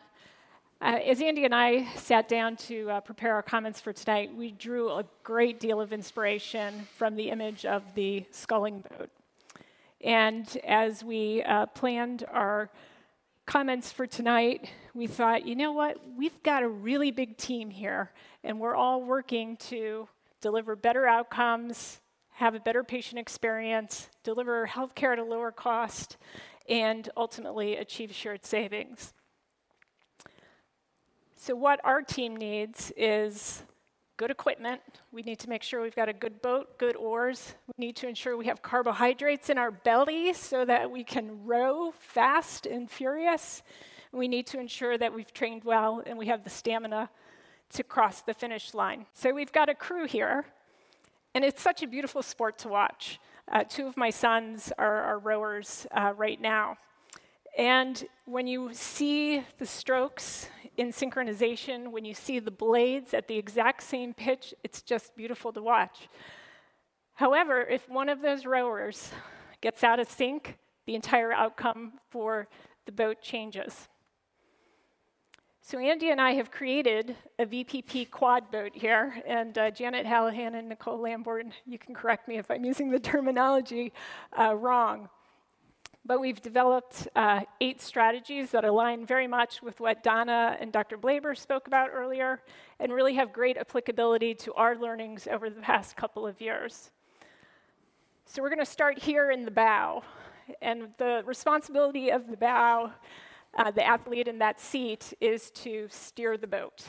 Uh, 0.83 0.99
as 1.07 1.23
Andy 1.23 1.45
and 1.45 1.55
I 1.55 1.87
sat 1.95 2.29
down 2.29 2.57
to 2.57 2.91
uh, 2.91 3.01
prepare 3.01 3.35
our 3.35 3.43
comments 3.43 3.81
for 3.81 3.93
tonight, 3.93 4.35
we 4.35 4.51
drew 4.51 4.91
a 4.91 5.05
great 5.23 5.61
deal 5.61 5.81
of 5.81 5.93
inspiration 5.93 6.87
from 6.97 7.17
the 7.17 7.31
image 7.31 7.65
of 7.65 7.83
the 7.95 8.25
sculling 8.33 8.85
boat. 8.91 9.09
And 10.03 10.55
as 10.67 11.05
we 11.05 11.43
uh, 11.45 11.67
planned 11.67 12.25
our 12.33 12.69
comments 13.53 13.93
for 13.93 14.07
tonight, 14.07 14.71
we 14.95 15.07
thought, 15.07 15.47
you 15.47 15.55
know 15.55 15.73
what? 15.73 15.99
We've 16.17 16.43
got 16.43 16.63
a 16.63 16.69
really 16.69 17.11
big 17.11 17.37
team 17.37 17.69
here, 17.69 18.11
and 18.43 18.59
we're 18.59 18.75
all 18.75 19.03
working 19.03 19.59
to 19.69 20.09
deliver 20.41 20.75
better 20.75 21.07
outcomes, 21.07 22.01
have 22.31 22.55
a 22.55 22.61
better 22.61 22.83
patient 22.83 23.19
experience, 23.19 24.09
deliver 24.25 24.67
healthcare 24.67 25.13
at 25.13 25.19
a 25.19 25.23
lower 25.23 25.53
cost, 25.53 26.17
and 26.67 27.11
ultimately 27.15 27.77
achieve 27.77 28.15
shared 28.15 28.43
savings. 28.47 29.13
So, 31.37 31.55
what 31.55 31.79
our 31.85 32.01
team 32.01 32.35
needs 32.35 32.91
is 32.97 33.65
good 34.23 34.31
equipment. 34.31 34.81
We 35.11 35.23
need 35.23 35.41
to 35.41 35.49
make 35.49 35.65
sure 35.65 35.83
we've 35.83 35.97
got 35.97 36.09
a 36.09 36.13
good 36.13 36.41
boat, 36.43 36.79
good 36.79 36.95
oars. 36.95 37.57
We 37.77 37.87
need 37.87 37.97
to 37.97 38.07
ensure 38.07 38.37
we 38.37 38.47
have 38.47 38.63
carbohydrates 38.63 39.51
in 39.51 39.59
our 39.59 39.73
belly 39.73 40.33
so 40.33 40.65
that 40.65 40.89
we 40.93 41.03
can 41.03 41.45
row 41.45 41.93
fast 41.99 42.65
and 42.65 42.89
furious. 42.89 43.65
We 44.13 44.29
need 44.29 44.47
to 44.47 44.61
ensure 44.61 44.97
that 44.97 45.13
we've 45.13 45.35
trained 45.35 45.65
well 45.65 46.05
and 46.07 46.17
we 46.17 46.27
have 46.27 46.45
the 46.45 46.51
stamina 46.51 47.11
to 47.71 47.83
cross 47.83 48.23
the 48.23 48.33
finish 48.33 48.75
line. 48.75 49.07
So, 49.13 49.35
we've 49.35 49.51
got 49.51 49.69
a 49.69 49.75
crew 49.75 50.07
here, 50.07 50.45
and 51.35 51.45
it's 51.45 51.61
such 51.61 51.83
a 51.83 51.89
beautiful 51.89 52.23
sport 52.23 52.59
to 52.59 52.69
watch. 52.69 53.19
Uh, 53.51 53.65
two 53.69 53.89
of 53.89 53.97
my 53.97 54.11
sons 54.11 54.73
are, 54.79 55.03
are 55.03 55.19
rowers 55.19 55.85
uh, 55.91 56.13
right 56.17 56.41
now. 56.41 56.77
And 57.59 58.05
when 58.27 58.47
you 58.47 58.71
see 58.73 59.43
the 59.59 59.67
strokes 59.67 60.49
in 60.77 60.89
synchronization, 60.89 61.91
when 61.91 62.05
you 62.05 62.15
see 62.15 62.39
the 62.39 62.51
blades 62.51 63.15
at 63.15 63.29
the 63.29 63.37
exact 63.37 63.83
same 63.83 64.15
pitch, 64.15 64.55
it's 64.65 64.83
just 64.83 65.15
beautiful 65.17 65.53
to 65.53 65.63
watch. 65.63 66.09
However, 67.15 67.61
if 67.63 67.89
one 67.89 68.09
of 68.09 68.23
those 68.23 68.47
rowers 68.47 69.11
gets 69.61 69.85
out 69.85 70.01
of 70.01 70.09
sync, 70.09 70.59
the 70.87 70.95
entire 70.95 71.33
outcome 71.33 71.93
for 72.11 72.47
the 72.87 72.93
boat 72.93 73.23
changes. 73.23 73.89
So, 75.65 75.79
Andy 75.79 76.11
and 76.11 76.21
I 76.21 76.33
have 76.33 76.51
created 76.51 77.15
a 77.39 77.47
VPP 77.47 78.11
quad 78.11 78.51
boat 78.51 78.73
here, 78.75 79.23
and 79.25 79.57
uh, 79.57 79.71
Janet 79.71 80.05
Hallahan 80.05 80.59
and 80.59 80.69
Nicole 80.69 80.99
Lamborn, 80.99 81.53
you 81.67 81.79
can 81.79 81.95
correct 81.95 82.27
me 82.27 82.37
if 82.37 82.51
I'm 82.51 82.65
using 82.65 82.91
the 82.91 82.99
terminology 82.99 83.93
uh, 84.37 84.57
wrong. 84.57 85.09
But 86.05 86.21
we've 86.21 86.43
developed 86.43 87.07
uh, 87.15 87.43
eight 87.61 87.81
strategies 87.81 88.51
that 88.51 88.65
align 88.65 89.07
very 89.07 89.29
much 89.29 89.63
with 89.63 89.79
what 89.79 90.03
Donna 90.03 90.57
and 90.59 90.73
Dr. 90.73 90.99
Blaber 90.99 91.39
spoke 91.39 91.69
about 91.69 91.91
earlier 91.93 92.41
and 92.81 92.93
really 92.93 93.15
have 93.15 93.33
great 93.33 93.57
applicability 93.57 94.35
to 94.35 94.53
our 94.55 94.77
learnings 94.77 95.29
over 95.31 95.49
the 95.49 95.61
past 95.61 95.97
couple 95.97 96.27
of 96.27 96.41
years. 96.41 96.91
So 98.25 98.43
we're 98.43 98.49
going 98.49 98.59
to 98.59 98.67
start 98.67 98.99
here 98.99 99.31
in 99.31 99.45
the 99.45 99.53
bow. 99.53 100.03
And 100.61 100.89
the 100.99 101.23
responsibility 101.25 102.11
of 102.11 102.29
the 102.29 102.37
bow, 102.37 102.91
uh, 103.57 103.71
the 103.71 103.87
athlete 103.87 104.27
in 104.27 104.39
that 104.39 104.61
seat, 104.61 105.15
is 105.21 105.53
to 105.53 105.87
steer 105.89 106.37
the 106.37 106.49
boat. 106.49 106.83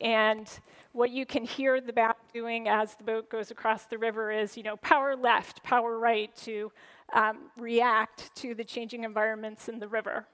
And 0.00 0.48
what 0.92 1.10
you 1.10 1.26
can 1.26 1.44
hear 1.44 1.80
the 1.80 1.92
bat 1.92 2.16
doing 2.32 2.68
as 2.68 2.94
the 2.94 3.02
boat 3.02 3.28
goes 3.28 3.50
across 3.50 3.86
the 3.86 3.98
river 3.98 4.30
is, 4.30 4.56
you 4.56 4.62
know, 4.62 4.76
power 4.76 5.16
left, 5.16 5.64
power 5.64 5.98
right 5.98 6.34
to 6.36 6.70
um, 7.14 7.50
react 7.56 8.34
to 8.36 8.54
the 8.54 8.64
changing 8.64 9.04
environments 9.04 9.68
in 9.68 9.78
the 9.78 9.88
river. 9.88 10.26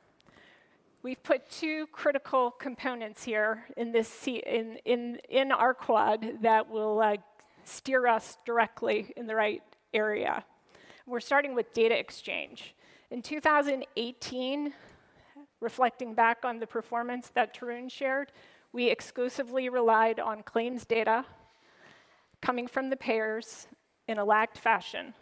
We've 1.03 1.23
put 1.23 1.49
two 1.49 1.87
critical 1.93 2.51
components 2.51 3.23
here 3.23 3.65
in 3.77 3.93
this 3.93 4.27
in, 4.27 4.79
in, 4.85 5.19
in 5.29 5.53
our 5.53 5.73
quad 5.73 6.43
that 6.43 6.69
will 6.69 7.01
uh, 7.01 7.17
steer 7.65 8.07
us 8.07 8.37
directly 8.45 9.13
in 9.17 9.27
the 9.27 9.35
right 9.35 9.63
area. 9.95 10.45
We're 11.07 11.21
starting 11.21 11.55
with 11.55 11.73
data 11.73 11.99
exchange. 11.99 12.75
In 13.11 13.23
2018, 13.23 14.73
reflecting 15.61 16.15
back 16.15 16.45
on 16.45 16.59
the 16.59 16.67
performance 16.67 17.31
that 17.35 17.59
Tarun 17.59 17.91
shared, 17.91 18.33
we 18.73 18.89
exclusively 18.89 19.69
relied 19.69 20.21
on 20.21 20.43
claims 20.43 20.85
data 20.85 21.25
coming 22.41 22.67
from 22.67 22.91
the 22.91 22.97
payers 22.97 23.67
in 24.07 24.19
a 24.19 24.25
lagged 24.25 24.57
fashion. 24.57 25.15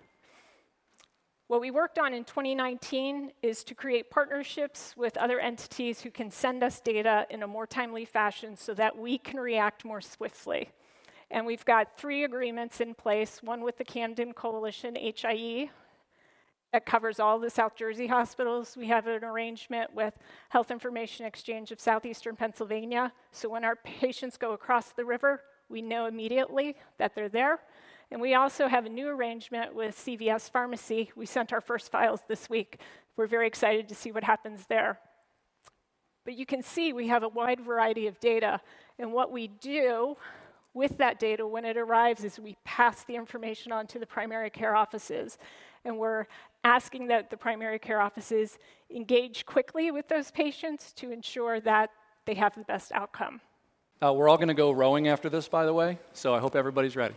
What 1.48 1.62
we 1.62 1.70
worked 1.70 1.98
on 1.98 2.12
in 2.12 2.24
2019 2.24 3.32
is 3.40 3.64
to 3.64 3.74
create 3.74 4.10
partnerships 4.10 4.92
with 4.98 5.16
other 5.16 5.40
entities 5.40 6.02
who 6.02 6.10
can 6.10 6.30
send 6.30 6.62
us 6.62 6.78
data 6.78 7.26
in 7.30 7.42
a 7.42 7.46
more 7.46 7.66
timely 7.66 8.04
fashion 8.04 8.54
so 8.54 8.74
that 8.74 8.98
we 8.98 9.16
can 9.16 9.40
react 9.40 9.82
more 9.82 10.02
swiftly. 10.02 10.68
And 11.30 11.46
we've 11.46 11.64
got 11.64 11.96
three 11.96 12.24
agreements 12.24 12.82
in 12.82 12.92
place 12.92 13.42
one 13.42 13.62
with 13.62 13.78
the 13.78 13.84
Camden 13.84 14.34
Coalition, 14.34 14.94
HIE, 14.94 15.70
that 16.74 16.84
covers 16.84 17.18
all 17.18 17.38
the 17.38 17.48
South 17.48 17.74
Jersey 17.74 18.08
hospitals. 18.08 18.76
We 18.76 18.88
have 18.88 19.06
an 19.06 19.24
arrangement 19.24 19.94
with 19.94 20.12
Health 20.50 20.70
Information 20.70 21.24
Exchange 21.24 21.72
of 21.72 21.80
Southeastern 21.80 22.36
Pennsylvania. 22.36 23.10
So 23.32 23.48
when 23.48 23.64
our 23.64 23.76
patients 23.76 24.36
go 24.36 24.52
across 24.52 24.90
the 24.90 25.06
river, 25.06 25.40
we 25.70 25.80
know 25.80 26.04
immediately 26.04 26.76
that 26.98 27.14
they're 27.14 27.30
there. 27.30 27.60
And 28.10 28.20
we 28.20 28.34
also 28.34 28.68
have 28.68 28.86
a 28.86 28.88
new 28.88 29.08
arrangement 29.08 29.74
with 29.74 29.94
CVS 29.96 30.50
Pharmacy. 30.50 31.10
We 31.14 31.26
sent 31.26 31.52
our 31.52 31.60
first 31.60 31.90
files 31.90 32.20
this 32.26 32.48
week. 32.48 32.80
We're 33.16 33.26
very 33.26 33.46
excited 33.46 33.88
to 33.88 33.94
see 33.94 34.12
what 34.12 34.24
happens 34.24 34.64
there. 34.68 34.98
But 36.24 36.34
you 36.34 36.46
can 36.46 36.62
see 36.62 36.92
we 36.92 37.08
have 37.08 37.22
a 37.22 37.28
wide 37.28 37.60
variety 37.60 38.06
of 38.06 38.18
data. 38.20 38.60
And 38.98 39.12
what 39.12 39.30
we 39.30 39.48
do 39.48 40.16
with 40.74 40.96
that 40.98 41.18
data 41.18 41.46
when 41.46 41.64
it 41.64 41.76
arrives 41.76 42.24
is 42.24 42.38
we 42.38 42.56
pass 42.64 43.04
the 43.04 43.16
information 43.16 43.72
on 43.72 43.86
to 43.88 43.98
the 43.98 44.06
primary 44.06 44.50
care 44.50 44.74
offices. 44.74 45.36
And 45.84 45.98
we're 45.98 46.26
asking 46.64 47.08
that 47.08 47.30
the 47.30 47.36
primary 47.36 47.78
care 47.78 48.00
offices 48.00 48.58
engage 48.94 49.44
quickly 49.44 49.90
with 49.90 50.08
those 50.08 50.30
patients 50.30 50.92
to 50.94 51.10
ensure 51.10 51.60
that 51.60 51.90
they 52.26 52.34
have 52.34 52.54
the 52.54 52.64
best 52.64 52.92
outcome. 52.92 53.40
Uh, 54.00 54.12
we're 54.12 54.28
all 54.28 54.36
going 54.36 54.48
to 54.48 54.54
go 54.54 54.70
rowing 54.70 55.08
after 55.08 55.28
this, 55.28 55.48
by 55.48 55.66
the 55.66 55.74
way, 55.74 55.98
so 56.12 56.34
I 56.34 56.38
hope 56.38 56.54
everybody's 56.54 56.94
ready. 56.94 57.14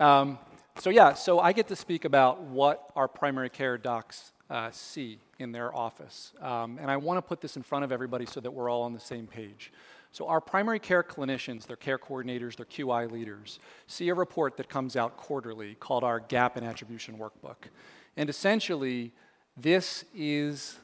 Um, 0.00 0.38
so, 0.78 0.90
yeah, 0.90 1.14
so 1.14 1.40
I 1.40 1.52
get 1.52 1.66
to 1.68 1.76
speak 1.76 2.04
about 2.04 2.40
what 2.40 2.90
our 2.94 3.08
primary 3.08 3.50
care 3.50 3.76
docs 3.76 4.32
uh, 4.48 4.70
see 4.70 5.18
in 5.40 5.50
their 5.50 5.74
office. 5.74 6.32
Um, 6.40 6.78
and 6.80 6.88
I 6.90 6.96
want 6.96 7.18
to 7.18 7.22
put 7.22 7.40
this 7.40 7.56
in 7.56 7.62
front 7.62 7.84
of 7.84 7.90
everybody 7.90 8.26
so 8.26 8.40
that 8.40 8.50
we're 8.52 8.70
all 8.70 8.82
on 8.82 8.92
the 8.92 9.00
same 9.00 9.26
page. 9.26 9.72
So, 10.12 10.28
our 10.28 10.40
primary 10.40 10.78
care 10.78 11.02
clinicians, 11.02 11.66
their 11.66 11.76
care 11.76 11.98
coordinators, 11.98 12.56
their 12.56 12.66
QI 12.66 13.10
leaders, 13.10 13.58
see 13.86 14.08
a 14.08 14.14
report 14.14 14.56
that 14.56 14.68
comes 14.68 14.96
out 14.96 15.16
quarterly 15.16 15.74
called 15.74 16.04
our 16.04 16.20
Gap 16.20 16.56
and 16.56 16.64
Attribution 16.64 17.18
Workbook. 17.18 17.68
And 18.16 18.30
essentially, 18.30 19.12
this 19.56 20.04
is 20.14 20.78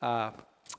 uh, 0.00 0.30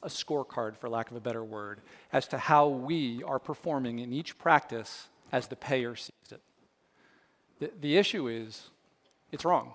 a 0.02 0.08
scorecard, 0.08 0.78
for 0.78 0.90
lack 0.90 1.12
of 1.12 1.18
a 1.18 1.22
better 1.22 1.44
word, 1.44 1.82
as 2.12 2.28
to 2.30 2.38
how 2.38 2.68
we 2.68 3.22
are 3.24 3.40
performing 3.40 4.00
in 4.00 4.14
each 4.14 4.38
practice 4.38 5.10
as 5.32 5.48
the 5.48 5.56
payer 5.56 5.96
sees 5.96 6.12
it. 6.32 6.42
The, 7.60 7.72
the 7.80 7.98
issue 7.98 8.28
is, 8.28 8.70
it's 9.32 9.46
wrong. 9.46 9.74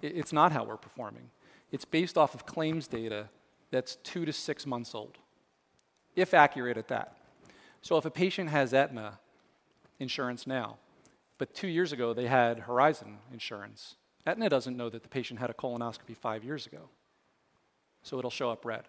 It, 0.00 0.16
it's 0.16 0.32
not 0.32 0.52
how 0.52 0.64
we're 0.64 0.76
performing. 0.76 1.30
It's 1.70 1.84
based 1.84 2.18
off 2.18 2.34
of 2.34 2.46
claims 2.46 2.86
data 2.86 3.28
that's 3.70 3.96
two 3.96 4.24
to 4.24 4.32
six 4.32 4.66
months 4.66 4.94
old, 4.94 5.18
if 6.14 6.34
accurate 6.34 6.76
at 6.76 6.88
that. 6.88 7.16
So 7.80 7.96
if 7.96 8.04
a 8.04 8.10
patient 8.10 8.50
has 8.50 8.72
Aetna 8.74 9.18
insurance 9.98 10.46
now, 10.46 10.76
but 11.38 11.54
two 11.54 11.68
years 11.68 11.92
ago 11.92 12.12
they 12.12 12.26
had 12.26 12.60
Horizon 12.60 13.18
insurance, 13.32 13.96
Aetna 14.26 14.48
doesn't 14.48 14.76
know 14.76 14.88
that 14.88 15.02
the 15.02 15.08
patient 15.08 15.40
had 15.40 15.50
a 15.50 15.54
colonoscopy 15.54 16.16
five 16.16 16.44
years 16.44 16.66
ago. 16.66 16.90
So 18.02 18.18
it'll 18.18 18.30
show 18.30 18.50
up 18.50 18.64
red. 18.64 18.84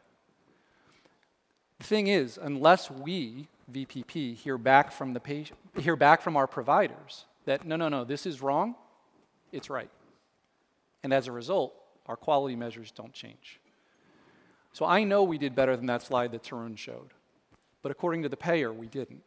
The 1.79 1.85
thing 1.85 2.07
is, 2.07 2.37
unless 2.41 2.91
we, 2.91 3.47
VPP, 3.71 4.35
hear 4.35 4.57
back 4.57 4.91
from 4.91 5.13
the 5.13 5.45
hear 5.79 5.95
back 5.95 6.21
from 6.21 6.37
our 6.37 6.47
providers 6.47 7.25
that 7.45 7.65
no, 7.65 7.75
no, 7.75 7.89
no, 7.89 8.03
this 8.03 8.25
is 8.25 8.41
wrong, 8.41 8.75
it's 9.51 9.69
right. 9.69 9.89
And 11.03 11.13
as 11.13 11.27
a 11.27 11.31
result, 11.31 11.73
our 12.05 12.15
quality 12.15 12.55
measures 12.55 12.91
don't 12.91 13.13
change. 13.13 13.59
So 14.71 14.85
I 14.85 15.03
know 15.03 15.23
we 15.23 15.37
did 15.37 15.55
better 15.55 15.77
than 15.77 15.85
that 15.87 16.01
slide 16.01 16.31
that 16.31 16.43
Tarun 16.43 16.77
showed. 16.77 17.11
But 17.81 17.91
according 17.91 18.23
to 18.23 18.29
the 18.29 18.37
payer, 18.37 18.73
we 18.73 18.87
didn't. 18.87 19.21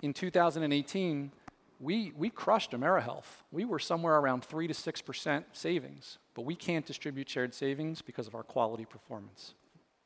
In 0.00 0.14
2018, 0.14 1.32
we, 1.80 2.12
we 2.16 2.30
crushed 2.30 2.70
AmeriHealth. 2.70 3.42
We 3.52 3.64
were 3.64 3.78
somewhere 3.78 4.16
around 4.16 4.44
3 4.44 4.68
to 4.68 4.74
6% 4.74 5.44
savings, 5.52 6.18
but 6.34 6.42
we 6.42 6.54
can't 6.54 6.86
distribute 6.86 7.28
shared 7.28 7.54
savings 7.54 8.00
because 8.00 8.26
of 8.26 8.34
our 8.34 8.42
quality 8.42 8.84
performance, 8.84 9.54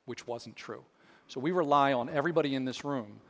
which 0.06 0.26
wasn't 0.26 0.56
true. 0.56 0.82
So 1.28 1.40
we 1.40 1.52
rely 1.52 1.92
on 1.92 2.08
everybody 2.08 2.54
in 2.54 2.64
this 2.64 2.84
room 2.84 3.20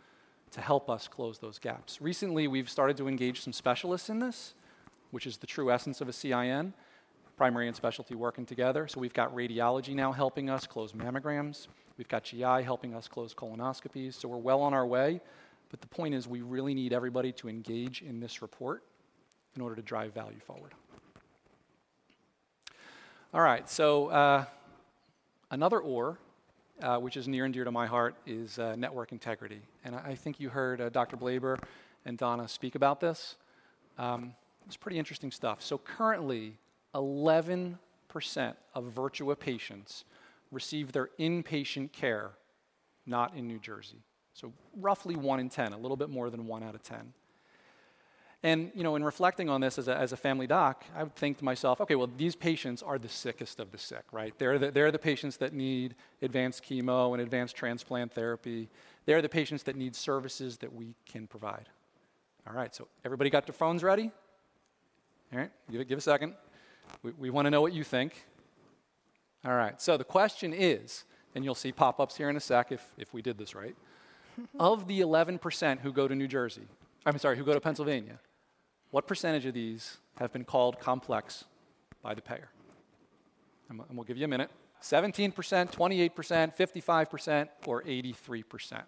to 0.52 0.60
help 0.60 0.88
us 0.88 1.08
close 1.08 1.38
those 1.38 1.58
gaps. 1.58 2.00
Recently, 2.00 2.46
we've 2.46 2.70
started 2.70 2.96
to 2.98 3.08
engage 3.08 3.40
some 3.40 3.52
specialists 3.52 4.08
in 4.08 4.18
this, 4.18 4.54
which 5.10 5.26
is 5.26 5.38
the 5.38 5.46
true 5.46 5.70
essence 5.70 6.00
of 6.00 6.08
a 6.08 6.12
CIN, 6.12 6.74
primary 7.36 7.66
and 7.66 7.76
specialty 7.76 8.14
working 8.14 8.46
together. 8.46 8.86
So 8.86 9.00
we've 9.00 9.14
got 9.14 9.34
radiology 9.34 9.94
now 9.94 10.12
helping 10.12 10.50
us 10.50 10.66
close 10.66 10.92
mammograms. 10.92 11.66
We've 11.96 12.08
got 12.08 12.24
GI 12.24 12.62
helping 12.62 12.94
us 12.94 13.08
close 13.08 13.34
colonoscopies. 13.34 14.14
So 14.14 14.28
we're 14.28 14.36
well 14.36 14.60
on 14.60 14.74
our 14.74 14.86
way. 14.86 15.20
But 15.70 15.80
the 15.80 15.88
point 15.88 16.14
is, 16.14 16.28
we 16.28 16.42
really 16.42 16.74
need 16.74 16.92
everybody 16.92 17.32
to 17.32 17.48
engage 17.48 18.02
in 18.02 18.20
this 18.20 18.42
report 18.42 18.82
in 19.56 19.62
order 19.62 19.74
to 19.74 19.82
drive 19.82 20.12
value 20.12 20.38
forward. 20.40 20.74
All 23.34 23.40
right, 23.40 23.66
so 23.68 24.08
uh, 24.08 24.44
another 25.50 25.80
oar, 25.80 26.18
uh, 26.82 26.98
which 26.98 27.16
is 27.16 27.28
near 27.28 27.44
and 27.44 27.54
dear 27.54 27.64
to 27.64 27.70
my 27.70 27.86
heart, 27.86 28.14
is 28.26 28.58
uh, 28.58 28.74
network 28.76 29.12
integrity. 29.12 29.60
And 29.84 29.94
I, 29.94 30.14
think 30.14 30.40
you 30.40 30.48
heard 30.48 30.80
uh, 30.80 30.88
Dr. 30.88 31.16
Blaber 31.16 31.58
and 32.04 32.18
Donna 32.18 32.48
speak 32.48 32.74
about 32.74 33.00
this. 33.00 33.36
Um, 33.98 34.34
it's 34.66 34.76
pretty 34.76 34.98
interesting 34.98 35.30
stuff. 35.30 35.62
So 35.62 35.78
currently, 35.78 36.54
11% 36.94 37.76
of 38.74 38.84
Virtua 38.84 39.38
patients 39.38 40.04
receive 40.50 40.92
their 40.92 41.10
inpatient 41.18 41.92
care 41.92 42.32
not 43.06 43.34
in 43.34 43.46
New 43.46 43.58
Jersey. 43.58 44.02
So 44.34 44.52
roughly 44.76 45.16
one 45.16 45.40
in 45.40 45.48
10, 45.48 45.72
a 45.72 45.78
little 45.78 45.96
bit 45.96 46.08
more 46.08 46.30
than 46.30 46.46
one 46.46 46.62
out 46.62 46.74
of 46.74 46.82
10. 46.82 47.12
And 48.44 48.72
you 48.74 48.82
know, 48.82 48.96
in 48.96 49.04
reflecting 49.04 49.48
on 49.48 49.60
this 49.60 49.78
as 49.78 49.86
a, 49.86 49.96
as 49.96 50.12
a 50.12 50.16
family 50.16 50.48
doc, 50.48 50.84
I 50.96 51.04
would 51.04 51.14
think 51.14 51.38
to 51.38 51.44
myself, 51.44 51.80
okay, 51.80 51.94
well, 51.94 52.10
these 52.16 52.34
patients 52.34 52.82
are 52.82 52.98
the 52.98 53.08
sickest 53.08 53.60
of 53.60 53.70
the 53.70 53.78
sick, 53.78 54.02
right? 54.10 54.34
They're 54.36 54.58
the, 54.58 54.70
they're 54.72 54.90
the 54.90 54.98
patients 54.98 55.36
that 55.36 55.52
need 55.52 55.94
advanced 56.22 56.64
chemo 56.64 57.12
and 57.12 57.22
advanced 57.22 57.54
transplant 57.54 58.12
therapy. 58.12 58.68
They're 59.06 59.22
the 59.22 59.28
patients 59.28 59.62
that 59.64 59.76
need 59.76 59.94
services 59.94 60.58
that 60.58 60.72
we 60.72 60.94
can 61.06 61.28
provide. 61.28 61.68
All 62.48 62.54
right, 62.54 62.74
so 62.74 62.88
everybody 63.04 63.30
got 63.30 63.46
their 63.46 63.54
phones 63.54 63.84
ready? 63.84 64.10
All 65.32 65.38
right, 65.38 65.50
give, 65.70 65.80
it, 65.80 65.88
give 65.88 65.98
a 65.98 66.02
second. 66.02 66.34
We, 67.04 67.12
we 67.12 67.30
want 67.30 67.46
to 67.46 67.50
know 67.50 67.62
what 67.62 67.72
you 67.72 67.84
think. 67.84 68.24
All 69.44 69.54
right, 69.54 69.80
so 69.80 69.96
the 69.96 70.04
question 70.04 70.52
is, 70.52 71.04
and 71.36 71.44
you'll 71.44 71.54
see 71.54 71.70
pop 71.70 72.00
ups 72.00 72.16
here 72.16 72.28
in 72.28 72.36
a 72.36 72.40
sec 72.40 72.72
if, 72.72 72.84
if 72.98 73.14
we 73.14 73.22
did 73.22 73.38
this 73.38 73.54
right. 73.54 73.76
of 74.58 74.88
the 74.88 75.00
11% 75.00 75.78
who 75.80 75.92
go 75.92 76.08
to 76.08 76.14
New 76.16 76.26
Jersey, 76.26 76.66
I'm 77.06 77.18
sorry, 77.18 77.36
who 77.36 77.44
go 77.44 77.54
to 77.54 77.60
Pennsylvania, 77.60 78.18
what 78.92 79.06
percentage 79.08 79.46
of 79.46 79.54
these 79.54 79.96
have 80.18 80.32
been 80.32 80.44
called 80.44 80.78
complex 80.78 81.44
by 82.02 82.14
the 82.14 82.22
payer? 82.22 82.50
And 83.68 83.82
we'll 83.90 84.04
give 84.04 84.18
you 84.18 84.26
a 84.26 84.28
minute. 84.28 84.50
17%, 84.82 85.32
28%, 85.32 86.12
55%, 86.56 87.48
or 87.66 87.82
83%. 87.82 88.82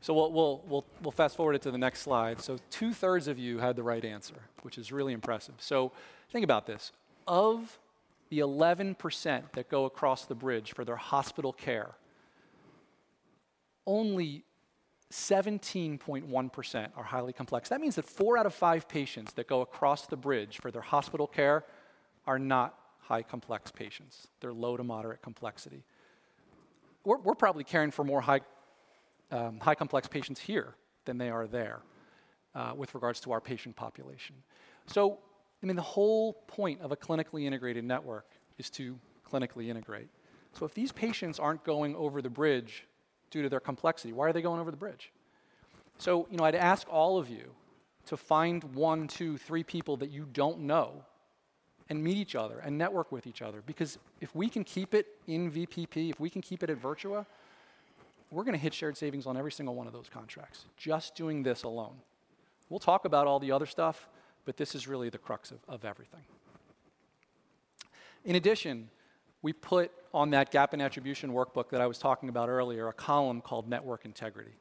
So 0.00 0.12
we'll, 0.12 0.32
we'll, 0.32 0.64
we'll, 0.66 0.84
we'll 1.02 1.12
fast 1.12 1.36
forward 1.36 1.54
it 1.54 1.62
to 1.62 1.70
the 1.70 1.78
next 1.78 2.00
slide. 2.00 2.40
So 2.40 2.58
two 2.70 2.92
thirds 2.92 3.28
of 3.28 3.38
you 3.38 3.58
had 3.58 3.76
the 3.76 3.82
right 3.82 4.04
answer, 4.04 4.42
which 4.62 4.78
is 4.78 4.90
really 4.90 5.12
impressive. 5.12 5.54
So 5.58 5.92
think 6.30 6.44
about 6.44 6.66
this. 6.66 6.92
Of 7.28 7.78
the 8.30 8.40
11% 8.40 9.52
that 9.52 9.70
go 9.70 9.84
across 9.84 10.24
the 10.24 10.34
bridge 10.34 10.74
for 10.74 10.84
their 10.84 10.96
hospital 10.96 11.52
care, 11.52 11.92
only 13.86 14.44
17.1% 15.14 16.88
are 16.96 17.04
highly 17.04 17.32
complex. 17.32 17.68
That 17.68 17.80
means 17.80 17.94
that 17.94 18.04
four 18.04 18.36
out 18.36 18.46
of 18.46 18.54
five 18.54 18.88
patients 18.88 19.32
that 19.34 19.46
go 19.46 19.60
across 19.60 20.06
the 20.06 20.16
bridge 20.16 20.58
for 20.60 20.72
their 20.72 20.82
hospital 20.82 21.28
care 21.28 21.64
are 22.26 22.38
not 22.38 22.74
high 22.98 23.22
complex 23.22 23.70
patients. 23.70 24.26
They're 24.40 24.52
low 24.52 24.76
to 24.76 24.82
moderate 24.82 25.22
complexity. 25.22 25.84
We're, 27.04 27.18
we're 27.18 27.36
probably 27.36 27.62
caring 27.62 27.92
for 27.92 28.02
more 28.02 28.20
high, 28.20 28.40
um, 29.30 29.60
high 29.60 29.76
complex 29.76 30.08
patients 30.08 30.40
here 30.40 30.74
than 31.04 31.16
they 31.16 31.30
are 31.30 31.46
there 31.46 31.82
uh, 32.56 32.72
with 32.76 32.92
regards 32.92 33.20
to 33.20 33.30
our 33.30 33.40
patient 33.40 33.76
population. 33.76 34.34
So, 34.86 35.18
I 35.62 35.66
mean, 35.66 35.76
the 35.76 35.82
whole 35.82 36.32
point 36.32 36.80
of 36.80 36.90
a 36.90 36.96
clinically 36.96 37.44
integrated 37.44 37.84
network 37.84 38.26
is 38.58 38.68
to 38.70 38.98
clinically 39.30 39.68
integrate. 39.68 40.08
So, 40.58 40.66
if 40.66 40.74
these 40.74 40.90
patients 40.90 41.38
aren't 41.38 41.62
going 41.62 41.94
over 41.94 42.20
the 42.20 42.30
bridge 42.30 42.84
due 43.34 43.42
to 43.42 43.48
their 43.48 43.60
complexity, 43.60 44.12
why 44.12 44.28
are 44.28 44.32
they 44.32 44.40
going 44.40 44.60
over 44.60 44.70
the 44.70 44.76
bridge? 44.76 45.10
So, 45.98 46.28
you 46.30 46.36
know, 46.36 46.44
I'd 46.44 46.54
ask 46.54 46.86
all 46.88 47.18
of 47.18 47.28
you 47.28 47.50
to 48.06 48.16
find 48.16 48.62
one, 48.74 49.08
two, 49.08 49.36
three 49.36 49.64
people 49.64 49.96
that 49.96 50.10
you 50.10 50.28
don't 50.32 50.60
know 50.60 51.04
and 51.88 52.02
meet 52.02 52.16
each 52.16 52.36
other 52.36 52.60
and 52.60 52.78
network 52.78 53.10
with 53.10 53.26
each 53.26 53.42
other. 53.42 53.60
Because 53.66 53.98
if 54.20 54.32
we 54.36 54.48
can 54.48 54.62
keep 54.62 54.94
it 54.94 55.08
in 55.26 55.50
VPP, 55.50 56.10
if 56.10 56.20
we 56.20 56.30
can 56.30 56.42
keep 56.42 56.62
it 56.62 56.70
at 56.70 56.80
Virtua, 56.80 57.26
we're 58.30 58.44
going 58.44 58.54
to 58.54 58.60
hit 58.60 58.72
shared 58.72 58.96
savings 58.96 59.26
on 59.26 59.36
every 59.36 59.52
single 59.52 59.74
one 59.74 59.88
of 59.88 59.92
those 59.92 60.08
contracts, 60.08 60.66
just 60.76 61.16
doing 61.16 61.42
this 61.42 61.64
alone. 61.64 61.96
We'll 62.68 62.78
talk 62.78 63.04
about 63.04 63.26
all 63.26 63.40
the 63.40 63.50
other 63.50 63.66
stuff, 63.66 64.08
but 64.44 64.56
this 64.56 64.76
is 64.76 64.86
really 64.86 65.08
the 65.08 65.18
crux 65.18 65.50
of, 65.50 65.58
of 65.68 65.84
everything. 65.84 66.22
In 68.24 68.36
addition, 68.36 68.90
we 69.44 69.52
put 69.52 69.92
on 70.14 70.30
that 70.30 70.50
gap 70.50 70.72
and 70.72 70.80
attribution 70.80 71.30
workbook 71.30 71.68
that 71.68 71.82
I 71.82 71.86
was 71.86 71.98
talking 71.98 72.30
about 72.30 72.48
earlier 72.48 72.88
a 72.88 72.94
column 72.94 73.42
called 73.42 73.68
network 73.68 74.06
integrity. 74.06 74.54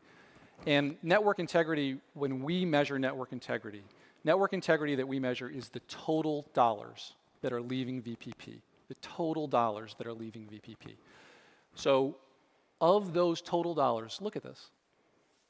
And 0.67 0.97
network 1.01 1.39
integrity, 1.39 1.99
when 2.15 2.43
we 2.43 2.65
measure 2.65 2.99
network 2.99 3.31
integrity, 3.31 3.81
network 4.25 4.51
integrity 4.51 4.95
that 4.95 5.07
we 5.07 5.19
measure 5.19 5.49
is 5.49 5.69
the 5.69 5.79
total 5.81 6.45
dollars 6.53 7.13
that 7.41 7.53
are 7.53 7.61
leaving 7.61 8.01
VPP, 8.01 8.59
the 8.89 8.95
total 8.95 9.47
dollars 9.47 9.95
that 9.97 10.05
are 10.05 10.13
leaving 10.13 10.47
VPP. 10.47 10.95
So, 11.75 12.17
of 12.81 13.13
those 13.13 13.41
total 13.41 13.73
dollars, 13.73 14.19
look 14.21 14.35
at 14.35 14.43
this 14.43 14.69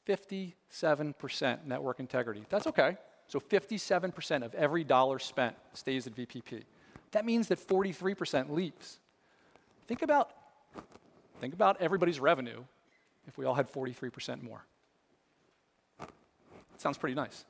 57% 0.08 1.64
network 1.66 1.98
integrity. 1.98 2.44
That's 2.50 2.68
okay. 2.68 2.96
So, 3.26 3.40
57% 3.40 4.44
of 4.44 4.54
every 4.54 4.84
dollar 4.84 5.18
spent 5.18 5.56
stays 5.72 6.06
at 6.06 6.14
VPP. 6.14 6.62
That 7.10 7.24
means 7.24 7.48
that 7.48 7.58
43% 7.58 8.50
leaves. 8.50 9.00
Think 9.86 10.02
about, 10.02 10.30
think 11.40 11.54
about 11.54 11.80
everybody's 11.80 12.20
revenue 12.20 12.64
if 13.26 13.38
we 13.38 13.44
all 13.44 13.54
had 13.54 13.70
43% 13.70 14.42
more. 14.42 14.64
Sounds 16.76 16.98
pretty 16.98 17.14
nice, 17.14 17.44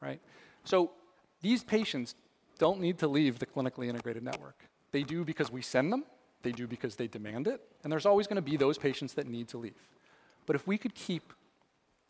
right? 0.00 0.20
So 0.64 0.92
these 1.40 1.64
patients 1.64 2.14
don't 2.58 2.80
need 2.80 2.98
to 2.98 3.08
leave 3.08 3.38
the 3.38 3.46
clinically 3.46 3.88
integrated 3.88 4.22
network. 4.22 4.56
They 4.92 5.02
do 5.02 5.24
because 5.24 5.50
we 5.50 5.62
send 5.62 5.92
them, 5.92 6.04
they 6.42 6.52
do 6.52 6.66
because 6.66 6.96
they 6.96 7.06
demand 7.06 7.46
it, 7.46 7.60
and 7.82 7.92
there's 7.92 8.06
always 8.06 8.26
going 8.26 8.36
to 8.36 8.42
be 8.42 8.56
those 8.56 8.78
patients 8.78 9.14
that 9.14 9.26
need 9.26 9.48
to 9.48 9.58
leave. 9.58 9.88
But 10.46 10.56
if 10.56 10.66
we 10.66 10.78
could 10.78 10.94
keep 10.94 11.32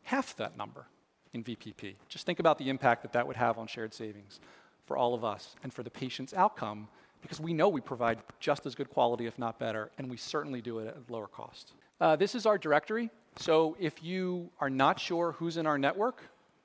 half 0.02 0.36
that 0.36 0.56
number 0.56 0.86
in 1.32 1.42
VPP, 1.44 1.96
just 2.08 2.24
think 2.24 2.38
about 2.38 2.58
the 2.58 2.70
impact 2.70 3.02
that 3.02 3.12
that 3.12 3.26
would 3.26 3.36
have 3.36 3.58
on 3.58 3.66
shared 3.66 3.92
savings 3.92 4.40
for 4.86 4.96
all 4.96 5.14
of 5.14 5.24
us 5.24 5.56
and 5.62 5.72
for 5.72 5.82
the 5.82 5.90
patient's 5.90 6.32
outcome, 6.32 6.88
because 7.22 7.40
we 7.40 7.52
know 7.52 7.68
we 7.68 7.80
provide 7.80 8.18
just 8.40 8.66
as 8.66 8.74
good 8.74 8.90
quality, 8.90 9.26
if 9.26 9.38
not 9.38 9.58
better, 9.58 9.90
and 9.98 10.08
we 10.08 10.16
certainly 10.16 10.60
do 10.60 10.78
it 10.78 10.88
at 10.88 11.10
lower 11.10 11.26
cost. 11.26 11.72
Uh, 12.00 12.16
this 12.16 12.34
is 12.34 12.46
our 12.46 12.58
directory. 12.58 13.10
So 13.36 13.76
if 13.78 14.02
you 14.02 14.50
are 14.60 14.70
not 14.70 14.98
sure 15.00 15.32
who's 15.32 15.56
in 15.56 15.66
our 15.66 15.78
network, 15.78 16.22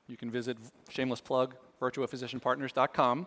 you 0.07 0.17
can 0.17 0.29
visit, 0.29 0.57
shameless 0.89 1.21
plug, 1.21 1.55
virtuaphysicianpartners.com. 1.81 3.25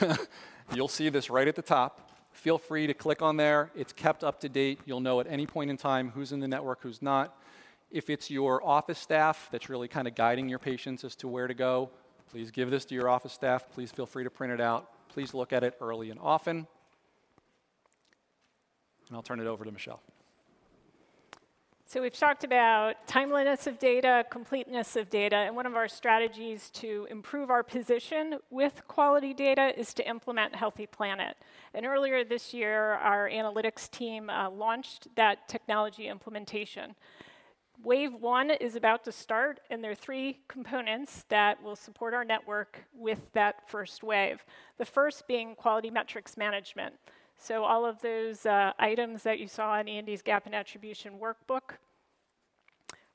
You'll 0.74 0.88
see 0.88 1.08
this 1.08 1.30
right 1.30 1.46
at 1.46 1.54
the 1.54 1.62
top. 1.62 2.10
Feel 2.32 2.58
free 2.58 2.86
to 2.86 2.94
click 2.94 3.22
on 3.22 3.36
there. 3.36 3.70
It's 3.74 3.92
kept 3.92 4.22
up 4.22 4.40
to 4.40 4.48
date. 4.48 4.80
You'll 4.84 5.00
know 5.00 5.20
at 5.20 5.26
any 5.28 5.46
point 5.46 5.70
in 5.70 5.76
time 5.76 6.10
who's 6.10 6.32
in 6.32 6.40
the 6.40 6.48
network, 6.48 6.82
who's 6.82 7.00
not. 7.00 7.36
If 7.90 8.10
it's 8.10 8.30
your 8.30 8.64
office 8.66 8.98
staff 8.98 9.48
that's 9.50 9.68
really 9.68 9.88
kind 9.88 10.08
of 10.08 10.14
guiding 10.14 10.48
your 10.48 10.58
patients 10.58 11.04
as 11.04 11.14
to 11.16 11.28
where 11.28 11.46
to 11.46 11.54
go, 11.54 11.90
please 12.30 12.50
give 12.50 12.70
this 12.70 12.84
to 12.86 12.94
your 12.94 13.08
office 13.08 13.32
staff. 13.32 13.70
Please 13.72 13.90
feel 13.90 14.06
free 14.06 14.24
to 14.24 14.30
print 14.30 14.52
it 14.52 14.60
out. 14.60 14.90
Please 15.16 15.32
look 15.32 15.54
at 15.54 15.64
it 15.64 15.74
early 15.80 16.10
and 16.10 16.20
often. 16.20 16.66
And 19.08 19.16
I'll 19.16 19.22
turn 19.22 19.40
it 19.40 19.46
over 19.46 19.64
to 19.64 19.72
Michelle. 19.72 20.02
So 21.86 22.02
we've 22.02 22.12
talked 22.12 22.44
about 22.44 23.06
timeliness 23.06 23.66
of 23.66 23.78
data, 23.78 24.26
completeness 24.28 24.94
of 24.94 25.08
data, 25.08 25.36
and 25.36 25.56
one 25.56 25.64
of 25.64 25.74
our 25.74 25.88
strategies 25.88 26.68
to 26.72 27.06
improve 27.10 27.48
our 27.48 27.62
position 27.62 28.40
with 28.50 28.86
quality 28.88 29.32
data 29.32 29.72
is 29.74 29.94
to 29.94 30.06
implement 30.06 30.54
Healthy 30.54 30.88
Planet. 30.88 31.38
And 31.72 31.86
earlier 31.86 32.22
this 32.22 32.52
year, 32.52 32.96
our 32.96 33.30
analytics 33.30 33.90
team 33.90 34.28
uh, 34.28 34.50
launched 34.50 35.08
that 35.16 35.48
technology 35.48 36.08
implementation. 36.08 36.94
Wave 37.84 38.14
one 38.14 38.50
is 38.50 38.74
about 38.74 39.04
to 39.04 39.12
start, 39.12 39.60
and 39.70 39.84
there 39.84 39.90
are 39.90 39.94
three 39.94 40.40
components 40.48 41.24
that 41.28 41.62
will 41.62 41.76
support 41.76 42.14
our 42.14 42.24
network 42.24 42.84
with 42.94 43.30
that 43.32 43.68
first 43.68 44.02
wave. 44.02 44.44
The 44.78 44.84
first 44.84 45.28
being 45.28 45.54
quality 45.54 45.90
metrics 45.90 46.36
management. 46.36 46.94
So 47.38 47.64
all 47.64 47.84
of 47.84 48.00
those 48.00 48.46
uh, 48.46 48.72
items 48.78 49.22
that 49.24 49.38
you 49.38 49.46
saw 49.46 49.78
in 49.78 49.88
Andy's 49.88 50.22
gap 50.22 50.46
and 50.46 50.54
attribution 50.54 51.14
workbook 51.20 51.76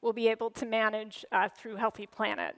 will 0.01 0.13
be 0.13 0.27
able 0.27 0.51
to 0.51 0.65
manage 0.65 1.25
uh, 1.31 1.49
through 1.49 1.75
Healthy 1.75 2.07
Planet. 2.07 2.55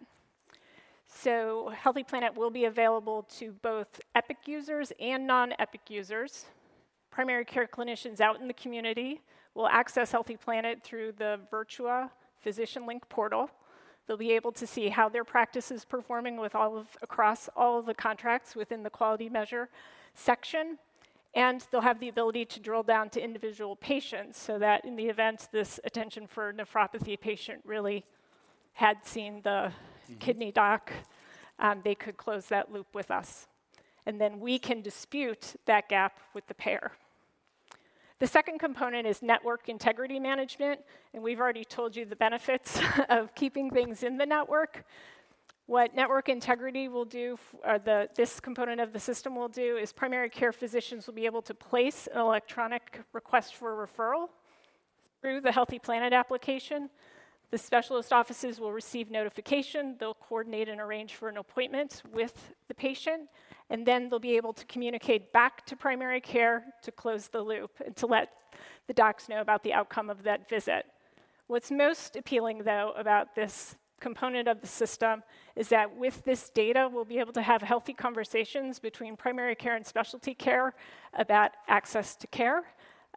So 1.08 1.72
Healthy 1.76 2.04
Planet 2.04 2.36
will 2.36 2.49
be 2.49 2.66
available 2.66 3.24
to 3.38 3.54
both 3.62 4.01
Epic 4.14 4.38
users 4.45 4.91
and 4.99 5.26
non-Epic 5.26 5.82
users. 5.89 6.45
Primary 7.12 7.45
care 7.45 7.68
clinicians 7.68 8.20
out 8.20 8.41
in 8.41 8.47
the 8.47 8.54
community 8.54 9.22
will 9.56 9.68
access 9.68 10.12
Healthy 10.12 10.38
Planet 10.38 10.82
through 10.84 11.14
the 11.18 11.39
Virtua 11.51 12.10
Physician 12.39 12.86
Link 12.86 13.08
portal. 13.10 13.49
They'll 14.08 14.18
be 14.18 14.32
able 14.32 14.51
to 14.54 14.68
see 14.68 14.89
how 14.89 15.10
their 15.10 15.24
practice 15.24 15.72
is 15.72 15.86
performing 15.86 16.38
with 16.38 16.56
all 16.56 16.78
of, 16.78 16.88
across 17.01 17.49
all 17.56 17.80
of 17.80 17.86
the 17.86 17.93
contracts 17.93 18.56
within 18.56 18.84
the 18.84 18.89
quality 18.89 19.30
measure 19.30 19.70
section 20.14 20.78
and 21.34 21.66
they'll 21.72 21.82
have 21.82 21.99
the 21.99 22.10
ability 22.10 22.45
to 22.45 22.60
drill 22.60 22.84
down 22.84 23.10
to 23.10 23.24
individual 23.24 23.76
patients 23.76 24.39
so 24.39 24.60
that 24.60 24.86
in 24.86 24.95
the 24.95 25.06
event 25.06 25.47
this 25.51 25.80
attention 25.84 26.28
for 26.28 26.54
nephropathy 26.54 27.20
patient 27.20 27.62
really 27.66 28.04
had 28.74 29.04
seen 29.04 29.41
the 29.43 29.72
mm-hmm. 29.72 30.16
kidney 30.20 30.51
doc, 30.51 30.91
um, 31.60 31.82
they 31.84 31.95
could 31.95 32.18
close 32.18 32.47
that 32.47 32.72
loop 32.72 32.88
with 32.93 33.10
us. 33.10 33.47
And 34.06 34.20
then 34.20 34.39
we 34.39 34.60
can 34.60 34.82
dispute 34.82 35.56
that 35.66 35.89
gap 35.89 36.20
with 36.34 36.45
the 36.47 36.54
payer. 36.54 36.91
The 38.24 38.28
second 38.28 38.59
component 38.59 39.05
is 39.05 39.21
network 39.21 39.67
integrity 39.67 40.17
management, 40.17 40.80
and 41.13 41.21
we've 41.21 41.41
already 41.41 41.65
told 41.65 41.93
you 41.93 42.05
the 42.05 42.15
benefits 42.15 42.80
of 43.09 43.36
keeping 43.36 43.69
things 43.69 44.01
in 44.01 44.15
the 44.15 44.26
network. 44.26 44.86
What 45.65 45.93
network 45.93 46.30
integrity 46.30 46.88
will 46.88 47.03
do, 47.03 47.38
or 47.65 47.80
the, 47.80 48.07
this 48.15 48.39
component 48.39 48.80
of 48.80 48.93
the 48.93 48.99
system 49.01 49.36
will 49.36 49.49
do, 49.49 49.76
is 49.76 49.91
primary 49.91 50.30
care 50.30 50.53
physicians 50.53 51.05
will 51.05 51.15
be 51.15 51.26
able 51.26 51.41
to 51.41 51.53
place 51.53 52.07
an 52.13 52.21
electronic 52.21 53.01
request 53.11 53.55
for 53.55 53.76
referral 53.86 54.30
through 55.19 55.41
the 55.41 55.51
Healthy 55.51 55.80
Planet 55.80 56.13
application. 56.13 56.89
The 57.51 57.57
specialist 57.57 58.13
offices 58.13 58.57
will 58.57 58.71
receive 58.71 59.11
notification, 59.11 59.97
they'll 59.99 60.13
coordinate 60.13 60.69
and 60.69 60.80
arrange 60.80 61.15
for 61.15 61.28
an 61.28 61.36
appointment 61.36 62.03
with 62.13 62.53
the 62.69 62.74
patient, 62.74 63.28
and 63.74 63.88
then 63.88 64.07
they'll 64.07 64.19
be 64.19 64.38
able 64.38 64.53
to 64.53 64.65
communicate 64.67 65.34
back 65.34 65.65
to 65.65 65.76
primary 65.76 66.21
care 66.21 66.63
to 66.84 66.91
close 66.91 67.28
the 67.28 67.41
loop 67.41 67.71
and 67.84 67.95
to 67.95 68.05
let 68.05 68.30
the 68.86 68.93
docs 68.93 69.28
know 69.28 69.41
about 69.41 69.63
the 69.63 69.74
outcome 69.74 70.11
of 70.11 70.21
that 70.21 70.47
visit. 70.47 70.86
What's 71.47 71.71
most 71.71 72.15
appealing, 72.15 72.59
though, 72.65 72.93
about 72.95 73.34
this 73.34 73.76
component 73.99 74.47
of 74.47 74.61
the 74.61 74.67
system 74.67 75.24
is 75.55 75.69
that 75.69 75.97
with 75.97 76.24
this 76.24 76.51
data, 76.51 76.88
we'll 76.91 77.03
be 77.03 77.17
able 77.17 77.34
to 77.34 77.41
have 77.41 77.63
healthy 77.63 77.93
conversations 77.93 78.78
between 78.78 79.17
primary 79.17 79.55
care 79.55 79.76
and 79.76 79.84
specialty 79.84 80.36
care 80.36 80.76
about 81.15 81.51
access 81.67 82.15
to 82.17 82.28
care, 82.28 82.61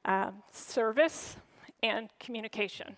um, 0.07 0.43
service, 0.51 1.37
and 1.83 2.09
communication. 2.19 2.97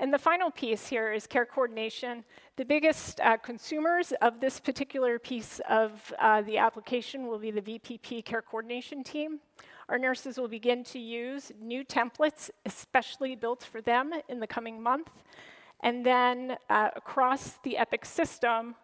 And 0.00 0.14
the 0.14 0.18
final 0.18 0.50
piece 0.50 0.88
here 0.88 1.12
is 1.12 1.26
care 1.26 1.44
coordination. 1.44 2.24
The 2.56 2.64
biggest 2.64 3.20
uh, 3.20 3.36
consumers 3.36 4.14
of 4.22 4.40
this 4.40 4.58
particular 4.58 5.18
piece 5.18 5.60
of 5.68 6.14
uh, 6.18 6.40
the 6.40 6.56
application 6.56 7.26
will 7.26 7.38
be 7.38 7.50
the 7.50 7.60
VPP 7.60 8.24
care 8.24 8.40
coordination 8.40 9.04
team. 9.04 9.40
Our 9.90 9.98
nurses 9.98 10.38
will 10.38 10.48
begin 10.48 10.84
to 10.84 10.98
use 10.98 11.52
new 11.60 11.84
templates, 11.84 12.48
especially 12.64 13.36
built 13.36 13.62
for 13.62 13.82
them, 13.82 14.14
in 14.30 14.40
the 14.40 14.46
coming 14.46 14.82
month. 14.82 15.10
And 15.80 16.06
then 16.06 16.56
uh, 16.70 16.88
across 16.96 17.58
the 17.62 17.76
EPIC 17.76 18.06
system, 18.06 18.76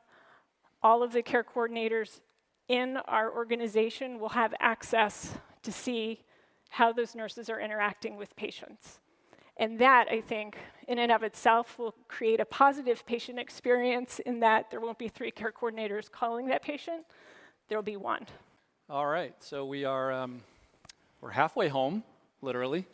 all 0.82 1.02
of 1.02 1.14
the 1.14 1.22
care 1.22 1.44
coordinators 1.44 2.20
in 2.68 2.98
our 3.08 3.34
organization 3.34 4.20
will 4.20 4.28
have 4.28 4.52
access 4.60 5.32
to 5.62 5.72
see 5.72 6.26
how 6.68 6.92
those 6.92 7.14
nurses 7.14 7.48
are 7.48 7.58
interacting 7.58 8.18
with 8.18 8.36
patients. 8.36 9.00
And 9.56 9.78
that, 9.78 10.08
I 10.10 10.20
think, 10.20 10.58
in 10.86 10.98
and 10.98 11.10
of 11.10 11.22
itself, 11.22 11.78
will 11.78 11.94
create 12.08 12.40
a 12.40 12.44
positive 12.44 13.06
patient 13.06 13.38
experience 13.38 14.18
in 14.20 14.40
that 14.40 14.70
there 14.70 14.80
won't 14.80 14.98
be 14.98 15.08
three 15.08 15.30
care 15.30 15.52
coordinators 15.52 16.10
calling 16.10 16.46
that 16.48 16.62
patient, 16.62 17.04
there'll 17.68 17.82
be 17.82 17.96
one. 17.96 18.26
All 18.90 19.06
right, 19.06 19.34
so 19.40 19.64
we 19.64 19.84
are 19.84 20.12
um, 20.12 20.42
we're 21.20 21.30
halfway 21.30 21.68
home, 21.68 22.04
literally. 22.42 22.86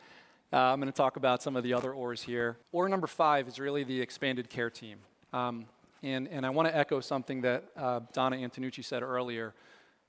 Uh, 0.53 0.57
I'm 0.57 0.81
going 0.81 0.93
to 0.93 0.97
talk 0.97 1.17
about 1.17 1.43
some 1.43 1.57
of 1.57 1.65
the 1.65 1.75
other 1.75 1.93
oars 1.93 2.23
here. 2.23 2.57
Oar 2.73 2.89
number 2.89 3.07
five 3.07 3.49
is 3.49 3.59
really 3.59 3.85
the 3.85 4.01
expanded 4.01 4.49
care 4.49 4.71
team. 4.71 4.99
Um, 5.33 5.67
and, 6.03 6.29
and 6.29 6.45
I 6.45 6.51
want 6.51 6.69
to 6.69 6.77
echo 6.77 7.01
something 7.01 7.41
that 7.43 7.65
uh, 7.77 8.01
Donna 8.13 8.37
Antenucci 8.37 8.85
said 8.85 9.03
earlier, 9.03 9.55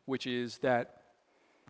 which 0.05 0.27
is 0.27 0.57
that 0.59 1.01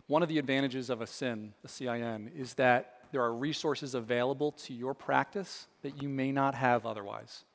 one 0.07 0.23
of 0.23 0.29
the 0.29 0.39
advantages 0.39 0.89
of 0.89 1.01
a 1.01 1.07
CIN, 1.07 1.53
a 1.63 1.67
CIN, 1.67 2.31
is 2.35 2.55
that 2.55 2.92
there 3.13 3.21
are 3.21 3.33
resources 3.33 3.93
available 3.93 4.51
to 4.51 4.73
your 4.73 4.95
practice 4.95 5.67
that 5.83 6.01
you 6.01 6.09
may 6.09 6.31
not 6.31 6.55
have 6.55 6.85
otherwise. 6.85 7.45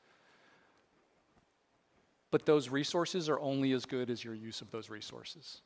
But 2.31 2.45
those 2.45 2.69
resources 2.69 3.27
are 3.27 3.39
only 3.41 3.73
as 3.73 3.85
good 3.85 4.09
as 4.09 4.23
your 4.23 4.33
use 4.33 4.61
of 4.61 4.71
those 4.71 4.89
resources. 4.89 5.61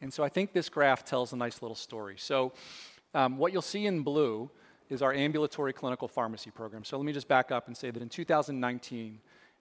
And 0.00 0.12
so 0.12 0.24
I 0.24 0.30
think 0.30 0.54
this 0.54 0.70
graph 0.70 1.04
tells 1.04 1.34
a 1.34 1.36
nice 1.36 1.60
little 1.60 1.74
story. 1.74 2.14
So, 2.16 2.54
um, 3.14 3.36
what 3.36 3.52
you'll 3.52 3.62
see 3.62 3.86
in 3.86 4.02
blue 4.02 4.50
is 4.88 5.02
our 5.02 5.12
ambulatory 5.12 5.74
clinical 5.74 6.08
pharmacy 6.08 6.50
program. 6.50 6.84
So, 6.84 6.96
let 6.96 7.04
me 7.04 7.12
just 7.12 7.28
back 7.28 7.50
up 7.50 7.66
and 7.66 7.76
say 7.76 7.90
that 7.90 8.02
in 8.02 8.08
2019, 8.08 9.18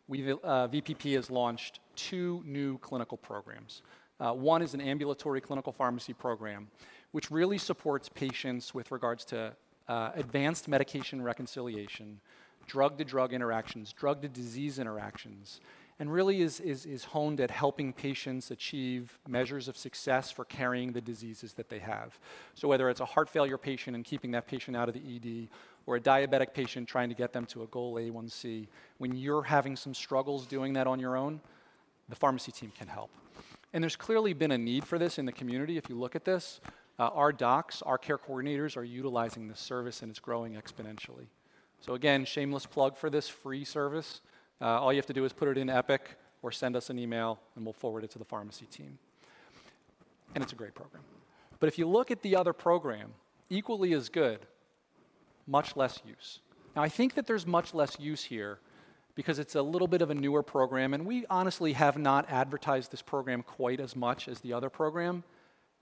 we 0.07 0.31
uh, 0.31 0.35
VPP 0.69 1.15
has 1.15 1.29
launched 1.29 1.79
two 1.95 2.41
new 2.45 2.77
clinical 2.77 3.17
programs. 3.17 3.81
Uh, 4.19 4.31
one 4.31 4.61
is 4.61 4.73
an 4.73 4.81
ambulatory 4.81 5.41
clinical 5.41 5.73
pharmacy 5.73 6.13
program, 6.13 6.67
which 7.11 7.31
really 7.31 7.57
supports 7.57 8.09
patients 8.09 8.73
with 8.73 8.91
regards 8.91 9.25
to 9.25 9.53
uh, 9.87 10.11
advanced 10.15 10.67
medication 10.67 11.21
reconciliation, 11.21 12.19
drug 12.67 12.97
to 12.97 13.05
drug 13.05 13.33
interactions, 13.33 13.93
drug 13.93 14.21
to 14.21 14.27
disease 14.27 14.79
interactions, 14.79 15.61
and 15.99 16.11
really 16.11 16.41
is, 16.41 16.59
is, 16.59 16.85
is 16.85 17.05
honed 17.05 17.41
at 17.41 17.49
helping 17.49 17.91
patients 17.91 18.51
achieve 18.51 19.17
measures 19.27 19.67
of 19.67 19.75
success 19.75 20.29
for 20.29 20.45
carrying 20.45 20.91
the 20.91 21.01
diseases 21.01 21.53
that 21.53 21.69
they 21.69 21.79
have. 21.79 22.19
So, 22.53 22.67
whether 22.67 22.89
it's 22.89 22.99
a 22.99 23.05
heart 23.05 23.29
failure 23.29 23.57
patient 23.57 23.95
and 23.95 24.05
keeping 24.05 24.31
that 24.31 24.47
patient 24.47 24.77
out 24.77 24.89
of 24.89 24.93
the 24.93 25.01
ED, 25.15 25.49
or 25.87 25.95
a 25.95 25.99
diabetic 25.99 26.53
patient 26.53 26.87
trying 26.87 27.09
to 27.09 27.15
get 27.15 27.33
them 27.33 27.45
to 27.47 27.63
a 27.63 27.67
goal 27.67 27.95
A1C, 27.95 28.67
when 28.97 29.15
you're 29.15 29.43
having 29.43 29.75
some 29.75 29.93
struggles 29.93 30.45
doing 30.45 30.73
that 30.73 30.85
on 30.85 30.99
your 30.99 31.15
own, 31.15 31.39
the 32.09 32.15
pharmacy 32.15 32.51
team 32.51 32.71
can 32.77 32.87
help. 32.87 33.09
And 33.73 33.83
there's 33.83 33.95
clearly 33.95 34.33
been 34.33 34.51
a 34.51 34.57
need 34.57 34.85
for 34.85 34.99
this 34.99 35.17
in 35.17 35.25
the 35.25 35.31
community. 35.31 35.77
If 35.77 35.89
you 35.89 35.95
look 35.95 36.15
at 36.15 36.25
this, 36.25 36.59
uh, 36.99 37.09
our 37.13 37.31
docs, 37.31 37.81
our 37.81 37.97
care 37.97 38.17
coordinators 38.17 38.75
are 38.75 38.83
utilizing 38.83 39.47
this 39.47 39.59
service 39.59 40.01
and 40.01 40.09
it's 40.09 40.19
growing 40.19 40.53
exponentially. 40.53 41.27
So, 41.79 41.93
again, 41.93 42.25
shameless 42.25 42.65
plug 42.65 42.97
for 42.97 43.09
this 43.09 43.29
free 43.29 43.63
service. 43.63 44.21
Uh, 44.59 44.65
all 44.65 44.91
you 44.91 44.97
have 44.97 45.05
to 45.05 45.13
do 45.13 45.25
is 45.25 45.33
put 45.33 45.47
it 45.47 45.57
in 45.57 45.69
Epic 45.69 46.17
or 46.41 46.51
send 46.51 46.75
us 46.75 46.89
an 46.89 46.97
email 46.97 47.39
and 47.55 47.65
we'll 47.65 47.73
forward 47.73 48.03
it 48.03 48.11
to 48.11 48.19
the 48.19 48.25
pharmacy 48.25 48.65
team. 48.65 48.97
And 50.33 50.43
it's 50.43 50.53
a 50.53 50.55
great 50.55 50.73
program. 50.73 51.03
But 51.59 51.67
if 51.67 51.77
you 51.77 51.87
look 51.87 52.11
at 52.11 52.21
the 52.21 52.35
other 52.35 52.53
program, 52.53 53.13
equally 53.49 53.93
as 53.93 54.09
good, 54.09 54.39
much 55.45 55.75
less 55.75 55.99
use. 56.05 56.39
Now, 56.75 56.83
I 56.83 56.89
think 56.89 57.15
that 57.15 57.25
there's 57.25 57.47
much 57.47 57.73
less 57.73 57.99
use 57.99 58.23
here 58.23 58.59
because 59.15 59.39
it's 59.39 59.55
a 59.55 59.61
little 59.61 59.87
bit 59.87 60.03
of 60.03 60.11
a 60.11 60.15
newer 60.15 60.43
program, 60.43 60.93
and 60.93 61.05
we 61.05 61.25
honestly 61.27 61.73
have 61.73 61.97
not 61.97 62.29
advertised 62.29 62.91
this 62.91 63.01
program 63.01 63.41
quite 63.41 63.79
as 63.79 63.95
much 63.95 64.27
as 64.27 64.41
the 64.41 64.53
other 64.53 64.69
program, 64.69 65.23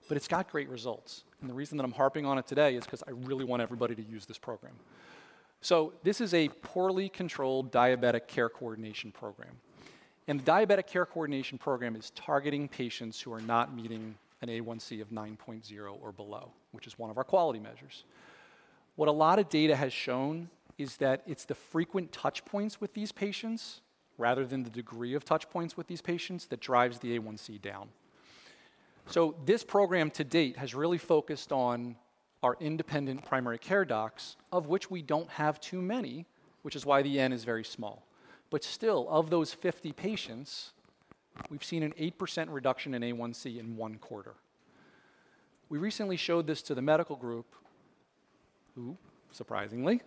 but 0.08 0.16
it's 0.16 0.28
got 0.28 0.50
great 0.50 0.68
results. 0.68 1.24
And 1.40 1.50
the 1.50 1.54
reason 1.54 1.76
that 1.78 1.84
I'm 1.84 1.92
harping 1.92 2.26
on 2.26 2.38
it 2.38 2.46
today 2.46 2.76
is 2.76 2.84
because 2.84 3.02
I 3.06 3.10
really 3.10 3.44
want 3.44 3.62
everybody 3.62 3.94
to 3.94 4.02
use 4.02 4.26
this 4.26 4.38
program. 4.38 4.74
So, 5.60 5.94
this 6.02 6.20
is 6.20 6.34
a 6.34 6.48
poorly 6.48 7.08
controlled 7.08 7.72
diabetic 7.72 8.28
care 8.28 8.48
coordination 8.48 9.10
program. 9.10 9.56
And 10.28 10.40
the 10.40 10.44
diabetic 10.44 10.86
care 10.86 11.06
coordination 11.06 11.58
program 11.58 11.96
is 11.96 12.10
targeting 12.10 12.68
patients 12.68 13.20
who 13.20 13.32
are 13.32 13.40
not 13.40 13.74
meeting 13.74 14.16
an 14.42 14.48
A1C 14.48 15.00
of 15.00 15.10
9.0 15.10 15.98
or 16.02 16.12
below, 16.12 16.50
which 16.72 16.86
is 16.86 16.98
one 16.98 17.10
of 17.10 17.16
our 17.16 17.24
quality 17.24 17.58
measures. 17.58 18.04
What 18.96 19.08
a 19.08 19.12
lot 19.12 19.38
of 19.38 19.48
data 19.48 19.76
has 19.76 19.92
shown 19.92 20.50
is 20.78 20.96
that 20.96 21.22
it's 21.26 21.44
the 21.44 21.54
frequent 21.54 22.12
touch 22.12 22.44
points 22.44 22.80
with 22.80 22.92
these 22.94 23.12
patients 23.12 23.80
rather 24.18 24.44
than 24.44 24.62
the 24.62 24.70
degree 24.70 25.14
of 25.14 25.24
touch 25.24 25.48
points 25.50 25.76
with 25.76 25.86
these 25.86 26.02
patients 26.02 26.46
that 26.46 26.60
drives 26.60 26.98
the 26.98 27.18
A1C 27.18 27.60
down. 27.60 27.88
So, 29.08 29.36
this 29.44 29.62
program 29.62 30.10
to 30.12 30.24
date 30.24 30.56
has 30.56 30.74
really 30.74 30.98
focused 30.98 31.52
on 31.52 31.96
our 32.42 32.56
independent 32.60 33.24
primary 33.24 33.58
care 33.58 33.84
docs, 33.84 34.36
of 34.52 34.66
which 34.66 34.90
we 34.90 35.00
don't 35.00 35.30
have 35.30 35.60
too 35.60 35.80
many, 35.80 36.26
which 36.62 36.74
is 36.74 36.84
why 36.84 37.02
the 37.02 37.20
N 37.20 37.32
is 37.32 37.44
very 37.44 37.64
small. 37.64 38.04
But 38.50 38.64
still, 38.64 39.06
of 39.08 39.30
those 39.30 39.52
50 39.52 39.92
patients, 39.92 40.72
we've 41.50 41.64
seen 41.64 41.82
an 41.82 41.92
8% 41.92 42.46
reduction 42.50 42.94
in 42.94 43.02
A1C 43.02 43.58
in 43.58 43.76
one 43.76 43.96
quarter. 43.96 44.34
We 45.68 45.78
recently 45.78 46.16
showed 46.16 46.46
this 46.46 46.62
to 46.62 46.74
the 46.74 46.82
medical 46.82 47.16
group, 47.16 47.46
who, 48.74 48.96
surprisingly, 49.32 50.02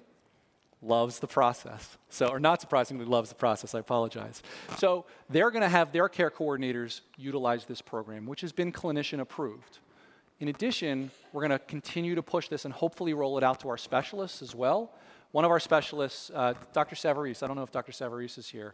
loves 0.81 1.19
the 1.19 1.27
process. 1.27 1.97
So, 2.09 2.27
or 2.27 2.39
not 2.39 2.61
surprisingly, 2.61 3.05
loves 3.05 3.29
the 3.29 3.35
process. 3.35 3.75
I 3.75 3.79
apologize. 3.79 4.41
So, 4.77 5.05
they're 5.29 5.51
going 5.51 5.61
to 5.61 5.69
have 5.69 5.91
their 5.91 6.07
care 6.07 6.31
coordinators 6.31 7.01
utilize 7.17 7.65
this 7.65 7.81
program, 7.81 8.25
which 8.25 8.41
has 8.41 8.51
been 8.51 8.71
clinician 8.71 9.19
approved. 9.19 9.79
In 10.39 10.47
addition, 10.47 11.11
we're 11.33 11.45
going 11.45 11.59
to 11.59 11.59
continue 11.59 12.15
to 12.15 12.23
push 12.23 12.47
this 12.47 12.63
and 12.63 12.73
hopefully 12.73 13.13
roll 13.13 13.37
it 13.37 13.43
out 13.43 13.59
to 13.61 13.69
our 13.69 13.77
specialists 13.77 14.41
as 14.41 14.55
well. 14.55 14.93
One 15.31 15.45
of 15.45 15.51
our 15.51 15.59
specialists, 15.59 16.31
uh, 16.33 16.53
Dr. 16.73 16.95
Savarese, 16.95 17.43
I 17.43 17.47
don't 17.47 17.57
know 17.57 17.63
if 17.63 17.71
Dr. 17.71 17.91
Savarese 17.91 18.37
is 18.37 18.47
here, 18.47 18.73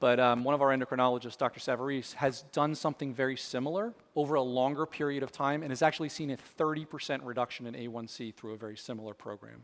but 0.00 0.18
um, 0.18 0.42
one 0.42 0.52
of 0.52 0.60
our 0.62 0.76
endocrinologists, 0.76 1.38
Dr. 1.38 1.60
Savarese, 1.60 2.14
has 2.14 2.42
done 2.50 2.74
something 2.74 3.14
very 3.14 3.36
similar 3.36 3.92
over 4.16 4.34
a 4.34 4.42
longer 4.42 4.84
period 4.84 5.22
of 5.22 5.30
time 5.30 5.62
and 5.62 5.70
has 5.70 5.80
actually 5.80 6.08
seen 6.08 6.30
a 6.30 6.36
30% 6.58 7.20
reduction 7.22 7.66
in 7.66 7.74
A1C 7.74 8.34
through 8.34 8.54
a 8.54 8.56
very 8.56 8.76
similar 8.76 9.14
program. 9.14 9.62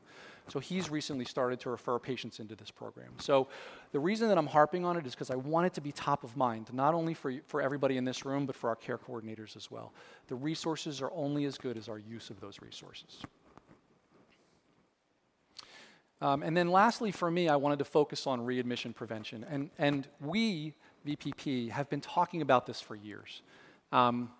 So 0.48 0.58
he's 0.58 0.90
recently 0.90 1.24
started 1.24 1.60
to 1.60 1.70
refer 1.70 1.98
patients 1.98 2.40
into 2.40 2.54
this 2.54 2.70
program. 2.70 3.12
So 3.18 3.48
the 3.92 4.00
reason 4.00 4.28
that 4.28 4.38
I'm 4.38 4.46
harping 4.46 4.84
on 4.84 4.96
it 4.96 5.06
is 5.06 5.14
because 5.14 5.30
I 5.30 5.36
want 5.36 5.66
it 5.66 5.74
to 5.74 5.80
be 5.80 5.92
top 5.92 6.24
of 6.24 6.36
mind, 6.36 6.72
not 6.72 6.94
only 6.94 7.14
for, 7.14 7.32
for 7.46 7.60
everybody 7.60 7.96
in 7.96 8.04
this 8.04 8.24
room, 8.24 8.46
but 8.46 8.56
for 8.56 8.68
our 8.68 8.76
care 8.76 8.98
coordinators 8.98 9.56
as 9.56 9.70
well. 9.70 9.92
The 10.28 10.34
resources 10.34 11.02
are 11.02 11.10
only 11.14 11.44
as 11.44 11.58
good 11.58 11.76
as 11.76 11.88
our 11.88 11.98
use 11.98 12.30
of 12.30 12.40
those 12.40 12.60
resources. 12.62 13.22
Um, 16.20 16.42
and 16.42 16.56
then 16.56 16.68
lastly, 16.68 17.12
for 17.12 17.30
me, 17.30 17.48
I 17.48 17.56
wanted 17.56 17.78
to 17.78 17.84
focus 17.84 18.26
on 18.26 18.44
readmission 18.44 18.92
prevention. 18.92 19.46
And, 19.48 19.70
and 19.78 20.08
we, 20.20 20.74
VPP, 21.06 21.70
have 21.70 21.88
been 21.88 22.00
talking 22.00 22.42
about 22.42 22.66
this 22.66 22.80
for 22.80 22.96
years. 22.96 23.42
Um, 23.92 24.30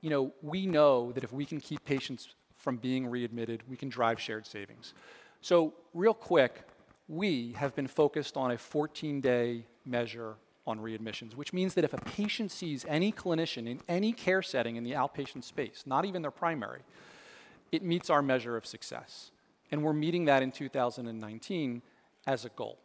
you 0.00 0.10
know, 0.10 0.32
we 0.42 0.66
know 0.66 1.12
that 1.12 1.24
if 1.24 1.32
we 1.32 1.44
can 1.44 1.60
keep 1.60 1.84
patients 1.84 2.28
from 2.64 2.78
being 2.78 3.06
readmitted, 3.06 3.62
we 3.68 3.76
can 3.76 3.90
drive 3.90 4.18
shared 4.18 4.46
savings. 4.46 4.94
So, 5.42 5.74
real 5.92 6.14
quick, 6.14 6.62
we 7.06 7.52
have 7.52 7.76
been 7.76 7.86
focused 7.86 8.36
on 8.36 8.50
a 8.50 8.58
14 8.58 9.20
day 9.20 9.66
measure 9.84 10.36
on 10.66 10.80
readmissions, 10.80 11.34
which 11.34 11.52
means 11.52 11.74
that 11.74 11.84
if 11.84 11.92
a 11.92 11.98
patient 11.98 12.50
sees 12.50 12.86
any 12.88 13.12
clinician 13.12 13.68
in 13.68 13.80
any 13.86 14.12
care 14.12 14.40
setting 14.40 14.76
in 14.76 14.82
the 14.82 14.92
outpatient 14.92 15.44
space, 15.44 15.84
not 15.84 16.06
even 16.06 16.22
their 16.22 16.30
primary, 16.30 16.80
it 17.70 17.82
meets 17.82 18.08
our 18.08 18.22
measure 18.22 18.56
of 18.56 18.64
success. 18.64 19.30
And 19.70 19.82
we're 19.82 19.92
meeting 19.92 20.24
that 20.24 20.42
in 20.42 20.50
2019 20.50 21.82
as 22.26 22.46
a 22.46 22.48
goal. 22.48 22.78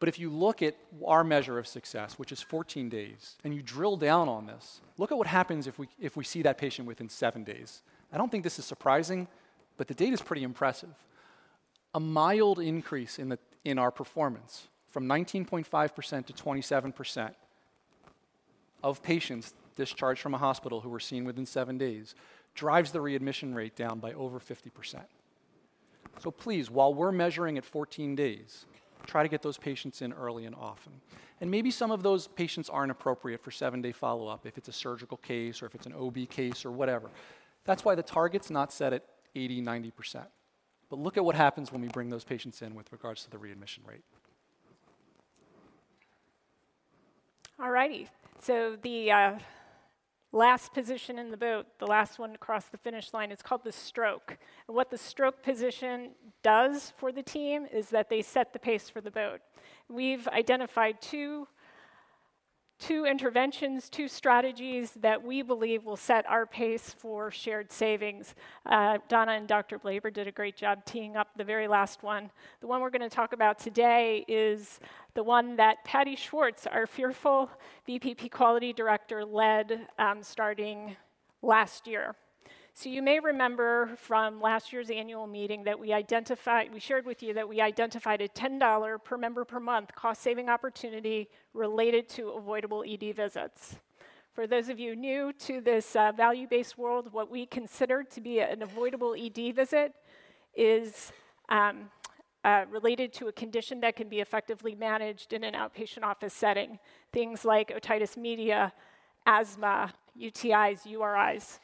But 0.00 0.08
if 0.08 0.18
you 0.18 0.28
look 0.28 0.60
at 0.60 0.76
our 1.06 1.22
measure 1.22 1.58
of 1.58 1.68
success, 1.68 2.18
which 2.18 2.32
is 2.32 2.42
14 2.42 2.88
days, 2.88 3.36
and 3.44 3.54
you 3.54 3.62
drill 3.62 3.96
down 3.96 4.28
on 4.28 4.46
this, 4.46 4.80
look 4.98 5.12
at 5.12 5.18
what 5.18 5.28
happens 5.28 5.68
if 5.68 5.78
we, 5.78 5.88
if 6.00 6.16
we 6.16 6.24
see 6.24 6.42
that 6.42 6.58
patient 6.58 6.88
within 6.88 7.08
seven 7.08 7.44
days. 7.44 7.82
I 8.12 8.18
don't 8.18 8.30
think 8.30 8.44
this 8.44 8.58
is 8.58 8.64
surprising, 8.64 9.28
but 9.76 9.88
the 9.88 9.94
data 9.94 10.12
is 10.12 10.22
pretty 10.22 10.42
impressive. 10.42 10.94
A 11.94 12.00
mild 12.00 12.58
increase 12.58 13.18
in, 13.18 13.28
the, 13.28 13.38
in 13.64 13.78
our 13.78 13.90
performance 13.90 14.68
from 14.90 15.06
19.5% 15.06 16.26
to 16.26 16.32
27% 16.32 17.34
of 18.82 19.02
patients 19.02 19.54
discharged 19.76 20.20
from 20.20 20.34
a 20.34 20.38
hospital 20.38 20.80
who 20.80 20.88
were 20.88 21.00
seen 21.00 21.24
within 21.24 21.46
seven 21.46 21.78
days 21.78 22.14
drives 22.54 22.92
the 22.92 23.00
readmission 23.00 23.54
rate 23.54 23.74
down 23.74 23.98
by 23.98 24.12
over 24.12 24.38
50%. 24.38 25.00
So 26.20 26.30
please, 26.30 26.70
while 26.70 26.94
we're 26.94 27.12
measuring 27.12 27.58
at 27.58 27.64
14 27.64 28.14
days, 28.14 28.66
try 29.06 29.22
to 29.22 29.28
get 29.28 29.42
those 29.42 29.58
patients 29.58 30.00
in 30.00 30.12
early 30.12 30.44
and 30.44 30.54
often. 30.54 30.92
And 31.40 31.50
maybe 31.50 31.70
some 31.70 31.90
of 31.90 32.02
those 32.02 32.28
patients 32.28 32.70
aren't 32.70 32.92
appropriate 32.92 33.42
for 33.42 33.50
seven 33.50 33.82
day 33.82 33.92
follow 33.92 34.28
up 34.28 34.46
if 34.46 34.56
it's 34.56 34.68
a 34.68 34.72
surgical 34.72 35.16
case 35.18 35.62
or 35.62 35.66
if 35.66 35.74
it's 35.74 35.86
an 35.86 35.94
OB 35.94 36.28
case 36.30 36.64
or 36.64 36.70
whatever. 36.70 37.10
That's 37.64 37.84
why 37.84 37.94
the 37.94 38.02
target's 38.02 38.50
not 38.50 38.72
set 38.72 38.92
at 38.92 39.04
80, 39.34 39.62
90%. 39.62 40.26
But 40.90 40.98
look 40.98 41.16
at 41.16 41.24
what 41.24 41.34
happens 41.34 41.72
when 41.72 41.80
we 41.80 41.88
bring 41.88 42.10
those 42.10 42.24
patients 42.24 42.62
in 42.62 42.74
with 42.74 42.92
regards 42.92 43.24
to 43.24 43.30
the 43.30 43.38
readmission 43.38 43.82
rate. 43.86 44.04
All 47.58 47.70
righty. 47.70 48.08
So 48.40 48.76
the 48.80 49.10
uh, 49.10 49.38
last 50.32 50.74
position 50.74 51.18
in 51.18 51.30
the 51.30 51.36
boat, 51.36 51.66
the 51.78 51.86
last 51.86 52.18
one 52.18 52.32
to 52.32 52.38
cross 52.38 52.66
the 52.66 52.76
finish 52.76 53.12
line, 53.14 53.30
is 53.30 53.40
called 53.40 53.62
the 53.64 53.72
stroke. 53.72 54.36
And 54.66 54.76
what 54.76 54.90
the 54.90 54.98
stroke 54.98 55.42
position 55.42 56.10
does 56.42 56.92
for 56.96 57.12
the 57.12 57.22
team 57.22 57.66
is 57.72 57.88
that 57.90 58.10
they 58.10 58.20
set 58.20 58.52
the 58.52 58.58
pace 58.58 58.90
for 58.90 59.00
the 59.00 59.10
boat. 59.10 59.40
We've 59.88 60.26
identified 60.28 61.00
two 61.00 61.46
two 62.78 63.04
interventions, 63.06 63.88
two 63.88 64.08
strategies 64.08 64.92
that 65.00 65.22
we 65.22 65.42
believe 65.42 65.84
will 65.84 65.96
set 65.96 66.28
our 66.28 66.46
pace 66.46 66.94
for 66.98 67.30
shared 67.30 67.70
savings. 67.70 68.34
Uh, 68.66 68.98
Donna 69.08 69.32
and 69.32 69.46
Dr. 69.48 69.78
Blaber 69.78 70.12
did 70.12 70.26
a 70.26 70.32
great 70.32 70.56
job 70.56 70.84
teeing 70.84 71.16
up 71.16 71.28
the 71.36 71.44
very 71.44 71.68
last 71.68 72.02
one. 72.02 72.30
The 72.60 72.66
one 72.66 72.80
we're 72.80 72.90
going 72.90 73.08
to 73.08 73.14
talk 73.14 73.32
about 73.32 73.58
today 73.58 74.24
is 74.28 74.80
the 75.14 75.22
one 75.22 75.56
that 75.56 75.84
Patty 75.84 76.16
Schwartz, 76.16 76.66
our 76.66 76.86
fearful 76.86 77.50
VPP 77.88 78.30
quality 78.30 78.72
director, 78.72 79.24
led 79.24 79.86
um, 79.98 80.22
starting 80.22 80.96
last 81.42 81.86
year. 81.86 82.14
So 82.76 82.88
you 82.88 83.02
may 83.02 83.20
remember 83.20 83.90
from 83.96 84.40
last 84.40 84.72
year's 84.72 84.90
annual 84.90 85.28
meeting 85.28 85.62
that 85.62 85.78
we 85.78 85.92
identified, 85.92 86.74
we 86.74 86.80
shared 86.80 87.06
with 87.06 87.22
you 87.22 87.32
that 87.34 87.48
we 87.48 87.60
identified 87.60 88.20
a 88.20 88.26
$10 88.26 89.04
per 89.04 89.16
member 89.16 89.44
per 89.44 89.60
month 89.60 89.94
cost 89.94 90.22
saving 90.22 90.48
opportunity 90.48 91.28
related 91.52 92.08
to 92.10 92.30
avoidable 92.30 92.84
ED 92.84 93.14
visits. 93.14 93.76
For 94.32 94.48
those 94.48 94.68
of 94.68 94.80
you 94.80 94.96
new 94.96 95.32
to 95.34 95.60
this 95.60 95.94
uh, 95.94 96.10
value 96.16 96.48
based 96.48 96.76
world, 96.76 97.12
what 97.12 97.30
we 97.30 97.46
consider 97.46 98.02
to 98.02 98.20
be 98.20 98.40
an 98.40 98.60
avoidable 98.60 99.14
ED 99.16 99.54
visit 99.54 99.92
is 100.56 101.12
um, 101.50 101.90
uh, 102.42 102.64
related 102.68 103.12
to 103.12 103.28
a 103.28 103.32
condition 103.32 103.78
that 103.82 103.94
can 103.94 104.08
be 104.08 104.18
effectively 104.18 104.74
managed 104.74 105.32
in 105.32 105.44
an 105.44 105.54
outpatient 105.54 106.02
office 106.02 106.34
setting. 106.34 106.80
Things 107.12 107.44
like 107.44 107.68
otitis 107.68 108.16
media, 108.16 108.72
asthma, 109.26 109.94
UTIs, 110.20 110.88
URIs. 110.92 111.60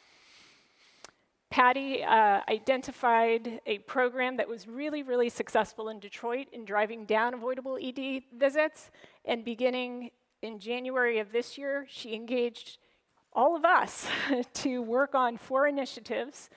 Patty 1.51 2.05
uh, 2.05 2.41
identified 2.49 3.61
a 3.67 3.79
program 3.79 4.37
that 4.37 4.49
was 4.49 4.69
really, 4.69 5.03
really 5.03 5.29
successful 5.29 5.89
in 5.89 5.99
Detroit 5.99 6.47
in 6.53 6.65
driving 6.65 7.05
down 7.05 7.35
avoidable 7.35 7.77
ED 7.83 8.23
visits. 8.39 8.93
And 9.25 9.45
beginning 9.45 10.13
in 10.43 10.61
January 10.61 11.19
of 11.19 11.33
this 11.33 11.59
year, 11.59 11.87
she 11.89 12.15
engaged 12.15 12.79
all 13.33 13.57
of 13.57 13.65
us 13.65 14.07
to 14.55 14.81
work 14.81 15.17
on 15.17 15.37
four 15.37 15.67
initiatives 15.67 16.51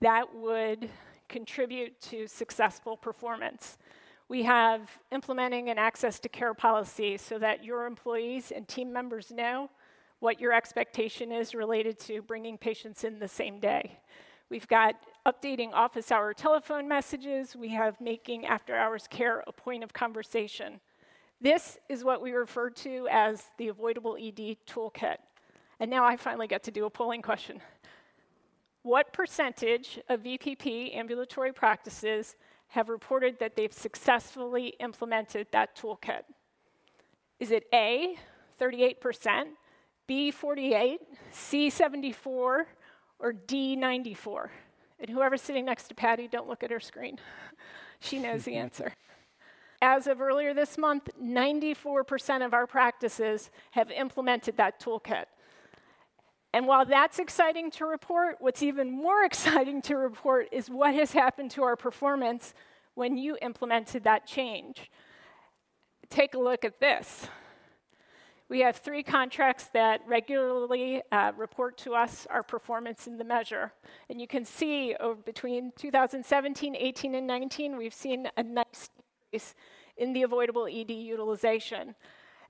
that 0.00 0.34
would 0.34 0.88
contribute 1.28 2.00
to 2.00 2.26
successful 2.26 2.96
performance. 2.96 3.76
We 4.28 4.44
have 4.44 4.90
implementing 5.12 5.68
an 5.68 5.78
access 5.78 6.18
to 6.20 6.30
care 6.30 6.54
policy 6.54 7.18
so 7.18 7.38
that 7.38 7.62
your 7.62 7.84
employees 7.84 8.52
and 8.52 8.66
team 8.66 8.90
members 8.90 9.30
know 9.30 9.68
what 10.20 10.40
your 10.40 10.52
expectation 10.52 11.30
is 11.30 11.54
related 11.54 11.98
to 11.98 12.22
bringing 12.22 12.56
patients 12.56 13.04
in 13.04 13.18
the 13.18 13.28
same 13.28 13.60
day. 13.60 13.98
We've 14.50 14.66
got 14.66 14.96
updating 15.24 15.72
office 15.72 16.10
hour 16.10 16.34
telephone 16.34 16.88
messages. 16.88 17.54
We 17.54 17.68
have 17.68 18.00
making 18.00 18.46
after 18.46 18.74
hours 18.74 19.06
care 19.08 19.44
a 19.46 19.52
point 19.52 19.84
of 19.84 19.92
conversation. 19.92 20.80
This 21.40 21.78
is 21.88 22.02
what 22.02 22.20
we 22.20 22.32
refer 22.32 22.68
to 22.70 23.06
as 23.12 23.44
the 23.58 23.68
avoidable 23.68 24.16
ED 24.20 24.56
toolkit. 24.66 25.18
And 25.78 25.88
now 25.88 26.04
I 26.04 26.16
finally 26.16 26.48
get 26.48 26.64
to 26.64 26.72
do 26.72 26.84
a 26.84 26.90
polling 26.90 27.22
question. 27.22 27.60
What 28.82 29.12
percentage 29.12 30.00
of 30.08 30.24
VPP 30.24 30.96
ambulatory 30.96 31.52
practices 31.52 32.34
have 32.68 32.88
reported 32.88 33.38
that 33.38 33.54
they've 33.54 33.72
successfully 33.72 34.74
implemented 34.80 35.46
that 35.52 35.76
toolkit? 35.76 36.22
Is 37.38 37.52
it 37.52 37.64
A, 37.72 38.16
38%, 38.60 39.44
B, 40.08 40.32
48, 40.32 41.00
C, 41.30 41.70
74, 41.70 42.66
or 43.20 43.32
D94? 43.32 44.48
And 44.98 45.10
whoever's 45.10 45.42
sitting 45.42 45.64
next 45.64 45.88
to 45.88 45.94
Patty, 45.94 46.28
don't 46.28 46.48
look 46.48 46.62
at 46.62 46.70
her 46.70 46.80
screen. 46.80 47.18
she 48.00 48.18
knows 48.18 48.44
the 48.44 48.56
answer. 48.56 48.92
As 49.82 50.06
of 50.06 50.20
earlier 50.20 50.52
this 50.52 50.76
month, 50.76 51.08
94% 51.22 52.44
of 52.44 52.52
our 52.52 52.66
practices 52.66 53.50
have 53.70 53.90
implemented 53.90 54.56
that 54.58 54.78
toolkit. 54.78 55.24
And 56.52 56.66
while 56.66 56.84
that's 56.84 57.18
exciting 57.18 57.70
to 57.72 57.86
report, 57.86 58.36
what's 58.40 58.62
even 58.62 58.90
more 58.90 59.24
exciting 59.24 59.80
to 59.82 59.96
report 59.96 60.48
is 60.52 60.68
what 60.68 60.94
has 60.94 61.12
happened 61.12 61.50
to 61.52 61.62
our 61.62 61.76
performance 61.76 62.52
when 62.94 63.16
you 63.16 63.38
implemented 63.40 64.04
that 64.04 64.26
change. 64.26 64.90
Take 66.10 66.34
a 66.34 66.38
look 66.38 66.64
at 66.64 66.80
this. 66.80 67.28
We 68.50 68.62
have 68.62 68.78
three 68.78 69.04
contracts 69.04 69.68
that 69.74 70.00
regularly 70.08 71.02
uh, 71.12 71.30
report 71.36 71.78
to 71.78 71.94
us 71.94 72.26
our 72.28 72.42
performance 72.42 73.06
in 73.06 73.16
the 73.16 73.22
measure. 73.22 73.72
And 74.08 74.20
you 74.20 74.26
can 74.26 74.44
see 74.44 74.96
over 74.98 75.22
between 75.22 75.70
2017, 75.76 76.74
18, 76.74 77.14
and 77.14 77.28
19, 77.28 77.76
we've 77.76 77.94
seen 77.94 78.28
a 78.36 78.42
nice 78.42 78.90
increase 79.28 79.54
in 79.96 80.12
the 80.12 80.24
avoidable 80.24 80.66
ED 80.66 80.90
utilization. 80.90 81.94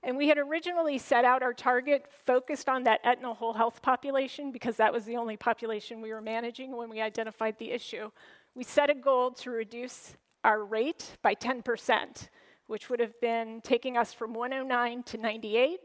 And 0.01 0.17
we 0.17 0.27
had 0.27 0.39
originally 0.39 0.97
set 0.97 1.23
out 1.23 1.43
our 1.43 1.53
target 1.53 2.07
focused 2.09 2.67
on 2.67 2.83
that 2.85 3.01
Aetna 3.03 3.35
whole 3.35 3.53
health 3.53 3.83
population 3.83 4.51
because 4.51 4.77
that 4.77 4.91
was 4.91 5.05
the 5.05 5.17
only 5.17 5.37
population 5.37 6.01
we 6.01 6.11
were 6.11 6.19
managing 6.19 6.75
when 6.75 6.89
we 6.89 6.99
identified 6.99 7.59
the 7.59 7.69
issue. 7.69 8.09
We 8.55 8.63
set 8.63 8.89
a 8.89 8.95
goal 8.95 9.29
to 9.33 9.51
reduce 9.51 10.15
our 10.43 10.65
rate 10.65 11.17
by 11.21 11.35
10%, 11.35 12.29
which 12.65 12.89
would 12.89 12.99
have 12.99 13.21
been 13.21 13.61
taking 13.63 13.97
us 13.97 14.15
from 14.15 14.33
109 14.33 15.03
to 15.03 15.17
98 15.19 15.79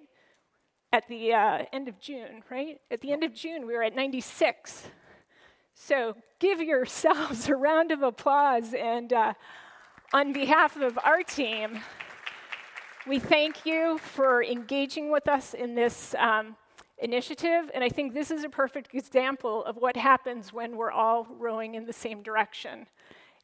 at 0.96 1.06
the 1.08 1.34
uh, 1.34 1.62
end 1.74 1.88
of 1.88 2.00
June, 2.00 2.42
right? 2.50 2.80
At 2.90 3.02
the 3.02 3.12
end 3.12 3.22
of 3.22 3.34
June, 3.34 3.66
we 3.66 3.74
were 3.74 3.82
at 3.82 3.94
96. 3.94 4.84
So 5.74 6.16
give 6.38 6.58
yourselves 6.62 7.50
a 7.50 7.54
round 7.54 7.92
of 7.92 8.02
applause. 8.02 8.72
And 8.72 9.12
uh, 9.12 9.34
on 10.14 10.32
behalf 10.32 10.74
of 10.78 10.98
our 11.04 11.22
team, 11.22 11.80
we 13.06 13.18
thank 13.18 13.66
you 13.66 13.98
for 13.98 14.42
engaging 14.42 15.12
with 15.12 15.28
us 15.28 15.52
in 15.52 15.74
this 15.74 16.14
um, 16.18 16.56
initiative. 16.96 17.70
And 17.74 17.84
I 17.84 17.90
think 17.90 18.14
this 18.14 18.30
is 18.30 18.42
a 18.42 18.48
perfect 18.48 18.94
example 18.94 19.66
of 19.66 19.76
what 19.76 19.98
happens 19.98 20.50
when 20.50 20.78
we're 20.78 20.92
all 20.92 21.26
rowing 21.38 21.74
in 21.74 21.84
the 21.84 21.92
same 21.92 22.22
direction. 22.22 22.86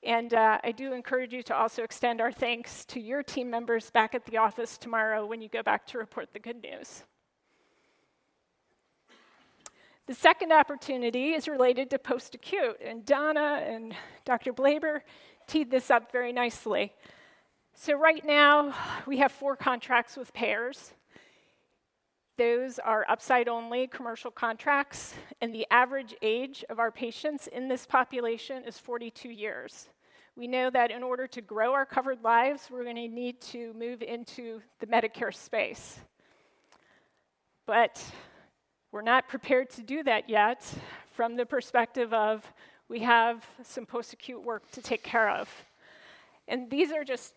And 0.02 0.32
uh, 0.32 0.58
I 0.64 0.72
do 0.72 0.94
encourage 0.94 1.34
you 1.34 1.42
to 1.42 1.54
also 1.54 1.82
extend 1.82 2.22
our 2.22 2.32
thanks 2.32 2.86
to 2.86 2.98
your 2.98 3.22
team 3.22 3.50
members 3.50 3.90
back 3.90 4.14
at 4.14 4.24
the 4.24 4.38
office 4.38 4.78
tomorrow 4.78 5.26
when 5.26 5.42
you 5.42 5.50
go 5.50 5.62
back 5.62 5.86
to 5.88 5.98
report 5.98 6.32
the 6.32 6.40
good 6.40 6.62
news. 6.62 7.04
The 10.12 10.18
second 10.18 10.52
opportunity 10.52 11.32
is 11.32 11.48
related 11.48 11.88
to 11.88 11.98
post 11.98 12.34
acute, 12.34 12.78
and 12.84 13.02
Donna 13.02 13.62
and 13.66 13.94
Dr. 14.26 14.52
Blaber 14.52 15.00
teed 15.46 15.70
this 15.70 15.90
up 15.90 16.12
very 16.12 16.34
nicely. 16.34 16.92
So, 17.72 17.94
right 17.94 18.22
now, 18.22 18.74
we 19.06 19.16
have 19.20 19.32
four 19.32 19.56
contracts 19.56 20.18
with 20.18 20.34
payers. 20.34 20.92
Those 22.36 22.78
are 22.78 23.06
upside 23.08 23.48
only 23.48 23.86
commercial 23.86 24.30
contracts, 24.30 25.14
and 25.40 25.54
the 25.54 25.66
average 25.70 26.14
age 26.20 26.62
of 26.68 26.78
our 26.78 26.90
patients 26.90 27.46
in 27.46 27.68
this 27.68 27.86
population 27.86 28.64
is 28.64 28.76
42 28.76 29.30
years. 29.30 29.88
We 30.36 30.46
know 30.46 30.68
that 30.68 30.90
in 30.90 31.02
order 31.02 31.26
to 31.28 31.40
grow 31.40 31.72
our 31.72 31.86
covered 31.86 32.22
lives, 32.22 32.68
we're 32.70 32.84
going 32.84 32.96
to 32.96 33.08
need 33.08 33.40
to 33.52 33.72
move 33.72 34.02
into 34.02 34.60
the 34.78 34.86
Medicare 34.86 35.34
space. 35.34 36.00
But 37.64 37.98
we're 38.92 39.00
not 39.00 39.26
prepared 39.26 39.70
to 39.70 39.82
do 39.82 40.02
that 40.02 40.28
yet 40.28 40.62
from 41.10 41.36
the 41.36 41.46
perspective 41.46 42.12
of 42.12 42.46
we 42.90 43.00
have 43.00 43.44
some 43.62 43.86
post 43.86 44.12
acute 44.12 44.44
work 44.44 44.70
to 44.72 44.82
take 44.82 45.02
care 45.02 45.30
of. 45.30 45.48
And 46.46 46.70
these 46.70 46.92
are 46.92 47.02
just 47.02 47.32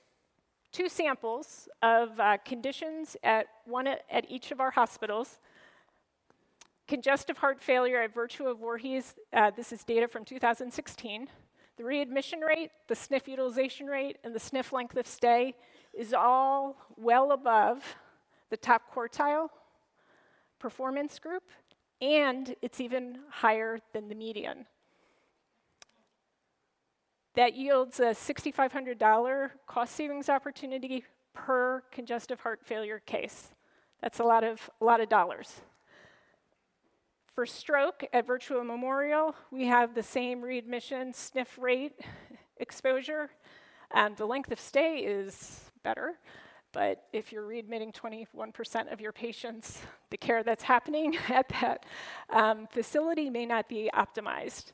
two 0.73 0.89
samples 0.89 1.69
of 1.81 2.19
uh, 2.19 2.37
conditions 2.43 3.15
at 3.23 3.47
one 3.63 3.87
at, 3.87 4.25
each 4.27 4.51
of 4.51 4.59
our 4.59 4.71
hospitals. 4.71 5.39
Congestive 6.89 7.37
heart 7.37 7.61
failure 7.61 8.01
at 8.01 8.13
Virtua 8.13 8.51
of 8.51 8.59
Voorhees, 8.59 9.15
uh, 9.31 9.49
this 9.55 9.71
is 9.71 9.85
data 9.85 10.09
from 10.09 10.25
2016. 10.25 11.29
The 11.77 11.83
readmission 11.85 12.41
rate, 12.41 12.71
the 12.89 12.95
SNF 12.95 13.29
utilization 13.29 13.87
rate, 13.87 14.17
and 14.25 14.35
the 14.35 14.39
SNF 14.39 14.73
length 14.73 14.97
of 14.97 15.07
stay 15.07 15.55
is 15.93 16.13
all 16.13 16.75
well 16.97 17.31
above 17.31 17.95
the 18.49 18.57
top 18.57 18.93
quartile 18.93 19.49
performance 20.59 21.19
group, 21.19 21.43
and 22.01 22.55
it's 22.61 22.79
even 22.79 23.19
higher 23.29 23.79
than 23.93 24.07
the 24.09 24.15
median. 24.15 24.65
That 27.35 27.55
yields 27.55 27.99
a 27.99 28.11
$6,500 28.13 29.49
cost 29.67 29.95
savings 29.95 30.29
opportunity 30.29 31.03
per 31.33 31.83
congestive 31.91 32.39
heart 32.39 32.61
failure 32.63 32.99
case. 32.99 33.51
That's 34.01 34.19
a 34.19 34.23
lot 34.23 34.43
of, 34.43 34.69
a 34.79 34.85
lot 34.85 35.01
of 35.01 35.09
dollars. 35.09 35.61
For 37.33 37.45
stroke 37.45 38.05
at 38.13 38.25
Virtua 38.25 38.65
Memorial, 38.65 39.35
we 39.51 39.65
have 39.65 39.93
the 39.93 40.03
same 40.03 40.41
readmission 40.41 41.11
SNF 41.11 41.47
rate 41.57 41.99
exposure. 42.57 43.29
and 43.91 44.15
the 44.15 44.25
length 44.25 44.51
of 44.51 44.59
stay 44.59 44.99
is 44.99 45.69
better. 45.83 46.17
But 46.75 47.05
if 47.13 47.31
you're 47.31 47.47
readmitting 47.47 47.93
21% 47.93 48.91
of 48.91 48.99
your 48.99 49.13
patients, 49.13 49.81
the 50.09 50.17
care 50.17 50.43
that's 50.43 50.63
happening 50.63 51.17
at 51.29 51.47
that 51.61 51.85
um, 52.29 52.67
facility 52.69 53.29
may 53.29 53.45
not 53.45 53.69
be 53.69 53.89
optimized. 53.93 54.73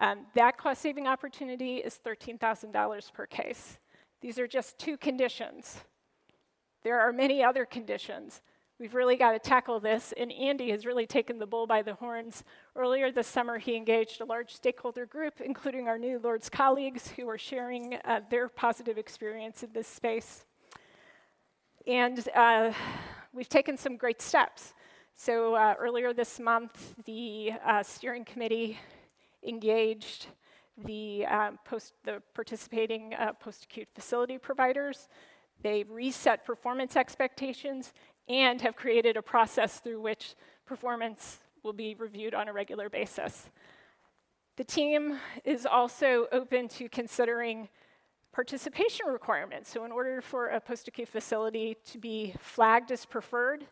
Um, 0.00 0.26
that 0.36 0.58
cost 0.58 0.80
saving 0.80 1.08
opportunity 1.08 1.78
is 1.78 1.98
$13,000 2.06 3.12
per 3.12 3.26
case. 3.26 3.78
These 4.20 4.38
are 4.38 4.46
just 4.46 4.78
two 4.78 4.96
conditions. 4.96 5.78
There 6.84 7.00
are 7.00 7.12
many 7.12 7.42
other 7.42 7.64
conditions. 7.64 8.42
We've 8.78 8.94
really 8.94 9.16
got 9.16 9.32
to 9.32 9.40
tackle 9.40 9.80
this, 9.80 10.14
and 10.16 10.30
Andy 10.30 10.70
has 10.70 10.86
really 10.86 11.06
taken 11.06 11.40
the 11.40 11.46
bull 11.46 11.66
by 11.66 11.82
the 11.82 11.94
horns. 11.94 12.44
Earlier 12.76 13.10
this 13.10 13.26
summer, 13.26 13.58
he 13.58 13.74
engaged 13.74 14.20
a 14.20 14.24
large 14.24 14.54
stakeholder 14.54 15.04
group, 15.04 15.40
including 15.40 15.88
our 15.88 15.98
new 15.98 16.20
Lourdes 16.20 16.48
colleagues 16.48 17.08
who 17.08 17.28
are 17.28 17.36
sharing 17.36 17.94
uh, 18.04 18.20
their 18.30 18.48
positive 18.48 18.98
experience 18.98 19.64
in 19.64 19.72
this 19.72 19.88
space. 19.88 20.44
And 21.86 22.28
uh, 22.36 22.72
we've 23.32 23.48
taken 23.48 23.76
some 23.78 23.96
great 23.96 24.20
steps. 24.20 24.74
So, 25.14 25.54
uh, 25.54 25.74
earlier 25.78 26.12
this 26.12 26.38
month, 26.38 26.94
the 27.04 27.52
uh, 27.64 27.82
steering 27.82 28.24
committee 28.24 28.78
engaged 29.46 30.26
the, 30.84 31.24
um, 31.26 31.58
post, 31.64 31.94
the 32.04 32.22
participating 32.34 33.14
uh, 33.14 33.32
post 33.32 33.64
acute 33.64 33.88
facility 33.94 34.36
providers. 34.36 35.08
They 35.62 35.84
reset 35.84 36.44
performance 36.44 36.96
expectations 36.96 37.92
and 38.28 38.60
have 38.60 38.76
created 38.76 39.16
a 39.16 39.22
process 39.22 39.80
through 39.80 40.02
which 40.02 40.34
performance 40.66 41.40
will 41.62 41.72
be 41.72 41.94
reviewed 41.94 42.34
on 42.34 42.48
a 42.48 42.52
regular 42.52 42.90
basis. 42.90 43.48
The 44.56 44.64
team 44.64 45.18
is 45.44 45.64
also 45.64 46.26
open 46.30 46.68
to 46.68 46.88
considering 46.90 47.70
participation 48.32 49.06
requirements. 49.06 49.70
So, 49.70 49.84
in 49.84 49.92
order 49.92 50.20
for 50.20 50.48
a 50.48 50.60
post 50.60 50.88
acute 50.88 51.08
facility 51.08 51.76
to 51.86 51.98
be 51.98 52.34
flagged 52.38 52.92
as 52.92 53.04
preferred, 53.04 53.66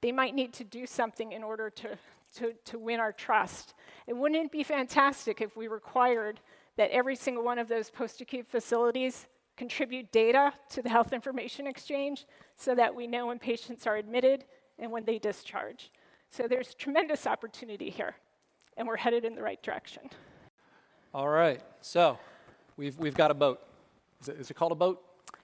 they 0.00 0.12
might 0.12 0.34
need 0.34 0.52
to 0.54 0.64
do 0.64 0.86
something 0.86 1.32
in 1.32 1.42
order 1.42 1.70
to, 1.70 1.98
to, 2.36 2.52
to 2.64 2.78
win 2.78 3.00
our 3.00 3.12
trust. 3.12 3.74
And 4.06 4.20
wouldn't 4.20 4.46
it 4.46 4.52
be 4.52 4.62
fantastic 4.62 5.40
if 5.40 5.56
we 5.56 5.66
required 5.66 6.40
that 6.76 6.90
every 6.90 7.16
single 7.16 7.44
one 7.44 7.58
of 7.58 7.68
those 7.68 7.90
post 7.90 8.20
acute 8.20 8.46
facilities 8.46 9.26
contribute 9.56 10.10
data 10.10 10.52
to 10.70 10.82
the 10.82 10.88
health 10.88 11.12
information 11.12 11.66
exchange 11.66 12.26
so 12.56 12.74
that 12.74 12.94
we 12.94 13.06
know 13.06 13.28
when 13.28 13.38
patients 13.38 13.86
are 13.86 13.96
admitted 13.96 14.44
and 14.78 14.90
when 14.90 15.04
they 15.04 15.18
discharge. 15.18 15.90
So 16.30 16.48
there's 16.48 16.74
tremendous 16.74 17.26
opportunity 17.26 17.90
here, 17.90 18.16
and 18.76 18.88
we're 18.88 18.96
headed 18.96 19.24
in 19.24 19.36
the 19.36 19.42
right 19.42 19.62
direction. 19.62 20.10
All 21.14 21.28
right, 21.28 21.62
so 21.80 22.18
we've, 22.76 22.98
we've 22.98 23.14
got 23.14 23.30
a 23.30 23.34
boat. 23.34 23.60
Is 24.24 24.28
it, 24.28 24.40
is 24.40 24.50
it 24.50 24.54
called 24.54 24.72
a 24.72 24.74
boat? 24.74 25.02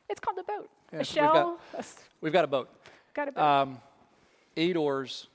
It's 0.08 0.20
called 0.20 0.38
a 0.38 0.42
boat. 0.42 0.70
Yeah, 0.90 0.98
Michelle, 1.00 1.58
we've 1.72 1.72
got, 1.72 1.86
we've 2.22 2.32
got 2.32 2.44
a 2.44 2.48
boat. 2.48 2.70
Got 3.14 3.28
a 3.28 3.32
boat. 3.32 3.42
Um, 3.42 3.78
eight 4.56 4.76
oars, 4.76 5.26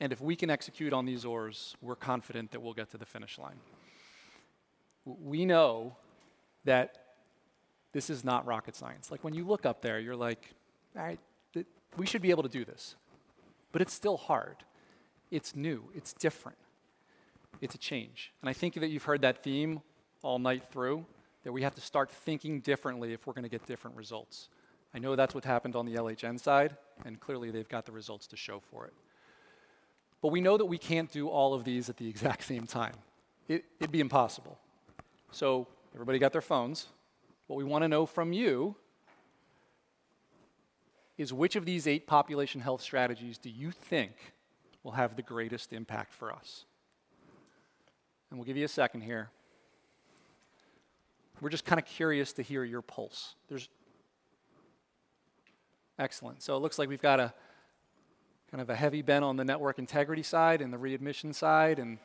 and 0.00 0.10
if 0.10 0.22
we 0.22 0.34
can 0.34 0.48
execute 0.48 0.94
on 0.94 1.04
these 1.04 1.26
oars, 1.26 1.76
we're 1.82 1.94
confident 1.94 2.50
that 2.50 2.60
we'll 2.60 2.72
get 2.72 2.90
to 2.92 2.98
the 2.98 3.04
finish 3.04 3.38
line. 3.38 3.60
We 5.04 5.44
know 5.44 5.94
that 6.64 6.96
this 7.92 8.08
is 8.08 8.24
not 8.24 8.46
rocket 8.46 8.74
science. 8.74 9.10
Like 9.10 9.22
when 9.22 9.34
you 9.34 9.46
look 9.46 9.66
up 9.66 9.82
there, 9.82 10.00
you're 10.00 10.16
like, 10.16 10.48
all 10.96 11.04
right, 11.04 11.20
th- 11.52 11.66
we 11.98 12.06
should 12.06 12.22
be 12.22 12.30
able 12.30 12.42
to 12.42 12.48
do 12.48 12.64
this. 12.64 12.96
But 13.70 13.82
it's 13.82 13.92
still 13.92 14.16
hard. 14.16 14.56
It's 15.30 15.54
new, 15.54 15.84
it's 15.94 16.14
different, 16.14 16.58
it's 17.60 17.74
a 17.74 17.78
change. 17.78 18.32
And 18.40 18.48
I 18.48 18.54
think 18.54 18.74
that 18.74 18.88
you've 18.88 19.04
heard 19.04 19.20
that 19.20 19.44
theme 19.44 19.82
all 20.22 20.38
night 20.38 20.64
through 20.72 21.04
that 21.44 21.52
we 21.52 21.62
have 21.62 21.74
to 21.74 21.80
start 21.80 22.10
thinking 22.10 22.60
differently 22.60 23.12
if 23.12 23.26
we're 23.26 23.32
going 23.32 23.44
to 23.44 23.48
get 23.48 23.66
different 23.66 23.96
results. 23.96 24.48
I 24.94 24.98
know 24.98 25.16
that's 25.16 25.34
what 25.34 25.44
happened 25.44 25.76
on 25.76 25.86
the 25.86 25.94
LHN 25.94 26.38
side, 26.38 26.76
and 27.04 27.18
clearly 27.20 27.50
they've 27.50 27.68
got 27.68 27.86
the 27.86 27.92
results 27.92 28.26
to 28.28 28.36
show 28.36 28.60
for 28.60 28.86
it. 28.86 28.92
But 30.20 30.28
we 30.28 30.40
know 30.40 30.56
that 30.56 30.66
we 30.66 30.78
can't 30.78 31.10
do 31.10 31.28
all 31.28 31.54
of 31.54 31.64
these 31.64 31.88
at 31.88 31.96
the 31.96 32.08
exact 32.14 32.44
same 32.44 32.66
time. 32.66 32.94
It, 33.48 33.64
would 33.80 33.92
be 33.92 34.00
impossible. 34.00 34.58
So, 35.32 35.66
everybody 35.94 36.18
got 36.18 36.32
their 36.32 36.42
phones. 36.42 36.86
What 37.46 37.56
we 37.56 37.64
want 37.64 37.82
to 37.82 37.88
know 37.88 38.06
from 38.06 38.32
you 38.32 38.76
is 41.18 41.32
which 41.32 41.56
of 41.56 41.64
these 41.64 41.86
eight 41.86 42.06
population 42.06 42.60
health 42.60 42.80
strategies 42.80 43.38
do 43.38 43.50
you 43.50 43.70
think 43.70 44.12
will 44.82 44.92
have 44.92 45.16
the 45.16 45.22
greatest 45.22 45.72
impact 45.72 46.12
for 46.12 46.32
us? 46.32 46.64
And 48.30 48.38
we'll 48.38 48.46
give 48.46 48.56
you 48.56 48.64
a 48.64 48.68
second 48.68 49.02
here. 49.02 49.30
We're 51.40 51.48
just 51.48 51.64
kind 51.64 51.80
of 51.80 51.86
curious 51.86 52.32
to 52.34 52.42
hear 52.42 52.64
your 52.64 52.82
pulse. 52.82 53.34
There's 53.48 53.68
excellent. 55.98 56.42
So 56.42 56.56
it 56.56 56.60
looks 56.60 56.78
like 56.78 56.88
we've 56.88 57.02
got 57.02 57.20
a 57.20 57.32
kind 58.50 58.60
of 58.60 58.68
a 58.68 58.74
heavy 58.74 59.00
bent 59.02 59.24
on 59.24 59.36
the 59.36 59.44
network 59.44 59.78
integrity 59.78 60.22
side 60.22 60.60
and 60.60 60.72
the 60.72 60.78
readmission 60.78 61.32
side, 61.32 61.78
and 61.78 61.98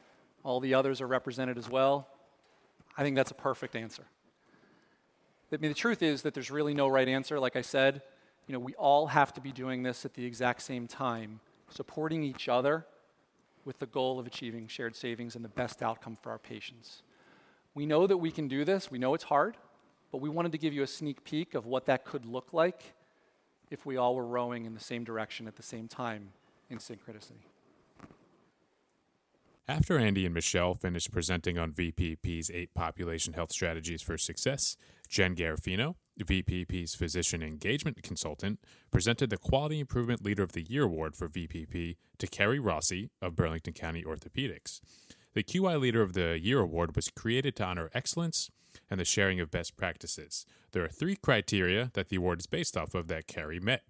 all 0.44 0.60
the 0.60 0.74
others 0.74 1.02
are 1.02 1.08
represented 1.08 1.58
as 1.58 1.70
well. 1.70 2.08
I 2.98 3.04
think 3.04 3.16
that's 3.16 3.32
a 3.32 3.36
perfect 3.36 3.76
answer. 3.76 4.04
I 5.52 5.58
mean, 5.58 5.72
the 5.72 5.76
truth 5.76 6.04
is 6.04 6.22
that 6.24 6.34
there's 6.34 6.52
really 6.52 6.74
no 6.74 6.88
right 6.88 7.08
answer. 7.08 7.40
Like 7.40 7.56
I 7.56 7.62
said, 7.62 8.02
you 8.48 8.54
know, 8.54 8.60
we 8.60 8.74
all 8.76 9.08
have 9.08 9.34
to 9.34 9.42
be 9.42 9.52
doing 9.52 9.84
this 9.84 10.06
at 10.06 10.14
the 10.14 10.26
exact 10.26 10.62
same 10.62 10.88
time, 10.88 11.40
supporting 11.70 12.24
each 12.24 12.48
other 12.48 12.86
with 13.64 13.80
the 13.80 13.86
goal 13.88 14.20
of 14.20 14.28
achieving 14.28 14.68
shared 14.68 14.96
savings 14.96 15.36
and 15.36 15.44
the 15.44 15.50
best 15.50 15.82
outcome 15.82 16.18
for 16.22 16.32
our 16.32 16.38
patients. 16.38 17.02
We 17.76 17.86
know 17.86 18.08
that 18.08 18.18
we 18.18 18.32
can 18.32 18.48
do 18.48 18.66
this. 18.66 18.90
We 18.90 18.98
know 18.98 19.14
it's 19.14 19.26
hard, 19.26 19.58
but 20.12 20.22
we 20.22 20.30
wanted 20.30 20.54
to 20.54 20.58
give 20.58 20.74
you 20.74 20.82
a 20.82 20.88
sneak 20.88 21.24
peek 21.26 21.54
of 21.54 21.66
what 21.66 21.86
that 21.86 22.06
could 22.06 22.26
look 22.26 22.54
like 22.54 22.96
if 23.70 23.86
we 23.86 23.98
all 23.98 24.16
were 24.16 24.26
rowing 24.26 24.66
in 24.66 24.74
the 24.74 24.80
same 24.80 25.04
direction 25.04 25.46
at 25.48 25.58
the 25.58 25.64
same 25.64 25.88
time 25.90 26.30
in 26.70 26.78
synchronicity. 26.78 27.44
After 29.68 29.98
Andy 29.98 30.26
and 30.26 30.34
Michelle 30.34 30.76
finished 30.76 31.12
presenting 31.12 31.58
on 31.58 31.72
VPP's 31.72 32.52
eight 32.52 32.74
population 32.76 33.34
health 33.34 33.52
strategies 33.52 34.02
for 34.02 34.16
success, 34.16 34.78
Jen 35.10 35.36
Garofino, 35.36 35.96
VPP's 36.20 36.96
physician 36.96 37.42
engagement 37.42 38.02
consultant, 38.04 38.60
presented 38.92 39.32
the 39.32 39.38
Quality 39.38 39.80
Improvement 39.80 40.24
Leader 40.24 40.44
of 40.44 40.52
the 40.52 40.62
Year 40.62 40.84
award 40.84 41.16
for 41.16 41.28
VPP 41.28 41.98
to 42.20 42.28
Kerry 42.28 42.60
Rossi 42.60 43.10
of 43.22 43.36
Burlington 43.36 43.74
County 43.74 44.04
Orthopedics. 44.04 44.82
The 45.36 45.44
QI 45.44 45.78
Leader 45.78 46.02
of 46.02 46.14
the 46.14 46.40
Year 46.40 46.62
award 46.62 46.96
was 46.96 47.10
created 47.10 47.58
to 47.58 47.66
honor 47.66 47.92
excellence 47.94 48.50
and 48.90 49.02
the 49.02 49.06
sharing 49.06 49.42
of 49.42 49.52
best 49.52 49.76
practices. 49.76 50.46
There 50.72 50.82
are 50.82 50.88
three 50.88 51.18
criteria 51.18 51.92
that 51.94 52.08
the 52.08 52.16
award 52.16 52.40
is 52.40 52.48
based 52.48 52.78
off 52.78 52.96
of 52.96 53.10
that 53.10 53.28
Kerry 53.28 53.60
met. 53.60 53.84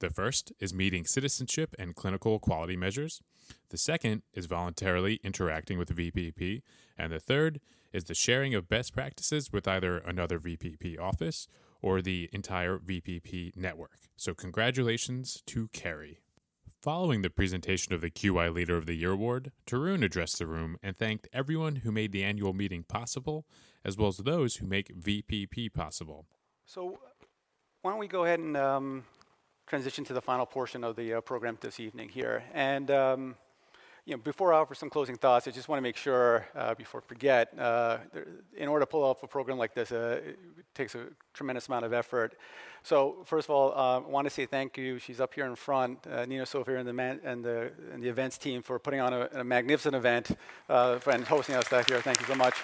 The 0.00 0.10
first 0.10 0.52
is 0.58 0.74
meeting 0.74 1.04
citizenship 1.04 1.76
and 1.78 1.94
clinical 1.94 2.40
quality 2.40 2.76
measures. 2.76 3.22
The 3.70 3.78
second 3.78 4.22
is 4.34 4.46
voluntarily 4.46 5.20
interacting 5.22 5.78
with 5.78 5.94
the 5.94 6.10
VPP. 6.10 6.62
And 6.98 7.12
the 7.12 7.20
third 7.20 7.60
is 7.92 8.04
the 8.04 8.14
sharing 8.14 8.56
of 8.56 8.68
best 8.68 8.92
practices 8.92 9.52
with 9.52 9.68
either 9.68 9.98
another 9.98 10.40
VPP 10.40 10.98
office 10.98 11.46
or 11.80 12.02
the 12.02 12.28
entire 12.32 12.78
VPP 12.78 13.56
network. 13.56 13.98
So, 14.16 14.34
congratulations 14.34 15.40
to 15.46 15.68
Kerry. 15.68 16.18
Following 16.80 17.22
the 17.22 17.30
presentation 17.30 17.92
of 17.92 18.00
the 18.00 18.10
QI 18.10 18.54
Leader 18.54 18.76
of 18.76 18.86
the 18.86 18.94
Year 18.94 19.10
Award, 19.10 19.50
Tarun 19.66 20.04
addressed 20.04 20.38
the 20.38 20.46
room 20.46 20.76
and 20.80 20.96
thanked 20.96 21.26
everyone 21.32 21.76
who 21.76 21.90
made 21.90 22.12
the 22.12 22.22
annual 22.22 22.52
meeting 22.52 22.84
possible, 22.84 23.46
as 23.84 23.96
well 23.96 24.06
as 24.06 24.18
those 24.18 24.56
who 24.56 24.66
make 24.68 24.96
VPP 24.96 25.74
possible. 25.74 26.26
So, 26.66 27.00
why 27.82 27.90
don't 27.90 27.98
we 27.98 28.06
go 28.06 28.24
ahead 28.24 28.38
and 28.38 28.56
um, 28.56 29.04
transition 29.66 30.04
to 30.04 30.12
the 30.12 30.22
final 30.22 30.46
portion 30.46 30.84
of 30.84 30.94
the 30.94 31.14
uh, 31.14 31.20
program 31.20 31.58
this 31.60 31.80
evening 31.80 32.10
here. 32.10 32.44
And 32.54 32.92
um, 32.92 33.34
you 34.08 34.14
know, 34.14 34.22
before 34.22 34.54
I 34.54 34.56
offer 34.56 34.74
some 34.74 34.88
closing 34.88 35.16
thoughts, 35.16 35.46
I 35.46 35.50
just 35.50 35.68
want 35.68 35.76
to 35.76 35.82
make 35.82 35.96
sure, 35.98 36.46
uh, 36.56 36.74
before 36.74 37.02
I 37.04 37.06
forget, 37.06 37.52
uh, 37.58 37.98
there, 38.14 38.26
in 38.56 38.66
order 38.66 38.86
to 38.86 38.86
pull 38.86 39.04
off 39.04 39.22
a 39.22 39.26
program 39.26 39.58
like 39.58 39.74
this, 39.74 39.92
uh, 39.92 40.20
it 40.24 40.38
takes 40.74 40.94
a 40.94 41.08
tremendous 41.34 41.68
amount 41.68 41.84
of 41.84 41.92
effort. 41.92 42.34
So 42.82 43.18
first 43.26 43.48
of 43.48 43.54
all, 43.54 43.72
uh, 43.72 43.98
I 43.98 44.08
want 44.08 44.24
to 44.24 44.30
say 44.30 44.46
thank 44.46 44.78
you. 44.78 44.98
She's 44.98 45.20
up 45.20 45.34
here 45.34 45.44
in 45.44 45.54
front, 45.56 46.06
uh, 46.06 46.24
Nina 46.24 46.46
Sophia 46.46 46.78
and 46.78 46.88
the, 46.88 46.92
man, 46.94 47.20
and, 47.22 47.44
the, 47.44 47.70
and 47.92 48.02
the 48.02 48.08
events 48.08 48.38
team 48.38 48.62
for 48.62 48.78
putting 48.78 49.00
on 49.00 49.12
a, 49.12 49.28
a 49.34 49.44
magnificent 49.44 49.94
event 49.94 50.30
and 50.70 51.24
hosting 51.24 51.56
us 51.56 51.68
back 51.68 51.90
here. 51.90 52.00
Thank 52.00 52.18
you 52.20 52.26
so 52.26 52.34
much. 52.34 52.54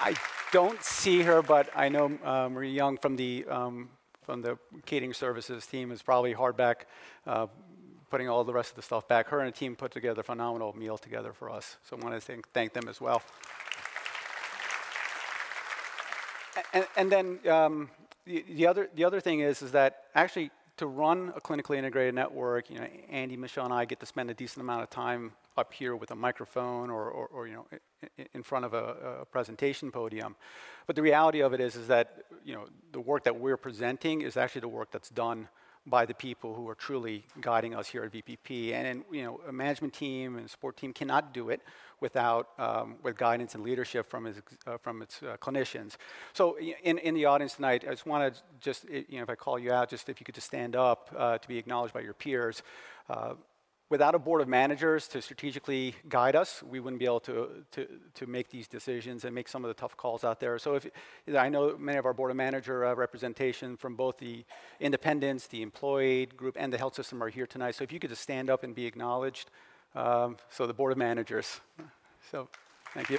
I 0.00 0.14
don't 0.52 0.80
see 0.80 1.22
her, 1.22 1.42
but 1.42 1.68
I 1.74 1.88
know 1.88 2.08
Marie 2.48 2.70
Young 2.70 2.98
from 2.98 3.16
the 3.16 3.44
um, 3.50 3.88
from 4.22 4.40
the 4.40 4.56
catering 4.86 5.12
services 5.12 5.66
team 5.66 5.90
is 5.90 6.02
probably 6.02 6.32
hard 6.32 6.56
back, 6.56 6.86
uh, 7.26 7.46
putting 8.12 8.28
all 8.28 8.44
the 8.44 8.52
rest 8.52 8.68
of 8.68 8.76
the 8.76 8.82
stuff 8.82 9.08
back. 9.08 9.28
Her 9.28 9.40
and 9.40 9.48
a 9.48 9.52
team 9.52 9.74
put 9.74 9.90
together 9.90 10.20
a 10.20 10.22
phenomenal 10.22 10.76
meal 10.76 10.98
together 10.98 11.32
for 11.32 11.48
us. 11.48 11.78
So 11.82 11.96
I 11.96 12.04
want 12.04 12.14
to 12.14 12.20
thank, 12.20 12.46
thank 12.52 12.74
them 12.74 12.86
as 12.86 13.00
well. 13.00 13.22
And, 16.74 16.86
and 16.98 17.10
then 17.10 17.38
um, 17.48 17.88
the, 18.26 18.44
the, 18.50 18.66
other, 18.66 18.90
the 18.94 19.04
other 19.04 19.18
thing 19.18 19.40
is, 19.40 19.62
is 19.62 19.72
that 19.72 20.04
actually 20.14 20.50
to 20.76 20.86
run 20.86 21.32
a 21.34 21.40
clinically 21.40 21.78
integrated 21.78 22.14
network, 22.14 22.68
you 22.68 22.78
know, 22.78 22.86
Andy, 23.08 23.38
Michelle, 23.38 23.64
and 23.64 23.72
I 23.72 23.86
get 23.86 23.98
to 24.00 24.06
spend 24.06 24.28
a 24.30 24.34
decent 24.34 24.60
amount 24.60 24.82
of 24.82 24.90
time 24.90 25.32
up 25.56 25.72
here 25.72 25.96
with 25.96 26.10
a 26.10 26.14
microphone 26.14 26.90
or, 26.90 27.08
or, 27.08 27.26
or 27.28 27.46
you 27.46 27.54
know, 27.54 27.66
in 28.34 28.42
front 28.42 28.66
of 28.66 28.74
a, 28.74 29.20
a, 29.22 29.24
presentation 29.24 29.90
podium. 29.90 30.36
But 30.86 30.96
the 30.96 31.02
reality 31.02 31.40
of 31.40 31.54
it 31.54 31.60
is, 31.60 31.76
is 31.76 31.86
that 31.86 32.24
you 32.44 32.54
know, 32.54 32.66
the 32.92 33.00
work 33.00 33.24
that 33.24 33.40
we're 33.40 33.56
presenting 33.56 34.20
is 34.20 34.36
actually 34.36 34.60
the 34.60 34.68
work 34.68 34.90
that's 34.90 35.08
done 35.08 35.48
by 35.86 36.06
the 36.06 36.14
people 36.14 36.54
who 36.54 36.68
are 36.68 36.74
truly 36.74 37.24
guiding 37.40 37.74
us 37.74 37.88
here 37.88 38.04
at 38.04 38.12
VPP. 38.12 38.72
And, 38.72 38.86
and 38.86 39.04
you 39.10 39.24
know, 39.24 39.40
a 39.48 39.52
management 39.52 39.92
team 39.92 40.36
and 40.36 40.48
support 40.48 40.76
team 40.76 40.92
cannot 40.92 41.34
do 41.34 41.50
it 41.50 41.60
without 42.00 42.50
um, 42.58 42.96
with 43.02 43.16
guidance 43.16 43.54
and 43.54 43.64
leadership 43.64 44.08
from 44.08 44.26
its, 44.26 44.40
uh, 44.66 44.76
from 44.78 45.02
its 45.02 45.22
uh, 45.22 45.36
clinicians. 45.38 45.96
So 46.32 46.56
in, 46.58 46.98
in 46.98 47.14
the 47.14 47.24
audience 47.24 47.54
tonight, 47.54 47.84
I 47.86 47.90
just 47.90 48.06
want 48.06 48.34
to 48.34 48.40
just, 48.60 48.88
you 48.88 49.16
know, 49.16 49.22
if 49.22 49.30
I 49.30 49.34
call 49.34 49.58
you 49.58 49.72
out, 49.72 49.88
just 49.88 50.08
if 50.08 50.20
you 50.20 50.24
could 50.24 50.34
just 50.34 50.46
stand 50.46 50.76
up 50.76 51.10
uh, 51.16 51.38
to 51.38 51.48
be 51.48 51.58
acknowledged 51.58 51.94
by 51.94 52.00
your 52.00 52.14
peers. 52.14 52.62
Without 53.92 54.14
a 54.14 54.18
board 54.18 54.40
of 54.40 54.48
managers 54.48 55.06
to 55.06 55.20
strategically 55.20 55.94
guide 56.08 56.34
us, 56.34 56.62
we 56.62 56.80
wouldn't 56.80 56.98
be 56.98 57.04
able 57.04 57.20
to, 57.20 57.62
to, 57.72 57.86
to 58.14 58.26
make 58.26 58.48
these 58.48 58.66
decisions 58.66 59.26
and 59.26 59.34
make 59.34 59.46
some 59.46 59.66
of 59.66 59.68
the 59.68 59.74
tough 59.74 59.94
calls 59.98 60.24
out 60.24 60.40
there. 60.40 60.58
So 60.58 60.76
if, 60.76 60.86
I 61.36 61.50
know 61.50 61.76
many 61.76 61.98
of 61.98 62.06
our 62.06 62.14
board 62.14 62.30
of 62.30 62.36
manager 62.38 62.86
uh, 62.86 62.94
representation 62.94 63.76
from 63.76 63.94
both 63.94 64.16
the 64.16 64.46
independents, 64.80 65.46
the 65.46 65.60
employed 65.60 66.34
group, 66.38 66.56
and 66.58 66.72
the 66.72 66.78
health 66.78 66.94
system 66.94 67.22
are 67.22 67.28
here 67.28 67.46
tonight. 67.46 67.74
So 67.74 67.84
if 67.84 67.92
you 67.92 68.00
could 68.00 68.08
just 68.08 68.22
stand 68.22 68.48
up 68.48 68.64
and 68.64 68.74
be 68.74 68.86
acknowledged. 68.86 69.50
Um, 69.94 70.38
so 70.48 70.66
the 70.66 70.72
board 70.72 70.92
of 70.92 70.96
managers. 70.96 71.60
So 72.30 72.48
thank 72.94 73.10
you. 73.10 73.18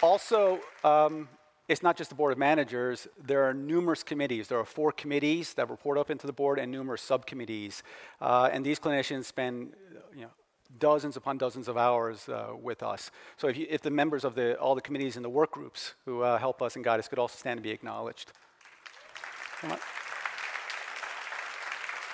Also, 0.00 0.60
um, 0.82 1.28
it's 1.68 1.82
not 1.82 1.96
just 1.96 2.10
the 2.10 2.16
board 2.16 2.32
of 2.32 2.38
managers. 2.38 3.08
There 3.22 3.44
are 3.44 3.54
numerous 3.54 4.02
committees. 4.02 4.48
There 4.48 4.58
are 4.58 4.64
four 4.64 4.92
committees 4.92 5.54
that 5.54 5.70
report 5.70 5.96
up 5.96 6.10
into 6.10 6.26
the 6.26 6.32
board 6.32 6.58
and 6.58 6.70
numerous 6.70 7.00
subcommittees. 7.00 7.82
Uh, 8.20 8.50
and 8.52 8.64
these 8.64 8.78
clinicians 8.78 9.24
spend 9.24 9.72
you 10.14 10.22
know, 10.22 10.30
dozens 10.78 11.16
upon 11.16 11.38
dozens 11.38 11.68
of 11.68 11.78
hours 11.78 12.28
uh, 12.28 12.48
with 12.60 12.82
us. 12.82 13.10
So 13.38 13.48
if, 13.48 13.56
you, 13.56 13.66
if, 13.70 13.80
the 13.80 13.90
members 13.90 14.24
of 14.24 14.34
the, 14.34 14.58
all 14.58 14.74
the 14.74 14.82
committees 14.82 15.16
and 15.16 15.24
the 15.24 15.30
work 15.30 15.52
groups 15.52 15.94
who 16.04 16.22
uh, 16.22 16.38
help 16.38 16.60
us 16.60 16.76
and 16.76 16.84
guide 16.84 17.00
us 17.00 17.08
could 17.08 17.18
also 17.18 17.38
stand 17.38 17.56
to 17.58 17.62
be 17.62 17.70
acknowledged. 17.70 18.32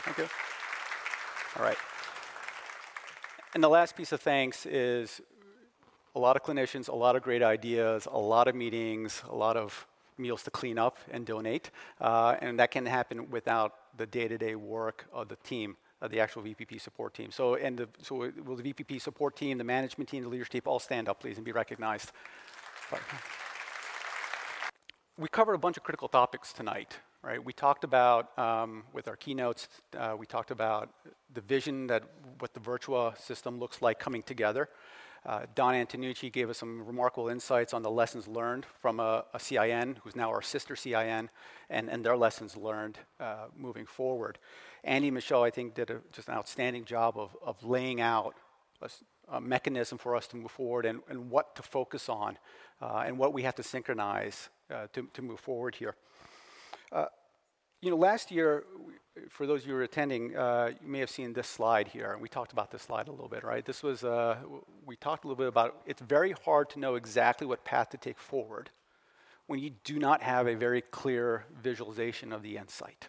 Thank 0.04 0.18
you. 0.18 0.28
All 1.56 1.64
right. 1.64 1.76
And 3.54 3.64
the 3.64 3.68
last 3.68 3.96
piece 3.96 4.12
of 4.12 4.20
thanks 4.20 4.64
is 4.64 5.20
a 6.14 6.18
lot 6.18 6.36
of 6.36 6.42
clinicians, 6.42 6.88
a 6.88 6.94
lot 6.94 7.16
of 7.16 7.22
great 7.22 7.42
ideas, 7.42 8.06
a 8.10 8.18
lot 8.18 8.48
of 8.48 8.54
meetings, 8.54 9.22
a 9.28 9.34
lot 9.34 9.56
of 9.56 9.86
meals 10.18 10.42
to 10.42 10.50
clean 10.50 10.78
up 10.78 10.98
and 11.10 11.24
donate. 11.24 11.70
Uh, 12.00 12.36
and 12.40 12.58
that 12.58 12.70
can 12.70 12.84
happen 12.86 13.30
without 13.30 13.74
the 13.96 14.06
day-to-day 14.06 14.54
work 14.54 15.06
of 15.12 15.28
the 15.28 15.36
team, 15.36 15.76
of 16.00 16.10
the 16.10 16.20
actual 16.20 16.42
VPP 16.42 16.80
support 16.80 17.14
team. 17.14 17.30
So, 17.30 17.54
and 17.54 17.78
the, 17.78 17.88
so 18.02 18.30
will 18.44 18.56
the 18.56 18.72
VPP 18.72 19.00
support 19.00 19.36
team, 19.36 19.58
the 19.58 19.64
management 19.64 20.08
team, 20.10 20.22
the 20.22 20.28
leadership 20.28 20.66
all 20.66 20.78
stand 20.78 21.08
up, 21.08 21.20
please, 21.20 21.36
and 21.36 21.44
be 21.44 21.52
recognized. 21.52 22.12
we 25.16 25.28
covered 25.28 25.54
a 25.54 25.58
bunch 25.58 25.76
of 25.76 25.82
critical 25.82 26.08
topics 26.08 26.52
tonight, 26.52 26.98
right? 27.22 27.42
We 27.42 27.52
talked 27.52 27.84
about, 27.84 28.36
um, 28.38 28.84
with 28.92 29.06
our 29.06 29.16
keynotes, 29.16 29.68
uh, 29.96 30.16
we 30.18 30.26
talked 30.26 30.50
about 30.50 30.90
the 31.32 31.40
vision 31.40 31.86
that 31.86 32.02
what 32.38 32.52
the 32.54 32.60
Virtua 32.60 33.16
system 33.18 33.58
looks 33.58 33.80
like 33.80 33.98
coming 33.98 34.22
together. 34.22 34.68
Uh, 35.26 35.42
Don 35.54 35.74
Antenucci 35.74 36.32
gave 36.32 36.48
us 36.48 36.58
some 36.58 36.86
remarkable 36.86 37.28
insights 37.28 37.74
on 37.74 37.82
the 37.82 37.90
lessons 37.90 38.26
learned 38.26 38.64
from 38.80 39.00
a, 39.00 39.24
a 39.34 39.38
CIN, 39.38 39.98
who's 40.02 40.16
now 40.16 40.30
our 40.30 40.40
sister 40.40 40.74
CIN, 40.74 41.28
and, 41.68 41.90
and 41.90 42.04
their 42.04 42.16
lessons 42.16 42.56
learned 42.56 42.98
uh, 43.18 43.46
moving 43.54 43.84
forward. 43.84 44.38
Andy 44.82 45.10
Michelle, 45.10 45.42
I 45.42 45.50
think, 45.50 45.74
did 45.74 45.90
a, 45.90 46.00
just 46.12 46.28
an 46.28 46.34
outstanding 46.34 46.86
job 46.86 47.18
of, 47.18 47.36
of 47.44 47.62
laying 47.62 48.00
out 48.00 48.34
a, 48.80 48.88
a 49.28 49.40
mechanism 49.40 49.98
for 49.98 50.16
us 50.16 50.26
to 50.28 50.36
move 50.36 50.50
forward 50.50 50.86
and, 50.86 51.00
and 51.08 51.30
what 51.30 51.54
to 51.56 51.62
focus 51.62 52.08
on 52.08 52.38
uh, 52.80 53.04
and 53.06 53.18
what 53.18 53.34
we 53.34 53.42
have 53.42 53.54
to 53.56 53.62
synchronize 53.62 54.48
uh, 54.70 54.86
to, 54.94 55.06
to 55.12 55.20
move 55.20 55.40
forward 55.40 55.74
here. 55.74 55.96
Uh, 56.90 57.06
you 57.82 57.90
know, 57.90 57.96
last 57.96 58.30
year, 58.30 58.64
for 59.28 59.46
those 59.46 59.62
of 59.62 59.68
you 59.68 59.74
who 59.74 59.80
are 59.80 59.84
attending, 59.84 60.36
uh, 60.36 60.70
you 60.82 60.88
may 60.88 61.00
have 61.00 61.10
seen 61.10 61.32
this 61.32 61.48
slide 61.48 61.88
here. 61.88 62.16
We 62.20 62.28
talked 62.28 62.52
about 62.52 62.70
this 62.70 62.82
slide 62.82 63.08
a 63.08 63.10
little 63.10 63.28
bit, 63.28 63.44
right? 63.44 63.64
This 63.64 63.82
was, 63.82 64.04
uh, 64.04 64.36
we 64.86 64.96
talked 64.96 65.24
a 65.24 65.28
little 65.28 65.36
bit 65.36 65.48
about 65.48 65.82
it's 65.86 66.02
very 66.02 66.32
hard 66.44 66.70
to 66.70 66.78
know 66.78 66.94
exactly 66.94 67.46
what 67.46 67.64
path 67.64 67.90
to 67.90 67.98
take 67.98 68.18
forward 68.18 68.70
when 69.46 69.58
you 69.58 69.70
do 69.84 69.98
not 69.98 70.22
have 70.22 70.46
a 70.46 70.54
very 70.54 70.80
clear 70.80 71.44
visualization 71.60 72.32
of 72.32 72.42
the 72.42 72.56
insight. 72.56 73.08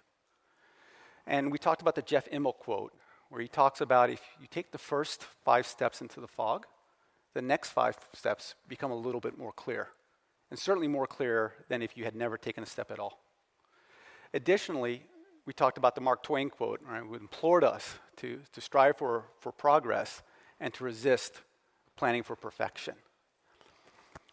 And 1.27 1.51
we 1.51 1.57
talked 1.57 1.81
about 1.81 1.95
the 1.95 2.01
Jeff 2.01 2.29
Immelt 2.31 2.57
quote, 2.57 2.93
where 3.29 3.41
he 3.41 3.47
talks 3.47 3.79
about 3.79 4.09
if 4.09 4.21
you 4.39 4.47
take 4.49 4.71
the 4.71 4.77
first 4.77 5.23
five 5.45 5.67
steps 5.67 6.01
into 6.01 6.19
the 6.19 6.27
fog, 6.27 6.65
the 7.33 7.41
next 7.41 7.69
five 7.69 7.95
steps 8.13 8.55
become 8.67 8.91
a 8.91 8.95
little 8.95 9.21
bit 9.21 9.37
more 9.37 9.51
clear, 9.51 9.89
and 10.49 10.59
certainly 10.59 10.87
more 10.87 11.07
clear 11.07 11.53
than 11.69 11.81
if 11.81 11.95
you 11.95 12.03
had 12.03 12.15
never 12.15 12.37
taken 12.37 12.63
a 12.63 12.65
step 12.65 12.91
at 12.91 12.99
all. 12.99 13.21
Additionally, 14.33 15.03
we 15.45 15.53
talked 15.53 15.77
about 15.77 15.95
the 15.95 16.01
Mark 16.01 16.23
Twain 16.23 16.49
quote, 16.49 16.81
right, 16.87 17.01
who 17.01 17.15
implored 17.15 17.63
us 17.63 17.95
to, 18.17 18.39
to 18.53 18.61
strive 18.61 18.97
for, 18.97 19.25
for 19.39 19.51
progress 19.51 20.21
and 20.59 20.73
to 20.75 20.83
resist 20.83 21.41
planning 21.95 22.23
for 22.23 22.35
perfection. 22.35 22.95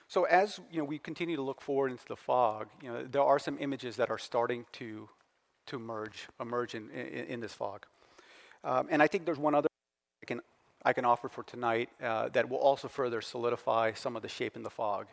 So 0.08 0.24
as 0.24 0.58
you 0.70 0.78
know, 0.78 0.84
we 0.84 0.98
continue 0.98 1.36
to 1.36 1.42
look 1.42 1.60
forward 1.60 1.90
into 1.90 2.06
the 2.06 2.16
fog, 2.16 2.68
you 2.82 2.90
know, 2.90 3.04
there 3.04 3.22
are 3.22 3.38
some 3.38 3.58
images 3.60 3.96
that 3.96 4.10
are 4.10 4.18
starting 4.18 4.64
to, 4.72 5.08
to 5.66 5.76
emerge, 5.76 6.28
emerge 6.40 6.74
in, 6.74 6.90
in, 6.90 7.24
in 7.24 7.40
this 7.40 7.52
fog. 7.52 7.84
Um, 8.64 8.88
and 8.90 9.02
I 9.02 9.06
think 9.06 9.26
there's 9.26 9.38
one 9.38 9.54
other 9.54 9.68
I 10.22 10.26
can, 10.26 10.40
I 10.82 10.92
can 10.92 11.04
offer 11.04 11.28
for 11.28 11.42
tonight 11.42 11.90
uh, 12.02 12.30
that 12.30 12.48
will 12.48 12.58
also 12.58 12.88
further 12.88 13.20
solidify 13.20 13.92
some 13.92 14.16
of 14.16 14.22
the 14.22 14.28
shape 14.28 14.56
in 14.56 14.62
the 14.62 14.70
fog. 14.70 15.06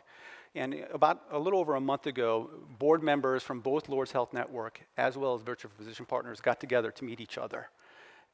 And 0.54 0.86
about 0.92 1.22
a 1.30 1.38
little 1.38 1.60
over 1.60 1.74
a 1.74 1.80
month 1.80 2.06
ago, 2.06 2.50
board 2.78 3.02
members 3.02 3.42
from 3.42 3.60
both 3.60 3.88
Lourdes 3.88 4.12
Health 4.12 4.32
Network 4.32 4.80
as 4.96 5.16
well 5.16 5.34
as 5.34 5.42
Virtua 5.42 5.70
Physician 5.76 6.06
Partners 6.06 6.40
got 6.40 6.60
together 6.60 6.90
to 6.92 7.04
meet 7.04 7.20
each 7.20 7.36
other. 7.38 7.68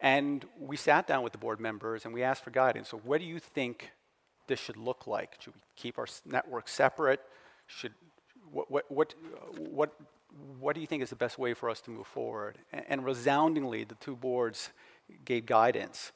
And 0.01 0.45
we 0.59 0.77
sat 0.77 1.07
down 1.07 1.23
with 1.23 1.33
the 1.33 1.39
board 1.39 1.61
members 1.61 2.05
and 2.05 2.13
we 2.13 2.23
asked 2.23 2.45
for 2.45 2.51
guidance. 2.51 2.89
So, 2.89 2.99
what 2.99 3.21
do 3.21 3.25
you 3.25 3.39
think 3.39 3.91
this 4.49 4.59
should 4.59 4.77
look 4.77 5.07
like? 5.07 5.37
Should 5.41 5.55
we 5.55 5.61
keep 5.77 5.99
our 5.99 6.07
network 6.25 6.69
separate? 6.69 7.21
Should, 7.67 7.93
what, 8.51 8.71
what, 8.71 8.91
what, 8.91 9.15
what, 9.57 9.93
what 10.59 10.75
do 10.75 10.81
you 10.81 10.87
think 10.87 11.03
is 11.03 11.11
the 11.11 11.17
best 11.17 11.39
way 11.39 11.55
for 11.55 11.71
us 11.71 11.81
to 11.83 11.91
move 11.91 12.07
forward? 12.07 12.59
And, 12.73 12.85
and 12.89 13.05
resoundingly, 13.05 13.85
the 13.85 13.95
two 13.97 14.17
boards 14.17 14.71
gave 15.25 15.47
guidance 15.47 16.13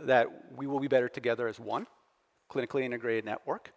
that 0.00 0.28
we 0.56 0.66
will 0.66 0.80
be 0.80 0.88
better 0.88 1.08
together 1.08 1.48
as 1.48 1.60
one 1.60 1.86
clinically 2.50 2.82
integrated 2.82 3.24
network 3.24 3.72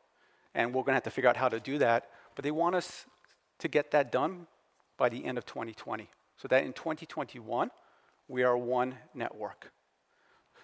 and 0.54 0.74
we're 0.74 0.82
going 0.82 0.91
to 0.91 0.95
have 0.95 1.04
to 1.04 1.12
figure 1.12 1.30
out 1.30 1.38
how 1.38 1.49
to 1.49 1.60
do 1.60 1.78
that. 1.78 2.10
But 2.36 2.43
they 2.43 2.52
want 2.52 2.76
us 2.76 3.06
to 3.60 3.68
get 3.68 3.91
that 3.91 4.12
done 4.12 4.47
by 4.97 5.10
the 5.10 5.26
end 5.26 5.38
of 5.38 5.45
2020, 5.45 6.10
so 6.38 6.47
that 6.47 6.64
in 6.64 6.74
2021, 6.74 7.72
we 8.28 8.43
are 8.43 8.58
one 8.58 8.95
network. 9.14 9.72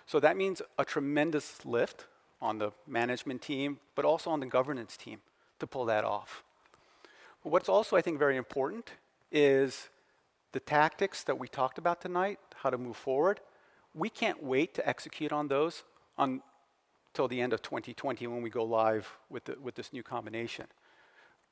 So 0.06 0.20
that 0.20 0.38
means 0.38 0.62
a 0.78 0.86
tremendous 0.86 1.66
lift 1.66 2.06
on 2.42 2.60
the 2.60 2.72
management 2.88 3.42
team, 3.42 3.80
but 3.96 4.06
also 4.06 4.30
on 4.30 4.40
the 4.40 4.46
governance 4.46 4.96
team 4.96 5.20
to 5.60 5.68
pull 5.68 5.86
that 5.86 6.04
off. 6.04 6.44
But 7.44 7.52
what's 7.52 7.70
also, 7.70 7.96
I 7.96 8.02
think, 8.02 8.20
very 8.20 8.38
important 8.38 8.92
is 9.32 9.90
the 10.54 10.60
tactics 10.60 11.24
that 11.24 11.38
we 11.38 11.48
talked 11.48 11.78
about 11.78 12.02
tonight, 12.02 12.40
how 12.56 12.70
to 12.70 12.78
move 12.78 12.96
forward. 12.96 13.40
We 13.94 14.10
can't 14.10 14.42
wait 14.42 14.74
to 14.76 14.88
execute 14.88 15.32
on 15.32 15.48
those 15.48 15.84
on 16.18 16.42
till 17.14 17.28
the 17.28 17.42
end 17.42 17.54
of 17.54 17.62
2020 17.62 18.28
when 18.28 18.42
we 18.42 18.50
go 18.50 18.64
live 18.64 19.18
with, 19.30 19.46
the, 19.46 19.56
with 19.62 19.76
this 19.76 19.92
new 19.94 20.04
combination. 20.04 20.68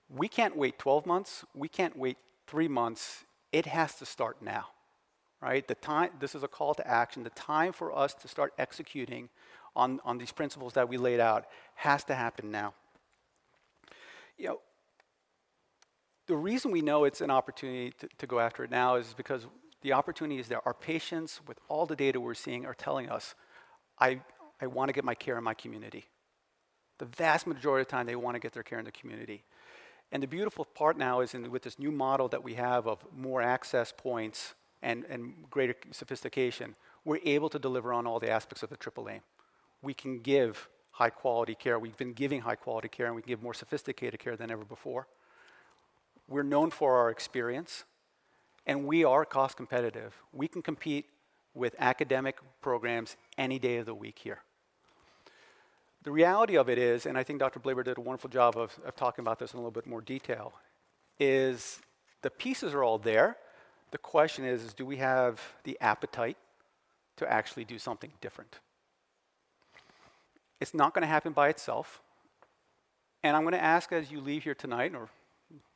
We 0.10 0.28
can't 0.28 0.56
wait 0.56 0.78
12 0.78 1.06
months. 1.06 1.44
We 1.54 1.68
can't 1.68 1.98
wait 1.98 2.18
three 2.48 2.68
months. 2.68 3.26
It 3.52 3.66
has 3.66 3.96
to 3.96 4.06
start 4.06 4.42
now, 4.42 4.68
right? 5.42 5.68
The 5.68 5.76
time, 5.76 6.12
this 6.20 6.36
is 6.36 6.44
a 6.44 6.48
call 6.48 6.76
to 6.76 6.88
action. 6.88 7.24
The 7.24 7.30
time 7.32 7.74
for 7.74 7.96
us 7.96 8.14
to 8.16 8.28
start 8.28 8.54
executing 8.58 9.30
on, 9.76 10.00
on 10.06 10.18
these 10.18 10.32
principles 10.32 10.74
that 10.74 10.88
we 10.88 10.98
laid 10.98 11.20
out 11.20 11.46
has 11.76 12.04
to 12.06 12.16
happen 12.16 12.52
now. 12.52 12.74
You 14.38 14.48
know, 14.48 14.60
the 16.28 16.36
reason 16.36 16.72
we 16.72 16.82
know 16.82 17.04
it's 17.04 17.22
an 17.22 17.30
opportunity 17.30 17.94
to, 18.00 18.10
to 18.18 18.28
go 18.28 18.40
after 18.40 18.64
it 18.64 18.72
now 18.72 18.96
is 18.96 19.14
because 19.16 19.46
the 19.82 19.94
opportunity 19.94 20.40
is 20.40 20.48
there. 20.48 20.66
Our 20.66 20.74
patients, 20.74 21.42
with 21.48 21.60
all 21.68 21.86
the 21.86 21.96
data 21.96 22.20
we're 22.20 22.34
seeing, 22.34 22.66
are 22.66 22.74
telling 22.74 23.10
us, 23.10 23.36
I, 24.00 24.22
I 24.62 24.68
want 24.68 24.90
to 24.90 24.94
get 24.94 25.04
my 25.04 25.16
care 25.16 25.38
in 25.38 25.44
my 25.44 25.54
community. 25.54 26.06
The 26.98 27.06
vast 27.06 27.46
majority 27.46 27.82
of 27.82 27.88
the 27.88 27.92
time, 27.92 28.06
they 28.06 28.16
want 28.16 28.36
to 28.36 28.40
get 28.40 28.54
their 28.54 28.64
care 28.64 28.80
in 28.80 28.86
the 28.86 28.92
community. 28.92 29.44
And 30.12 30.24
the 30.24 30.28
beautiful 30.28 30.66
part 30.66 30.98
now 30.98 31.22
is 31.22 31.34
in, 31.34 31.50
with 31.52 31.64
this 31.64 31.78
new 31.78 31.92
model 31.92 32.28
that 32.30 32.44
we 32.44 32.54
have 32.54 32.88
of 32.88 33.04
more 33.16 33.42
access 33.42 33.92
points 33.96 34.54
and, 34.82 35.04
and 35.10 35.34
greater 35.50 35.76
sophistication, 35.92 36.76
we're 37.04 37.20
able 37.26 37.50
to 37.50 37.60
deliver 37.60 37.92
on 37.92 38.08
all 38.08 38.20
the 38.20 38.30
aspects 38.30 38.64
of 38.64 38.70
the 38.70 38.78
triple 38.78 39.10
aim. 39.10 39.22
We 39.82 39.94
can 39.94 40.20
give 40.20 40.70
high 40.92 41.10
quality 41.10 41.56
care. 41.56 41.78
We've 41.78 41.98
been 41.98 42.14
giving 42.14 42.42
high 42.42 42.56
quality 42.56 42.88
care, 42.88 43.08
and 43.08 43.16
we 43.16 43.22
can 43.22 43.30
give 43.30 43.44
more 43.44 43.54
sophisticated 43.54 44.20
care 44.20 44.38
than 44.38 44.50
ever 44.50 44.64
before. 44.64 45.08
We're 46.28 46.44
known 46.44 46.72
for 46.72 46.96
our 46.98 47.10
experience, 47.10 47.84
and 48.66 48.86
we 48.86 49.04
are 49.04 49.26
cost 49.26 49.58
competitive. 49.58 50.16
We 50.32 50.48
can 50.48 50.62
compete 50.62 51.06
with 51.56 51.74
academic 51.80 52.38
programs 52.62 53.16
any 53.38 53.58
day 53.58 53.78
of 53.78 53.86
the 53.86 53.96
week 53.96 54.20
here. 54.20 54.40
The 56.04 56.12
reality 56.12 56.56
of 56.58 56.70
it 56.70 56.78
is, 56.78 57.08
and 57.08 57.18
I 57.18 57.24
think 57.24 57.40
Dr. 57.40 57.60
Blaber 57.60 57.84
did 57.84 57.98
a 57.98 58.02
wonderful 58.02 58.30
job 58.30 58.58
of, 58.58 58.78
of 58.86 58.96
talking 58.96 59.24
about 59.24 59.40
this 59.40 59.54
in 59.54 59.58
a 59.58 59.62
little 59.62 59.72
bit 59.72 59.88
more 59.88 60.02
detail, 60.02 60.54
is 61.20 61.80
the 62.22 62.30
pieces 62.30 62.74
are 62.74 62.84
all 62.84 63.00
there. 63.00 63.38
The 63.90 63.98
question 63.98 64.46
is, 64.46 64.64
is 64.64 64.74
do 64.74 64.86
we 64.86 64.98
have 64.98 65.42
the 65.64 65.78
appetite 65.82 66.38
to 67.18 67.32
actually 67.32 67.66
do 67.66 67.80
something 67.80 68.12
different? 68.22 68.60
It's 70.60 70.74
not 70.74 70.94
going 70.94 71.02
to 71.02 71.08
happen 71.08 71.34
by 71.34 71.50
itself. 71.50 72.02
And 73.24 73.36
I'm 73.36 73.44
going 73.44 73.54
to 73.54 73.64
ask 73.64 73.92
as 73.92 74.12
you 74.12 74.22
leave 74.22 74.44
here 74.44 74.54
tonight, 74.54 74.94
or 74.94 75.10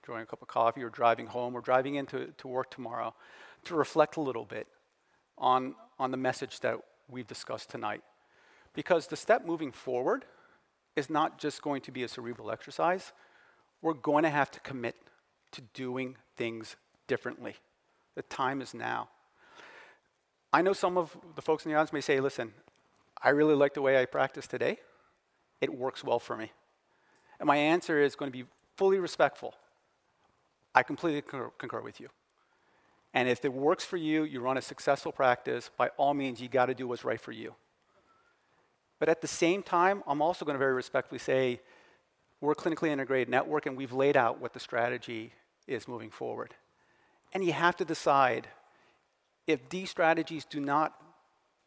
enjoying 0.03 0.23
a 0.23 0.25
cup 0.27 0.43
of 0.43 0.47
coffee, 0.47 0.84
or 0.84 0.89
driving 0.89 1.25
home, 1.25 1.55
or 1.55 1.61
driving 1.61 1.95
into 1.95 2.27
to 2.38 2.47
work 2.47 2.69
tomorrow, 2.69 3.15
to 3.65 3.73
reflect 3.73 4.17
a 4.17 4.21
little 4.21 4.45
bit 4.45 4.67
on, 5.39 5.75
on 5.97 6.11
the 6.11 6.17
message 6.17 6.59
that 6.59 6.77
we've 7.09 7.27
discussed 7.27 7.69
tonight. 7.69 8.01
Because 8.73 9.07
the 9.07 9.15
step 9.15 9.45
moving 9.45 9.71
forward 9.71 10.25
is 10.95 11.09
not 11.09 11.39
just 11.39 11.61
going 11.61 11.81
to 11.81 11.91
be 11.91 12.03
a 12.03 12.07
cerebral 12.07 12.51
exercise, 12.51 13.13
we're 13.81 13.93
going 13.93 14.23
to 14.23 14.29
have 14.29 14.51
to 14.51 14.59
commit 14.59 14.95
to 15.51 15.61
doing 15.73 16.17
things 16.35 16.75
differently. 17.07 17.55
The 18.15 18.21
time 18.23 18.61
is 18.61 18.73
now. 18.73 19.09
I 20.51 20.61
know 20.61 20.73
some 20.73 20.97
of 20.97 21.15
the 21.35 21.41
folks 21.41 21.65
in 21.65 21.71
the 21.71 21.77
audience 21.77 21.93
may 21.93 22.01
say, 22.01 22.19
listen, 22.19 22.53
I 23.21 23.29
really 23.29 23.55
like 23.55 23.73
the 23.73 23.81
way 23.81 24.01
I 24.01 24.05
practice 24.05 24.47
today. 24.47 24.77
It 25.61 25.73
works 25.73 26.03
well 26.03 26.19
for 26.19 26.35
me. 26.35 26.51
And 27.39 27.47
my 27.47 27.57
answer 27.57 28.01
is 28.01 28.15
going 28.15 28.31
to 28.31 28.37
be 28.37 28.45
fully 28.75 28.99
respectful. 28.99 29.53
I 30.73 30.83
completely 30.83 31.21
concur, 31.21 31.51
concur 31.57 31.81
with 31.81 31.99
you. 31.99 32.09
And 33.14 33.28
if 33.28 33.43
it 33.43 33.53
works 33.53 33.84
for 33.84 33.97
you, 33.97 34.24
you 34.24 34.39
run 34.39 34.57
a 34.57 34.62
successful 34.62 35.12
practice, 35.12 35.72
by 35.78 35.89
all 35.97 36.14
means, 36.14 36.39
you 36.39 36.47
got 36.47 36.68
to 36.68 36.76
do 36.76 36.88
what's 36.88 37.03
right 37.03 37.20
for 37.20 37.32
you. 37.32 37.55
But 38.99 39.10
at 39.10 39.22
the 39.22 39.28
same 39.28 39.64
time, 39.64 40.03
I'm 40.05 40.22
also 40.22 40.45
going 40.45 40.55
to 40.55 40.60
very 40.60 40.74
respectfully 40.74 41.20
say 41.20 41.62
we're 42.41 42.51
a 42.51 42.55
clinically 42.55 42.89
integrated 42.89 43.30
network 43.30 43.66
and 43.66 43.76
we've 43.76 43.93
laid 43.93 44.16
out 44.16 44.39
what 44.39 44.53
the 44.53 44.60
strategy 44.60 45.34
is 45.68 45.88
moving 45.88 46.10
forward. 46.10 46.53
And 47.34 47.43
you 47.43 47.53
have 47.53 47.76
to 47.78 47.86
decide 47.86 48.47
if 49.47 49.70
these 49.70 49.89
strategies 49.89 50.45
do 50.45 50.60
not 50.60 50.93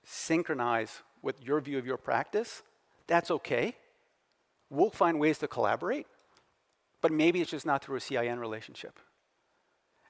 synchronize 0.04 1.02
with 1.22 1.42
your 1.42 1.60
view 1.60 1.78
of 1.78 1.86
your 1.86 1.96
practice, 1.96 2.62
that's 3.06 3.30
okay. 3.30 3.74
We'll 4.70 4.90
find 4.90 5.18
ways 5.18 5.38
to 5.38 5.48
collaborate, 5.48 6.06
but 7.00 7.12
maybe 7.12 7.40
it's 7.40 7.50
just 7.50 7.66
not 7.66 7.84
through 7.84 7.96
a 7.96 8.00
CIN 8.00 8.38
relationship. 8.38 8.98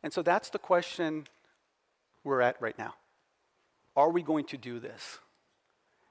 And 0.03 0.13
so 0.13 0.23
that's 0.23 0.51
the 0.51 0.59
question 0.59 1.27
we're 2.25 2.41
at 2.41 2.61
right 2.61 2.77
now. 2.79 2.95
Are 3.97 4.11
we 4.11 4.23
going 4.23 4.45
to 4.47 4.57
do 4.57 4.79
this? 4.81 5.19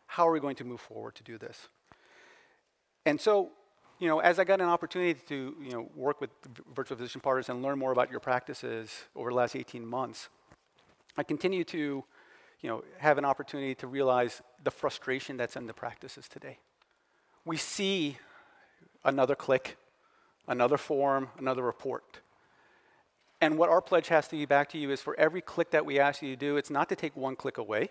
How 0.08 0.28
are 0.28 0.32
we 0.32 0.40
going 0.40 0.56
to 0.58 0.64
move 0.64 0.82
forward 0.82 1.16
to 1.16 1.24
do 1.24 1.38
this? 1.38 1.68
And 3.06 3.20
so, 3.20 3.50
you 4.00 4.08
know, 4.08 4.20
as 4.20 4.40
I 4.40 4.44
got 4.44 4.62
an 4.62 4.68
opportunity 4.68 5.20
to, 5.28 5.56
you 5.62 5.72
know, 5.72 5.90
work 5.96 6.22
with 6.22 6.30
Virtua 6.74 6.98
Physician 6.98 7.22
Partners 7.22 7.50
and 7.50 7.62
learn 7.62 7.80
more 7.80 7.92
about 7.92 8.12
your 8.12 8.20
practices 8.20 8.92
over 9.16 9.30
the 9.30 9.36
last 9.36 9.56
18 9.56 9.86
months, 9.86 10.30
I 11.18 11.24
continue 11.24 11.64
to 11.66 12.04
you 12.62 12.70
know, 12.70 12.84
have 13.00 13.18
an 13.18 13.26
opportunity 13.26 13.74
to 13.76 13.88
realize 13.88 14.42
the 14.64 14.72
frustration 14.72 15.36
that's 15.36 15.56
in 15.56 15.66
the 15.66 15.74
practices 15.74 16.28
today. 16.28 16.60
We 17.44 17.58
see 17.58 18.18
another 19.04 19.36
click, 19.36 19.78
another 20.48 20.78
form, 20.78 21.30
another 21.40 21.64
report. 21.64 22.20
And 23.42 23.58
what 23.58 23.70
our 23.70 23.82
pledge 23.82 24.08
has 24.10 24.28
to 24.28 24.38
be 24.38 24.46
back 24.46 24.70
to 24.70 24.78
you 24.78 24.92
is 24.92 25.02
for 25.02 25.20
every 25.20 25.42
click 25.42 25.72
that 25.72 25.84
we 25.84 26.00
ask 26.00 26.22
you 26.22 26.30
to 26.30 26.36
do, 26.36 26.58
it's 26.58 26.70
not 26.70 26.88
to 26.90 26.96
take 26.96 27.18
one 27.18 27.36
click 27.36 27.58
away. 27.58 27.90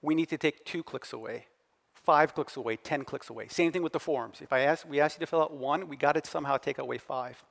We 0.00 0.14
need 0.14 0.28
to 0.28 0.38
take 0.38 0.64
two 0.64 0.84
clicks 0.84 1.12
away, 1.12 1.46
five 1.92 2.34
clicks 2.34 2.56
away, 2.56 2.76
10 2.76 3.04
clicks 3.04 3.28
away. 3.28 3.48
Same 3.48 3.72
thing 3.72 3.82
with 3.82 3.92
the 3.92 4.00
forms. 4.00 4.40
If 4.40 4.52
I 4.52 4.60
ask, 4.60 4.88
we 4.88 5.00
ask 5.00 5.18
you 5.18 5.26
to 5.26 5.28
fill 5.28 5.42
out 5.42 5.52
one, 5.52 5.88
we 5.88 5.96
got 5.96 6.12
to 6.12 6.30
somehow 6.30 6.56
take 6.56 6.78
away 6.78 6.98
five. 6.98 7.42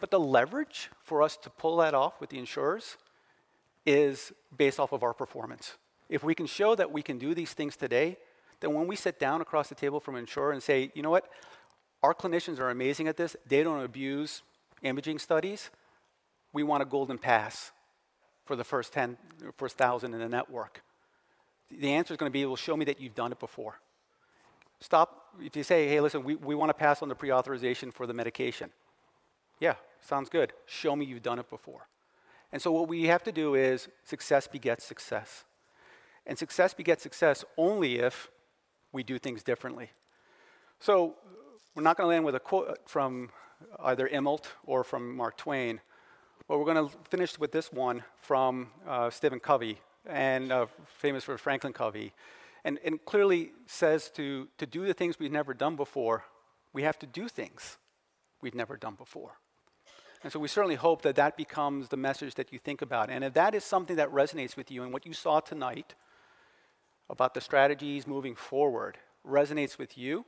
But 0.00 0.10
the 0.10 0.18
leverage 0.18 0.90
for 1.02 1.22
us 1.22 1.36
to 1.38 1.50
pull 1.50 1.76
that 1.78 1.94
off 1.94 2.20
with 2.20 2.30
the 2.30 2.38
insurers 2.38 2.96
is 3.84 4.32
based 4.56 4.80
off 4.80 4.92
of 4.92 5.02
our 5.02 5.14
performance. 5.14 5.74
If 6.08 6.24
we 6.24 6.34
can 6.34 6.46
show 6.46 6.74
that 6.74 6.90
we 6.90 7.02
can 7.02 7.18
do 7.18 7.34
these 7.34 7.52
things 7.52 7.76
today, 7.76 8.16
then 8.60 8.72
when 8.72 8.86
we 8.86 8.96
sit 8.96 9.18
down 9.20 9.40
across 9.42 9.68
the 9.68 9.74
table 9.74 10.00
from 10.00 10.14
an 10.14 10.20
insurer 10.20 10.52
and 10.52 10.62
say, 10.62 10.90
you 10.94 11.02
know 11.02 11.10
what, 11.10 11.28
our 12.02 12.14
clinicians 12.14 12.58
are 12.58 12.70
amazing 12.70 13.08
at 13.08 13.16
this, 13.16 13.36
they 13.46 13.62
don't 13.62 13.82
abuse 13.82 14.42
imaging 14.82 15.18
studies, 15.18 15.70
we 16.56 16.62
want 16.62 16.82
a 16.82 16.86
golden 16.86 17.18
pass 17.18 17.70
for 18.46 18.56
the 18.56 18.64
first 18.64 18.94
10, 18.94 19.18
first 19.58 19.78
1,000 19.78 20.14
in 20.14 20.20
the 20.20 20.26
network. 20.26 20.82
The 21.70 21.92
answer 21.92 22.14
is 22.14 22.16
going 22.16 22.32
to 22.32 22.32
be, 22.32 22.46
well, 22.46 22.56
show 22.56 22.74
me 22.78 22.86
that 22.86 22.98
you've 22.98 23.14
done 23.14 23.30
it 23.30 23.38
before. 23.38 23.78
Stop, 24.80 25.34
if 25.38 25.54
you 25.54 25.62
say, 25.62 25.86
hey, 25.86 26.00
listen, 26.00 26.24
we, 26.24 26.34
we 26.34 26.54
want 26.54 26.70
to 26.70 26.74
pass 26.74 27.02
on 27.02 27.10
the 27.10 27.14
pre 27.14 27.30
authorization 27.30 27.90
for 27.90 28.06
the 28.06 28.14
medication. 28.14 28.70
Yeah, 29.60 29.74
sounds 30.00 30.30
good. 30.30 30.54
Show 30.64 30.96
me 30.96 31.04
you've 31.04 31.22
done 31.22 31.38
it 31.38 31.50
before. 31.50 31.88
And 32.52 32.62
so 32.62 32.72
what 32.72 32.88
we 32.88 33.04
have 33.04 33.22
to 33.24 33.32
do 33.32 33.54
is 33.54 33.88
success 34.04 34.46
begets 34.46 34.82
success. 34.82 35.44
And 36.24 36.38
success 36.38 36.72
begets 36.72 37.02
success 37.02 37.44
only 37.58 37.96
if 37.98 38.30
we 38.92 39.02
do 39.02 39.18
things 39.18 39.42
differently. 39.42 39.90
So 40.80 41.16
we're 41.74 41.82
not 41.82 41.98
going 41.98 42.06
to 42.06 42.08
land 42.08 42.24
with 42.24 42.34
a 42.34 42.40
quote 42.40 42.78
from 42.86 43.28
either 43.78 44.08
Immelt 44.08 44.44
or 44.64 44.84
from 44.84 45.14
Mark 45.14 45.36
Twain, 45.36 45.80
but 46.48 46.58
we're 46.58 46.72
going 46.72 46.88
to 46.88 46.96
finish 47.10 47.38
with 47.38 47.52
this 47.52 47.72
one 47.72 48.04
from 48.20 48.68
uh, 48.86 49.10
Stephen 49.10 49.40
Covey, 49.40 49.78
and 50.08 50.52
uh, 50.52 50.66
famous 50.98 51.24
for 51.24 51.36
Franklin 51.38 51.72
Covey, 51.72 52.12
and, 52.64 52.78
and 52.84 53.04
clearly 53.04 53.52
says 53.66 54.10
to, 54.10 54.48
to 54.58 54.66
do 54.66 54.86
the 54.86 54.94
things 54.94 55.18
we've 55.18 55.32
never 55.32 55.54
done 55.54 55.76
before, 55.76 56.24
we 56.72 56.82
have 56.82 56.98
to 57.00 57.06
do 57.06 57.28
things 57.28 57.78
we've 58.40 58.54
never 58.54 58.76
done 58.76 58.94
before. 58.94 59.38
And 60.22 60.32
so 60.32 60.38
we 60.38 60.48
certainly 60.48 60.76
hope 60.76 61.02
that 61.02 61.16
that 61.16 61.36
becomes 61.36 61.88
the 61.88 61.96
message 61.96 62.34
that 62.34 62.52
you 62.52 62.58
think 62.58 62.82
about. 62.82 63.10
And 63.10 63.22
if 63.22 63.34
that 63.34 63.54
is 63.54 63.64
something 63.64 63.96
that 63.96 64.10
resonates 64.10 64.56
with 64.56 64.70
you 64.70 64.82
and 64.82 64.92
what 64.92 65.06
you 65.06 65.12
saw 65.12 65.40
tonight 65.40 65.94
about 67.08 67.34
the 67.34 67.40
strategies 67.40 68.06
moving 68.06 68.34
forward 68.34 68.98
resonates 69.26 69.78
with 69.78 69.96
you, 69.96 70.24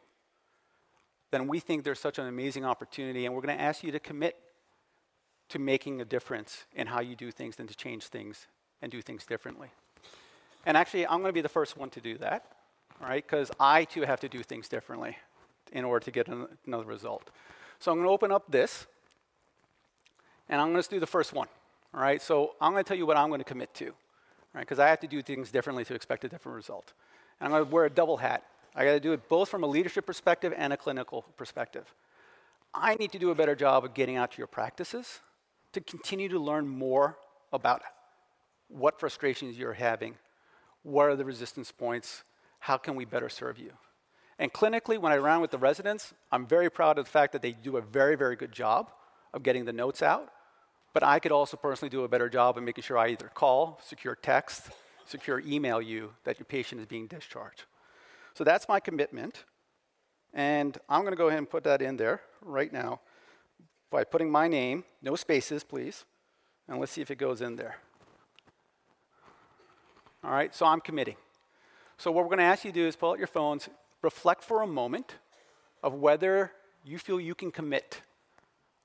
then 1.30 1.48
we 1.48 1.58
think 1.58 1.84
there's 1.84 2.00
such 2.00 2.18
an 2.18 2.26
amazing 2.26 2.64
opportunity. 2.64 3.26
And 3.26 3.34
we're 3.34 3.40
going 3.40 3.56
to 3.56 3.62
ask 3.62 3.82
you 3.82 3.92
to 3.92 3.98
commit 3.98 4.36
to 5.48 5.58
making 5.58 6.00
a 6.00 6.04
difference 6.04 6.64
in 6.74 6.86
how 6.86 7.00
you 7.00 7.16
do 7.16 7.30
things 7.30 7.56
and 7.58 7.68
to 7.68 7.76
change 7.76 8.04
things 8.04 8.46
and 8.82 8.92
do 8.92 9.00
things 9.00 9.24
differently. 9.24 9.68
And 10.66 10.76
actually, 10.76 11.06
I'm 11.06 11.20
going 11.20 11.30
to 11.30 11.32
be 11.32 11.40
the 11.40 11.48
first 11.48 11.76
one 11.76 11.90
to 11.90 12.00
do 12.00 12.18
that, 12.18 12.44
right? 13.00 13.24
Because 13.24 13.50
I 13.58 13.84
too 13.84 14.02
have 14.02 14.20
to 14.20 14.28
do 14.28 14.42
things 14.42 14.68
differently 14.68 15.16
in 15.72 15.84
order 15.84 16.04
to 16.04 16.10
get 16.10 16.28
another 16.66 16.84
result. 16.84 17.30
So 17.78 17.90
I'm 17.90 17.98
going 17.98 18.06
to 18.06 18.12
open 18.12 18.32
up 18.32 18.50
this. 18.50 18.86
And 20.48 20.60
I'm 20.60 20.72
going 20.72 20.82
to 20.82 20.88
do 20.88 21.00
the 21.00 21.06
first 21.06 21.32
one. 21.32 21.48
All 21.94 22.00
right, 22.00 22.20
so 22.20 22.54
I'm 22.60 22.72
going 22.72 22.84
to 22.84 22.88
tell 22.88 22.96
you 22.96 23.06
what 23.06 23.16
I'm 23.16 23.28
going 23.28 23.40
to 23.40 23.44
commit 23.44 23.72
to, 23.74 23.92
right? 24.54 24.60
Because 24.60 24.78
I 24.78 24.88
have 24.88 25.00
to 25.00 25.06
do 25.06 25.22
things 25.22 25.50
differently 25.50 25.84
to 25.86 25.94
expect 25.94 26.24
a 26.24 26.28
different 26.28 26.56
result. 26.56 26.92
And 27.40 27.46
I'm 27.46 27.50
going 27.52 27.64
to 27.64 27.74
wear 27.74 27.84
a 27.86 27.90
double 27.90 28.18
hat. 28.18 28.44
I 28.74 28.84
got 28.84 28.92
to 28.92 29.00
do 29.00 29.12
it 29.12 29.28
both 29.28 29.48
from 29.48 29.62
a 29.62 29.66
leadership 29.66 30.06
perspective 30.06 30.52
and 30.56 30.72
a 30.72 30.76
clinical 30.76 31.22
perspective. 31.36 31.92
I 32.74 32.94
need 32.96 33.12
to 33.12 33.18
do 33.18 33.30
a 33.30 33.34
better 33.34 33.54
job 33.54 33.84
of 33.84 33.94
getting 33.94 34.16
out 34.16 34.32
to 34.32 34.38
your 34.38 34.46
practices 34.46 35.20
to 35.78 35.90
continue 35.90 36.28
to 36.28 36.38
learn 36.38 36.68
more 36.68 37.18
about 37.52 37.82
what 38.68 39.00
frustrations 39.00 39.58
you're 39.58 39.72
having, 39.72 40.16
what 40.82 41.08
are 41.08 41.16
the 41.16 41.24
resistance 41.24 41.72
points, 41.72 42.24
how 42.60 42.76
can 42.76 42.94
we 42.94 43.04
better 43.04 43.28
serve 43.28 43.58
you. 43.58 43.72
And 44.38 44.52
clinically, 44.52 44.98
when 44.98 45.12
I 45.12 45.16
round 45.16 45.42
with 45.42 45.50
the 45.50 45.58
residents, 45.58 46.14
I'm 46.30 46.46
very 46.46 46.70
proud 46.70 46.98
of 46.98 47.06
the 47.06 47.10
fact 47.10 47.32
that 47.32 47.42
they 47.42 47.52
do 47.52 47.76
a 47.76 47.80
very, 47.80 48.16
very 48.16 48.36
good 48.36 48.52
job 48.52 48.90
of 49.32 49.42
getting 49.42 49.64
the 49.64 49.72
notes 49.72 50.02
out 50.02 50.30
but 50.98 51.02
I 51.02 51.18
could 51.18 51.32
also 51.32 51.56
personally 51.56 51.90
do 51.90 52.04
a 52.04 52.08
better 52.08 52.28
job 52.28 52.56
of 52.56 52.64
making 52.64 52.82
sure 52.82 52.98
I 52.98 53.10
either 53.10 53.30
call, 53.32 53.78
secure 53.84 54.16
text, 54.16 54.70
secure 55.06 55.40
email 55.46 55.80
you 55.80 56.14
that 56.24 56.38
your 56.38 56.46
patient 56.46 56.80
is 56.80 56.88
being 56.88 57.06
discharged. 57.06 57.66
So 58.34 58.44
that's 58.44 58.68
my 58.68 58.80
commitment. 58.80 59.44
And 60.34 60.76
I'm 60.88 61.02
going 61.02 61.12
to 61.12 61.16
go 61.16 61.28
ahead 61.28 61.38
and 61.38 61.48
put 61.48 61.64
that 61.64 61.82
in 61.82 61.96
there 61.96 62.20
right 62.42 62.72
now 62.72 63.00
by 63.90 64.04
putting 64.04 64.30
my 64.30 64.48
name, 64.48 64.84
no 65.02 65.16
spaces, 65.16 65.64
please. 65.64 66.04
And 66.68 66.78
let's 66.78 66.92
see 66.92 67.00
if 67.00 67.10
it 67.10 67.16
goes 67.16 67.40
in 67.40 67.56
there. 67.56 67.76
All 70.22 70.30
right, 70.30 70.54
so 70.54 70.66
I'm 70.66 70.80
committing. 70.80 71.16
So 71.96 72.10
what 72.10 72.24
we're 72.24 72.30
going 72.30 72.38
to 72.38 72.44
ask 72.44 72.64
you 72.64 72.72
to 72.72 72.80
do 72.80 72.86
is 72.86 72.96
pull 72.96 73.12
out 73.12 73.18
your 73.18 73.26
phones, 73.26 73.68
reflect 74.02 74.44
for 74.44 74.62
a 74.62 74.66
moment 74.66 75.16
of 75.82 75.94
whether 75.94 76.52
you 76.84 76.98
feel 76.98 77.20
you 77.20 77.34
can 77.34 77.50
commit 77.50 78.02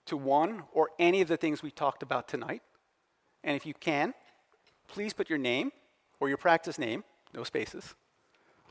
to 0.05 0.17
one 0.17 0.63
or 0.73 0.89
any 0.99 1.21
of 1.21 1.27
the 1.27 1.38
things 1.38 1.61
we 1.61 1.71
talked 1.71 2.03
about 2.03 2.27
tonight. 2.27 2.61
And 3.43 3.55
if 3.55 3.65
you 3.65 3.73
can, 3.73 4.13
please 4.88 5.13
put 5.13 5.30
your 5.30 5.39
name 5.39 5.71
or 6.19 6.30
your 6.30 6.38
practice 6.38 6.77
name, 6.80 7.03
no 7.34 7.43
spaces, 7.43 7.95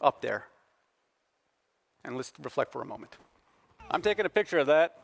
up 0.01 0.23
there. 0.23 0.47
And 2.05 2.17
let's 2.17 2.33
reflect 2.41 2.73
for 2.73 2.83
a 2.83 2.87
moment. 2.87 3.17
I'm 3.91 4.03
taking 4.03 4.25
a 4.25 4.31
picture 4.31 4.59
of 4.59 4.67
that. 4.69 4.97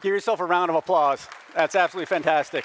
Give 0.00 0.12
yourself 0.14 0.38
a 0.40 0.44
round 0.44 0.70
of 0.70 0.76
applause. 0.76 1.26
That's 1.54 1.74
absolutely 1.74 2.06
fantastic. 2.06 2.64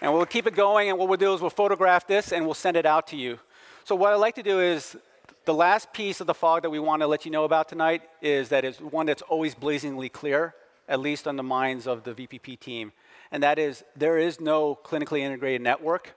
And 0.00 0.12
we'll 0.12 0.26
keep 0.26 0.46
it 0.46 0.54
going, 0.54 0.90
and 0.90 0.98
what 0.98 1.08
we'll 1.08 1.18
do 1.18 1.32
is 1.34 1.40
we'll 1.40 1.50
photograph 1.50 2.06
this 2.06 2.32
and 2.32 2.44
we'll 2.44 2.54
send 2.54 2.76
it 2.76 2.84
out 2.84 3.06
to 3.08 3.16
you. 3.16 3.38
So, 3.84 3.94
what 3.94 4.12
I'd 4.12 4.16
like 4.16 4.34
to 4.34 4.42
do 4.42 4.60
is 4.60 4.96
The 5.44 5.52
last 5.52 5.92
piece 5.92 6.22
of 6.22 6.26
the 6.26 6.32
fog 6.32 6.62
that 6.62 6.70
we 6.70 6.78
want 6.78 7.02
to 7.02 7.06
let 7.06 7.26
you 7.26 7.30
know 7.30 7.44
about 7.44 7.68
tonight 7.68 8.00
is 8.22 8.48
that 8.48 8.64
it's 8.64 8.80
one 8.80 9.04
that's 9.04 9.20
always 9.20 9.54
blazingly 9.54 10.08
clear, 10.08 10.54
at 10.88 11.00
least 11.00 11.28
on 11.28 11.36
the 11.36 11.42
minds 11.42 11.86
of 11.86 12.02
the 12.02 12.14
VPP 12.14 12.58
team, 12.58 12.92
and 13.30 13.42
that 13.42 13.58
is 13.58 13.84
there 13.94 14.16
is 14.16 14.40
no 14.40 14.74
clinically 14.74 15.20
integrated 15.20 15.60
network 15.60 16.16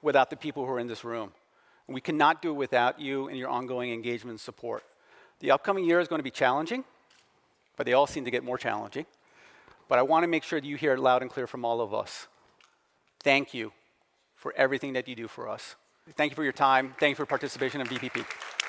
without 0.00 0.30
the 0.30 0.36
people 0.36 0.64
who 0.64 0.70
are 0.72 0.78
in 0.78 0.86
this 0.86 1.02
room. 1.02 1.32
We 1.88 2.00
cannot 2.00 2.40
do 2.40 2.50
it 2.50 2.54
without 2.54 3.00
you 3.00 3.26
and 3.26 3.36
your 3.36 3.48
ongoing 3.48 3.92
engagement 3.92 4.30
and 4.30 4.40
support. 4.40 4.84
The 5.40 5.50
upcoming 5.50 5.84
year 5.84 5.98
is 5.98 6.06
going 6.06 6.20
to 6.20 6.24
be 6.24 6.30
challenging, 6.30 6.84
but 7.76 7.86
they 7.86 7.92
all 7.92 8.06
seem 8.06 8.24
to 8.24 8.30
get 8.30 8.44
more 8.44 8.58
challenging. 8.58 9.06
But 9.88 9.98
I 9.98 10.02
want 10.02 10.24
to 10.24 10.28
make 10.28 10.42
sure 10.42 10.60
that 10.60 10.66
you 10.66 10.76
hear 10.76 10.94
it 10.94 10.98
loud 10.98 11.22
and 11.22 11.30
clear 11.30 11.46
from 11.46 11.64
all 11.64 11.80
of 11.80 11.92
us. 11.92 12.28
Thank 13.22 13.54
you 13.54 13.72
for 14.36 14.52
everything 14.56 14.94
that 14.94 15.06
you 15.08 15.14
do 15.14 15.28
for 15.28 15.48
us. 15.48 15.76
Thank 16.16 16.32
you 16.32 16.36
for 16.36 16.44
your 16.44 16.52
time. 16.52 16.94
Thank 16.98 17.12
you 17.12 17.16
for 17.16 17.26
participation 17.26 17.80
in 17.80 17.86
VPP. 17.86 18.61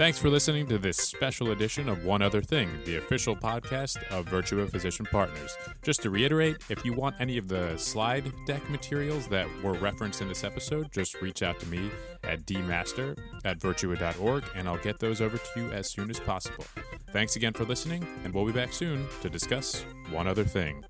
Thanks 0.00 0.18
for 0.18 0.30
listening 0.30 0.66
to 0.68 0.78
this 0.78 0.96
special 0.96 1.50
edition 1.50 1.86
of 1.86 2.06
One 2.06 2.22
Other 2.22 2.40
Thing, 2.40 2.70
the 2.86 2.96
official 2.96 3.36
podcast 3.36 4.02
of 4.10 4.24
Virtua 4.24 4.70
Physician 4.70 5.04
Partners. 5.04 5.54
Just 5.82 6.00
to 6.00 6.08
reiterate, 6.08 6.56
if 6.70 6.86
you 6.86 6.94
want 6.94 7.16
any 7.20 7.36
of 7.36 7.48
the 7.48 7.76
slide 7.76 8.32
deck 8.46 8.70
materials 8.70 9.28
that 9.28 9.46
were 9.62 9.74
referenced 9.74 10.22
in 10.22 10.28
this 10.28 10.42
episode, 10.42 10.90
just 10.90 11.20
reach 11.20 11.42
out 11.42 11.60
to 11.60 11.66
me 11.66 11.90
at 12.24 12.46
dmaster 12.46 13.14
at 13.44 13.58
virtua.org 13.58 14.42
and 14.56 14.66
I'll 14.66 14.78
get 14.78 14.98
those 15.00 15.20
over 15.20 15.36
to 15.36 15.60
you 15.60 15.70
as 15.70 15.90
soon 15.90 16.08
as 16.08 16.18
possible. 16.18 16.64
Thanks 17.12 17.36
again 17.36 17.52
for 17.52 17.66
listening, 17.66 18.06
and 18.24 18.32
we'll 18.32 18.46
be 18.46 18.52
back 18.52 18.72
soon 18.72 19.06
to 19.20 19.28
discuss 19.28 19.84
one 20.10 20.26
other 20.26 20.44
thing. 20.44 20.82